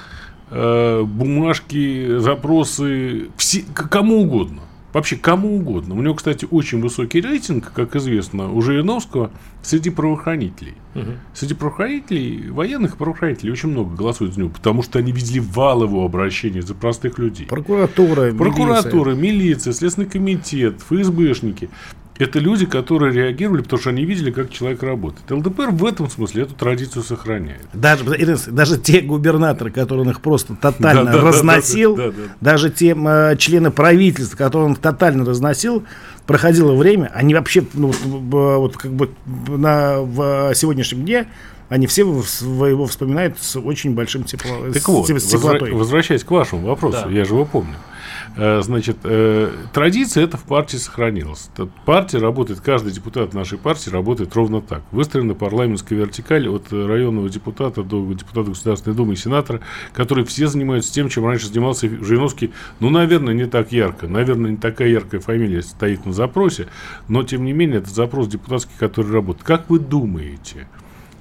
Э, 0.50 1.02
бумажки, 1.04 2.18
запросы, 2.18 3.28
все, 3.36 3.62
кому 3.72 4.22
угодно. 4.22 4.62
вообще 4.92 5.14
кому 5.14 5.56
угодно. 5.56 5.94
У 5.94 6.02
него, 6.02 6.14
кстати, 6.14 6.48
очень 6.50 6.80
высокий 6.80 7.20
рейтинг, 7.20 7.72
как 7.72 7.94
известно, 7.94 8.52
у 8.52 8.60
Жириновского 8.60 9.30
среди 9.62 9.90
правоохранителей. 9.90 10.74
Угу. 10.96 11.10
Среди 11.32 11.54
правоохранителей, 11.54 12.50
военных 12.50 12.96
правоохранителей 12.96 13.52
очень 13.52 13.68
много 13.68 13.94
голосуют 13.94 14.34
за 14.34 14.40
него, 14.40 14.50
потому 14.50 14.82
что 14.82 14.98
они 14.98 15.12
видели 15.12 15.38
вал 15.38 15.84
его 15.84 16.04
обращения 16.04 16.62
за 16.62 16.74
простых 16.74 17.18
людей. 17.20 17.46
Прокуратура, 17.46 18.32
Прокуратура, 18.32 19.12
милиция, 19.12 19.14
милиция 19.14 19.72
Следственный 19.72 20.08
комитет, 20.08 20.80
ФСБшники 20.80 21.70
это 22.20 22.38
люди, 22.38 22.66
которые 22.66 23.12
реагировали, 23.12 23.62
потому 23.62 23.80
что 23.80 23.90
они 23.90 24.04
видели, 24.04 24.30
как 24.30 24.50
человек 24.50 24.82
работает. 24.82 25.30
ЛДПР 25.30 25.70
в 25.70 25.84
этом 25.84 26.10
смысле 26.10 26.42
эту 26.42 26.54
традицию 26.54 27.02
сохраняет. 27.02 27.66
Даже, 27.72 28.04
даже 28.48 28.78
те 28.78 29.00
губернаторы, 29.00 29.70
которые 29.70 30.04
он 30.04 30.10
их 30.10 30.20
просто 30.20 30.54
тотально 30.54 31.12
да, 31.12 31.20
разносил, 31.20 31.96
да, 31.96 32.06
да, 32.06 32.10
да, 32.10 32.16
да, 32.16 32.22
да. 32.26 32.34
даже 32.40 32.70
те 32.70 32.94
э, 32.94 33.36
члены 33.36 33.70
правительства, 33.70 34.36
которые 34.36 34.68
он 34.70 34.76
тотально 34.76 35.24
разносил, 35.24 35.84
проходило 36.26 36.74
время, 36.74 37.10
они 37.14 37.34
вообще, 37.34 37.64
ну, 37.74 37.90
вот 38.04 38.76
как 38.76 38.92
бы 38.92 39.10
на, 39.48 40.00
в 40.00 40.54
сегодняшнем 40.54 41.04
дне 41.04 41.26
они 41.70 41.86
все 41.86 42.02
его 42.02 42.86
вспоминают 42.86 43.38
с 43.40 43.56
очень 43.56 43.94
большим 43.94 44.24
тепло, 44.24 44.70
так 44.72 44.88
вот, 44.88 45.08
с 45.08 45.24
теплотой. 45.24 45.72
Возвращаясь 45.72 46.24
к 46.24 46.30
вашему 46.30 46.66
вопросу, 46.66 46.98
да. 47.04 47.10
я 47.10 47.24
же 47.24 47.34
его 47.34 47.44
помню. 47.44 47.76
Э, 48.36 48.62
значит, 48.62 48.98
э, 49.04 49.52
традиция 49.72 50.24
это 50.24 50.36
в 50.36 50.44
партии 50.44 50.76
сохранилась. 50.76 51.50
Партия 51.84 52.18
работает, 52.18 52.60
каждый 52.60 52.92
депутат 52.92 53.34
нашей 53.34 53.58
партии 53.58 53.90
работает 53.90 54.34
ровно 54.34 54.60
так. 54.60 54.82
Выстроена 54.92 55.34
парламентская 55.34 55.98
вертикаль 55.98 56.48
от 56.48 56.72
районного 56.72 57.28
депутата 57.28 57.82
до 57.82 58.12
депутата 58.12 58.50
Государственной 58.50 58.94
Думы 58.94 59.14
и 59.14 59.16
сенатора, 59.16 59.60
которые 59.92 60.24
все 60.24 60.46
занимаются 60.46 60.92
тем, 60.92 61.08
чем 61.08 61.26
раньше 61.26 61.48
занимался 61.48 61.88
Жириновский. 61.88 62.52
Ну, 62.78 62.90
наверное, 62.90 63.34
не 63.34 63.46
так 63.46 63.72
ярко. 63.72 64.06
Наверное, 64.06 64.52
не 64.52 64.56
такая 64.56 64.88
яркая 64.88 65.20
фамилия 65.20 65.62
стоит 65.62 66.06
на 66.06 66.12
запросе, 66.12 66.68
но, 67.08 67.24
тем 67.24 67.44
не 67.44 67.52
менее, 67.52 67.78
это 67.78 67.90
запрос 67.90 68.28
депутатский, 68.28 68.74
который 68.78 69.10
работает. 69.12 69.44
Как 69.44 69.68
вы 69.68 69.80
думаете, 69.80 70.68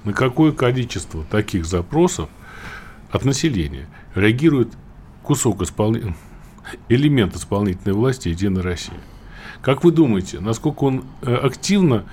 на 0.04 0.12
какое 0.12 0.52
количество 0.52 1.24
таких 1.24 1.66
запросов 1.66 2.28
от 3.10 3.24
населения 3.24 3.88
реагирует 4.14 4.68
кусок 5.22 5.62
исполнения 5.62 6.14
элемент 6.88 7.36
исполнительной 7.36 7.94
власти 7.94 8.28
«Единая 8.28 8.62
Россия». 8.62 8.98
Как 9.62 9.84
вы 9.84 9.92
думаете, 9.92 10.40
насколько 10.40 10.84
он 10.84 11.04
э, 11.22 11.34
активно 11.34 12.04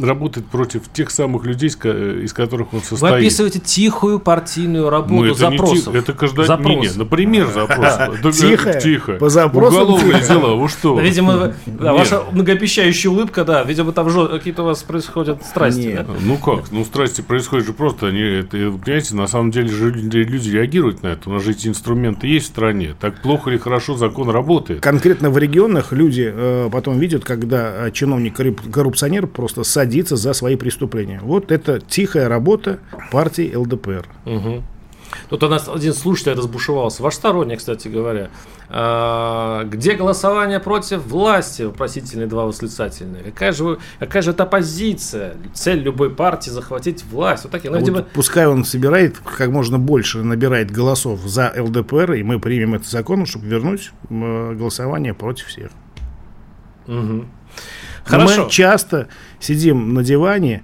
работает 0.00 0.46
против 0.46 0.82
тех 0.92 1.10
самых 1.10 1.44
людей, 1.44 1.68
из 1.68 2.32
которых 2.32 2.74
он 2.74 2.82
состоит. 2.82 3.12
Вы 3.12 3.18
описываете 3.18 3.60
тихую 3.60 4.18
партийную 4.18 4.90
работу 4.90 5.14
ну, 5.14 5.24
это 5.24 5.34
запросов. 5.34 5.94
Не, 5.94 6.00
это 6.00 6.12
каждый 6.12 6.46
Запрос. 6.46 6.92
Не, 6.92 6.98
например, 6.98 7.48
запрос. 7.48 8.36
Тихо. 8.36 8.80
Тихо. 8.80 9.12
По 9.14 9.28
запросам. 9.28 9.82
Уголовные 9.82 10.22
дела. 10.22 10.54
Вы 10.54 10.68
что? 10.68 10.98
Видимо, 10.98 11.54
ваша 11.66 12.22
многообещающая 12.32 13.10
улыбка, 13.10 13.44
да. 13.44 13.62
Видимо, 13.62 13.92
там 13.92 14.08
какие-то 14.28 14.62
у 14.62 14.66
вас 14.66 14.82
происходят 14.82 15.44
страсти. 15.44 16.04
Ну 16.20 16.36
как? 16.38 16.72
Ну 16.72 16.84
страсти 16.84 17.20
происходят 17.20 17.66
же 17.66 17.72
просто. 17.72 18.08
Они, 18.08 18.20
это, 18.20 18.56
понимаете, 18.56 19.14
на 19.14 19.26
самом 19.26 19.50
деле 19.50 19.68
же 19.68 19.90
люди 19.90 20.50
реагируют 20.50 21.02
на 21.02 21.08
это. 21.08 21.30
У 21.30 21.32
нас 21.32 21.42
же 21.42 21.52
эти 21.52 21.68
инструменты 21.68 22.26
есть 22.26 22.46
в 22.46 22.48
стране. 22.48 22.94
Так 22.98 23.22
плохо 23.22 23.50
или 23.50 23.58
хорошо 23.58 23.96
закон 23.96 24.30
работает. 24.30 24.80
Конкретно 24.80 25.30
в 25.30 25.38
регионах 25.38 25.92
люди 25.92 26.30
э, 26.32 26.68
потом 26.70 26.98
видят, 26.98 27.24
когда 27.24 27.90
чиновник 27.90 28.36
коррупционер 28.72 29.26
просто 29.36 29.62
садиться 29.64 30.16
за 30.16 30.32
свои 30.32 30.56
преступления. 30.56 31.20
Вот 31.22 31.52
это 31.52 31.78
тихая 31.78 32.28
работа 32.28 32.80
партии 33.12 33.54
ЛДПР. 33.54 34.08
Угу. 34.24 34.62
Тут 35.28 35.42
у 35.42 35.48
нас 35.48 35.68
один 35.68 35.92
слушатель 35.92 36.32
разбушевался, 36.32 37.02
ваш 37.02 37.14
сторонник, 37.14 37.58
кстати 37.58 37.88
говоря. 37.88 38.30
А, 38.68 39.64
где 39.64 39.94
голосование 39.94 40.58
против 40.58 41.04
власти? 41.06 41.62
Вопросительные 41.62 42.26
два 42.26 42.46
восклицательные. 42.46 43.22
Какая 43.24 43.52
же, 43.52 43.78
какая 43.98 44.22
же 44.22 44.30
это 44.30 44.44
оппозиция? 44.44 45.36
Цель 45.54 45.80
любой 45.80 46.10
партии 46.10 46.50
захватить 46.50 47.04
власть. 47.04 47.44
Вот 47.44 47.52
такие, 47.52 47.70
ну, 47.70 47.78
видимо... 47.78 47.98
вот 47.98 48.08
пускай 48.12 48.46
он 48.46 48.64
собирает 48.64 49.18
как 49.18 49.50
можно 49.50 49.78
больше, 49.78 50.22
набирает 50.22 50.70
голосов 50.70 51.20
за 51.20 51.52
ЛДПР, 51.56 52.14
и 52.14 52.22
мы 52.22 52.40
примем 52.40 52.74
этот 52.74 52.88
закон, 52.88 53.26
чтобы 53.26 53.46
вернуть 53.46 53.92
голосование 54.08 55.14
против 55.14 55.46
всех. 55.46 55.70
Угу. 56.88 57.26
Хорошо. 58.06 58.44
мы 58.44 58.50
часто 58.50 59.08
сидим 59.40 59.94
на 59.94 60.02
диване, 60.02 60.62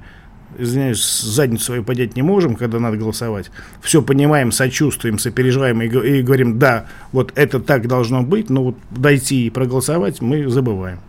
извиняюсь, 0.58 1.04
задницу 1.20 1.64
свою 1.64 1.84
поднять 1.84 2.16
не 2.16 2.22
можем, 2.22 2.56
когда 2.56 2.78
надо 2.78 2.96
голосовать. 2.96 3.50
Все 3.80 4.02
понимаем, 4.02 4.52
сочувствуем, 4.52 5.18
сопереживаем 5.18 5.82
и, 5.82 5.86
и 5.86 6.22
говорим, 6.22 6.58
да, 6.58 6.86
вот 7.12 7.32
это 7.34 7.60
так 7.60 7.86
должно 7.88 8.22
быть, 8.22 8.50
но 8.50 8.64
вот 8.64 8.76
дойти 8.90 9.46
и 9.46 9.50
проголосовать 9.50 10.20
мы 10.20 10.48
забываем. 10.48 11.00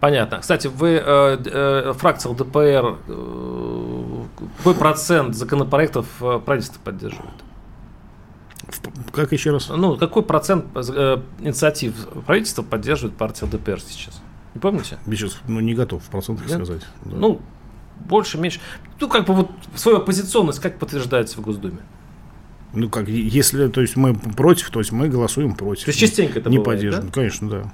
Понятно. 0.00 0.38
Кстати, 0.38 0.66
вы 0.66 1.00
э, 1.02 1.38
э, 1.44 1.92
фракция 1.96 2.30
ЛДПР, 2.30 2.98
э, 3.08 4.22
какой 4.58 4.74
процент 4.74 5.34
законопроектов 5.34 6.06
э, 6.20 6.38
правительство 6.44 6.80
поддерживает? 6.84 7.34
Как 9.12 9.32
еще 9.32 9.52
раз? 9.52 9.68
Ну, 9.68 9.96
какой 9.96 10.22
процент 10.22 10.66
э, 10.74 11.18
инициатив 11.40 11.94
правительства 12.26 12.62
поддерживает 12.62 13.16
партия 13.16 13.46
ЛДПР 13.46 13.80
сейчас? 13.80 14.20
Не 14.56 14.60
помните? 14.60 14.96
Я 15.06 15.16
сейчас 15.16 15.38
ну, 15.46 15.60
не 15.60 15.74
готов 15.74 16.02
в 16.02 16.08
процентах 16.08 16.48
Нет? 16.48 16.54
сказать. 16.54 16.80
Да. 17.04 17.16
Ну, 17.18 17.42
больше, 18.08 18.38
меньше. 18.38 18.58
Ну, 18.98 19.06
как 19.06 19.26
бы 19.26 19.34
вот 19.34 19.50
свою 19.74 19.98
оппозиционность 19.98 20.60
как 20.60 20.78
подтверждается 20.78 21.36
в 21.36 21.42
Госдуме? 21.42 21.80
Ну, 22.72 22.88
как, 22.88 23.06
если, 23.06 23.68
то 23.68 23.82
есть 23.82 23.96
мы 23.96 24.14
против, 24.14 24.70
то 24.70 24.78
есть 24.78 24.92
мы 24.92 25.10
голосуем 25.10 25.54
против. 25.54 25.84
То 25.84 25.90
есть 25.90 26.00
частенько 26.00 26.38
это 26.38 26.48
Не 26.48 26.56
бывает, 26.56 26.78
поддерживаем, 26.78 27.08
да? 27.08 27.12
конечно, 27.12 27.50
да. 27.50 27.72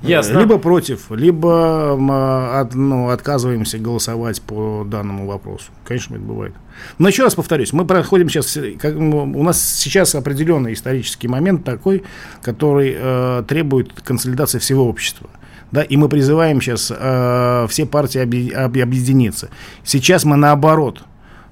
Ясно. 0.00 0.38
Либо 0.38 0.56
против, 0.56 1.10
либо 1.10 1.96
мы 1.98 2.60
от, 2.60 2.74
ну, 2.74 3.10
отказываемся 3.10 3.78
голосовать 3.78 4.40
по 4.40 4.84
данному 4.86 5.26
вопросу. 5.26 5.70
Конечно, 5.84 6.14
это 6.14 6.24
бывает. 6.24 6.54
Но 6.96 7.08
еще 7.08 7.24
раз 7.24 7.34
повторюсь, 7.34 7.74
мы 7.74 7.86
проходим 7.86 8.30
сейчас, 8.30 8.58
как, 8.78 8.96
у 8.96 9.42
нас 9.42 9.62
сейчас 9.62 10.14
определенный 10.14 10.72
исторический 10.72 11.28
момент 11.28 11.64
такой, 11.64 12.04
который 12.40 12.94
э, 12.96 13.44
требует 13.46 13.92
консолидации 14.00 14.58
всего 14.58 14.88
общества 14.88 15.28
да, 15.74 15.82
и 15.82 15.96
мы 15.96 16.08
призываем 16.08 16.60
сейчас 16.60 16.92
э, 16.96 17.66
все 17.68 17.84
партии 17.84 18.20
объединиться. 18.54 19.50
Сейчас 19.82 20.24
мы 20.24 20.36
наоборот, 20.36 21.02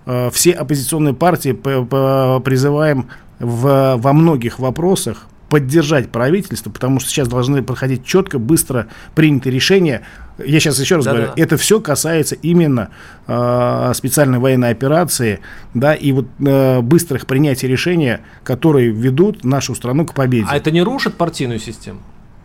э, 0.07 0.31
все 0.33 0.53
оппозиционные 0.53 1.13
партии 1.13 1.51
призываем 1.51 3.09
в, 3.41 3.97
во 3.97 4.13
многих 4.13 4.61
вопросах 4.61 5.27
поддержать 5.49 6.11
правительство, 6.11 6.71
потому 6.71 7.01
что 7.01 7.11
сейчас 7.11 7.27
должны 7.27 7.65
проходить 7.65 8.07
четко, 8.07 8.39
быстро 8.39 8.87
принятые 9.17 9.53
решения. 9.53 10.03
Я 10.39 10.61
сейчас 10.61 10.79
еще 10.79 10.97
раз 10.97 11.05
да, 11.05 11.11
говорю, 11.11 11.27
да. 11.27 11.43
это 11.43 11.57
все 11.57 11.81
касается 11.81 12.37
именно 12.37 12.91
э, 13.27 13.93
специальной 13.93 14.39
военной 14.39 14.71
операции, 14.71 15.41
да, 15.75 15.95
и 15.95 16.13
вот 16.13 16.27
э, 16.39 16.81
быстрых 16.81 17.27
принятий 17.27 17.67
решения, 17.67 18.21
которые 18.45 18.93
ведут 18.93 19.43
нашу 19.43 19.75
страну 19.75 20.07
к 20.07 20.15
победе. 20.15 20.47
А 20.49 20.57
это 20.57 20.71
не 20.71 20.81
рушит 20.81 21.17
партийную 21.17 21.59
систему? 21.59 21.99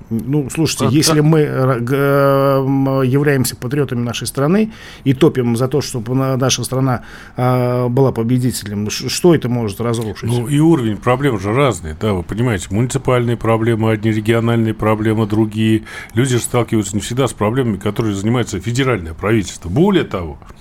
Ну, 0.09 0.49
слушайте, 0.49 0.85
как, 0.85 0.93
если 0.93 1.15
как? 1.15 1.23
мы 1.23 1.39
э, 1.39 3.03
являемся 3.05 3.55
патриотами 3.55 4.01
нашей 4.01 4.27
страны 4.27 4.71
и 5.03 5.13
топим 5.13 5.55
за 5.57 5.67
то, 5.67 5.81
чтобы 5.81 6.15
наша 6.15 6.63
страна 6.63 7.03
э, 7.35 7.87
была 7.87 8.11
победителем, 8.11 8.89
что 8.89 9.35
это 9.35 9.49
может 9.49 9.81
разрушить? 9.81 10.29
Ну, 10.29 10.47
и 10.47 10.59
уровень 10.59 10.97
проблем 10.97 11.39
же 11.39 11.53
разный, 11.53 11.95
да, 11.99 12.13
вы 12.13 12.23
понимаете, 12.23 12.67
муниципальные 12.71 13.37
проблемы, 13.37 13.91
одни 13.91 14.11
региональные 14.11 14.73
проблемы, 14.73 15.27
другие. 15.27 15.83
Люди 16.13 16.35
же 16.35 16.39
сталкиваются 16.39 16.95
не 16.95 17.01
всегда 17.01 17.27
с 17.27 17.33
проблемами, 17.33 17.77
которые 17.77 18.15
занимается 18.15 18.59
федеральное 18.59 19.13
правительство. 19.13 19.69
Более 19.69 20.03
того, 20.03 20.37
Э, 20.39 20.56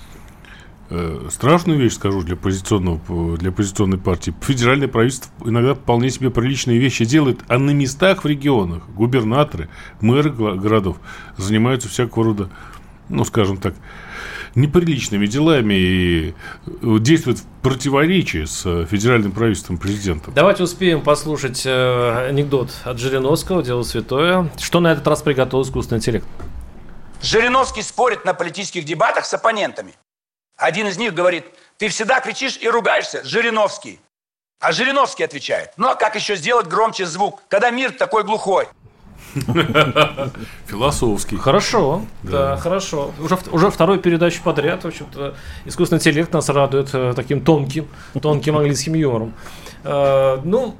страшную 1.29 1.79
вещь 1.79 1.93
скажу 1.93 2.23
для, 2.23 2.35
позиционного, 2.35 3.37
для 3.37 3.51
позиционной 3.51 3.97
партии. 3.97 4.33
Федеральное 4.41 4.87
правительство 4.87 5.31
иногда 5.43 5.73
вполне 5.73 6.09
себе 6.09 6.29
приличные 6.29 6.79
вещи 6.79 7.05
делает, 7.05 7.41
а 7.47 7.57
на 7.57 7.71
местах 7.71 8.23
в 8.23 8.27
регионах 8.27 8.83
губернаторы, 8.89 9.69
мэры 10.01 10.31
городов 10.31 10.97
занимаются 11.37 11.89
всякого 11.89 12.25
рода, 12.25 12.49
ну, 13.09 13.25
скажем 13.25 13.57
так, 13.57 13.73
неприличными 14.55 15.27
делами 15.27 15.73
и 15.75 16.33
э, 16.65 16.97
действуют 16.99 17.39
в 17.39 17.45
противоречии 17.61 18.45
с 18.45 18.85
федеральным 18.85 19.31
правительством 19.31 19.77
президента. 19.77 20.31
Давайте 20.31 20.63
успеем 20.63 21.01
послушать 21.01 21.63
э, 21.65 22.27
анекдот 22.29 22.71
от 22.83 22.97
Жириновского, 22.97 23.61
дело 23.61 23.83
святое. 23.83 24.49
Что 24.57 24.79
на 24.79 24.91
этот 24.91 25.07
раз 25.07 25.21
приготовил 25.21 25.63
искусственный 25.63 25.99
интеллект? 25.99 26.25
Жириновский 27.21 27.81
спорит 27.81 28.25
на 28.25 28.33
политических 28.33 28.83
дебатах 28.83 29.25
с 29.25 29.33
оппонентами. 29.33 29.93
Один 30.57 30.87
из 30.87 30.97
них 30.97 31.13
говорит, 31.13 31.45
ты 31.77 31.87
всегда 31.89 32.19
кричишь 32.19 32.57
и 32.59 32.67
ругаешься, 32.67 33.23
Жириновский. 33.23 33.99
А 34.59 34.71
Жириновский 34.71 35.23
отвечает, 35.23 35.71
ну 35.77 35.87
а 35.87 35.95
как 35.95 36.15
еще 36.15 36.35
сделать 36.35 36.67
громче 36.67 37.05
звук, 37.05 37.43
когда 37.47 37.69
мир 37.69 37.91
такой 37.91 38.23
глухой? 38.23 38.67
Философский. 40.65 41.37
Хорошо, 41.37 42.05
да, 42.23 42.31
да 42.31 42.57
хорошо. 42.57 43.11
Уже, 43.19 43.37
уже 43.51 43.69
второй 43.69 43.99
передачу 43.99 44.41
подряд, 44.41 44.83
в 44.83 44.87
общем-то, 44.87 45.35
искусственный 45.65 45.99
интеллект 45.99 46.33
нас 46.33 46.49
радует 46.49 46.89
э, 46.93 47.13
таким 47.15 47.41
тонким, 47.41 47.87
тонким 48.19 48.57
английским 48.57 48.95
юмором. 48.95 49.33
Э, 49.83 50.39
ну, 50.43 50.75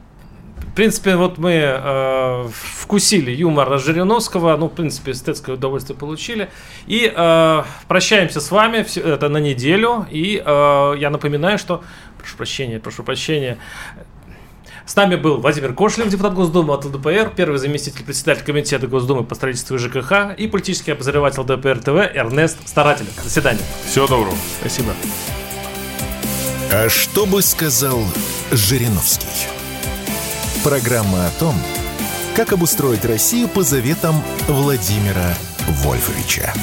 принципе, 0.77 1.15
вот 1.15 1.39
мы 1.39 1.53
э, 1.53 2.49
вкусили 2.53 3.31
юмор 3.31 3.79
Жириновского, 3.79 4.55
ну, 4.57 4.67
в 4.67 4.73
принципе, 4.73 5.11
эстетское 5.11 5.55
удовольствие 5.55 5.97
получили. 5.97 6.49
И 6.85 7.11
э, 7.13 7.63
прощаемся 7.87 8.39
с 8.39 8.51
вами, 8.51 8.83
все, 8.83 9.01
это 9.01 9.27
на 9.27 9.39
неделю. 9.39 10.05
И 10.11 10.41
э, 10.45 10.93
я 10.99 11.09
напоминаю, 11.09 11.57
что... 11.57 11.83
Прошу 12.19 12.37
прощения, 12.37 12.79
прошу 12.79 13.03
прощения. 13.03 13.57
С 14.85 14.95
нами 14.95 15.15
был 15.15 15.37
Владимир 15.37 15.73
Кошлев, 15.73 16.09
депутат 16.09 16.35
Госдумы 16.35 16.75
от 16.75 16.85
ЛДПР, 16.85 17.33
первый 17.35 17.57
заместитель 17.57 18.05
председателя 18.05 18.45
комитета 18.45 18.85
Госдумы 18.85 19.23
по 19.23 19.33
строительству 19.33 19.75
и 19.75 19.79
ЖКХ 19.79 20.37
и 20.37 20.47
политический 20.47 20.91
обозреватель 20.91 21.39
ЛДПР 21.39 21.79
ТВ 21.79 22.15
Эрнест 22.15 22.67
Старатель. 22.67 23.07
До 23.23 23.29
свидания. 23.29 23.61
Всего 23.89 24.05
доброго. 24.05 24.35
Спасибо. 24.59 24.93
А 26.71 26.87
что 26.87 27.25
бы 27.25 27.41
сказал 27.41 27.99
Жириновский? 28.51 29.47
Программа 30.63 31.27
о 31.27 31.31
том, 31.31 31.55
как 32.35 32.51
обустроить 32.51 33.05
Россию 33.05 33.47
по 33.47 33.63
заветам 33.63 34.21
Владимира 34.47 35.33
Вольфовича. 35.67 36.53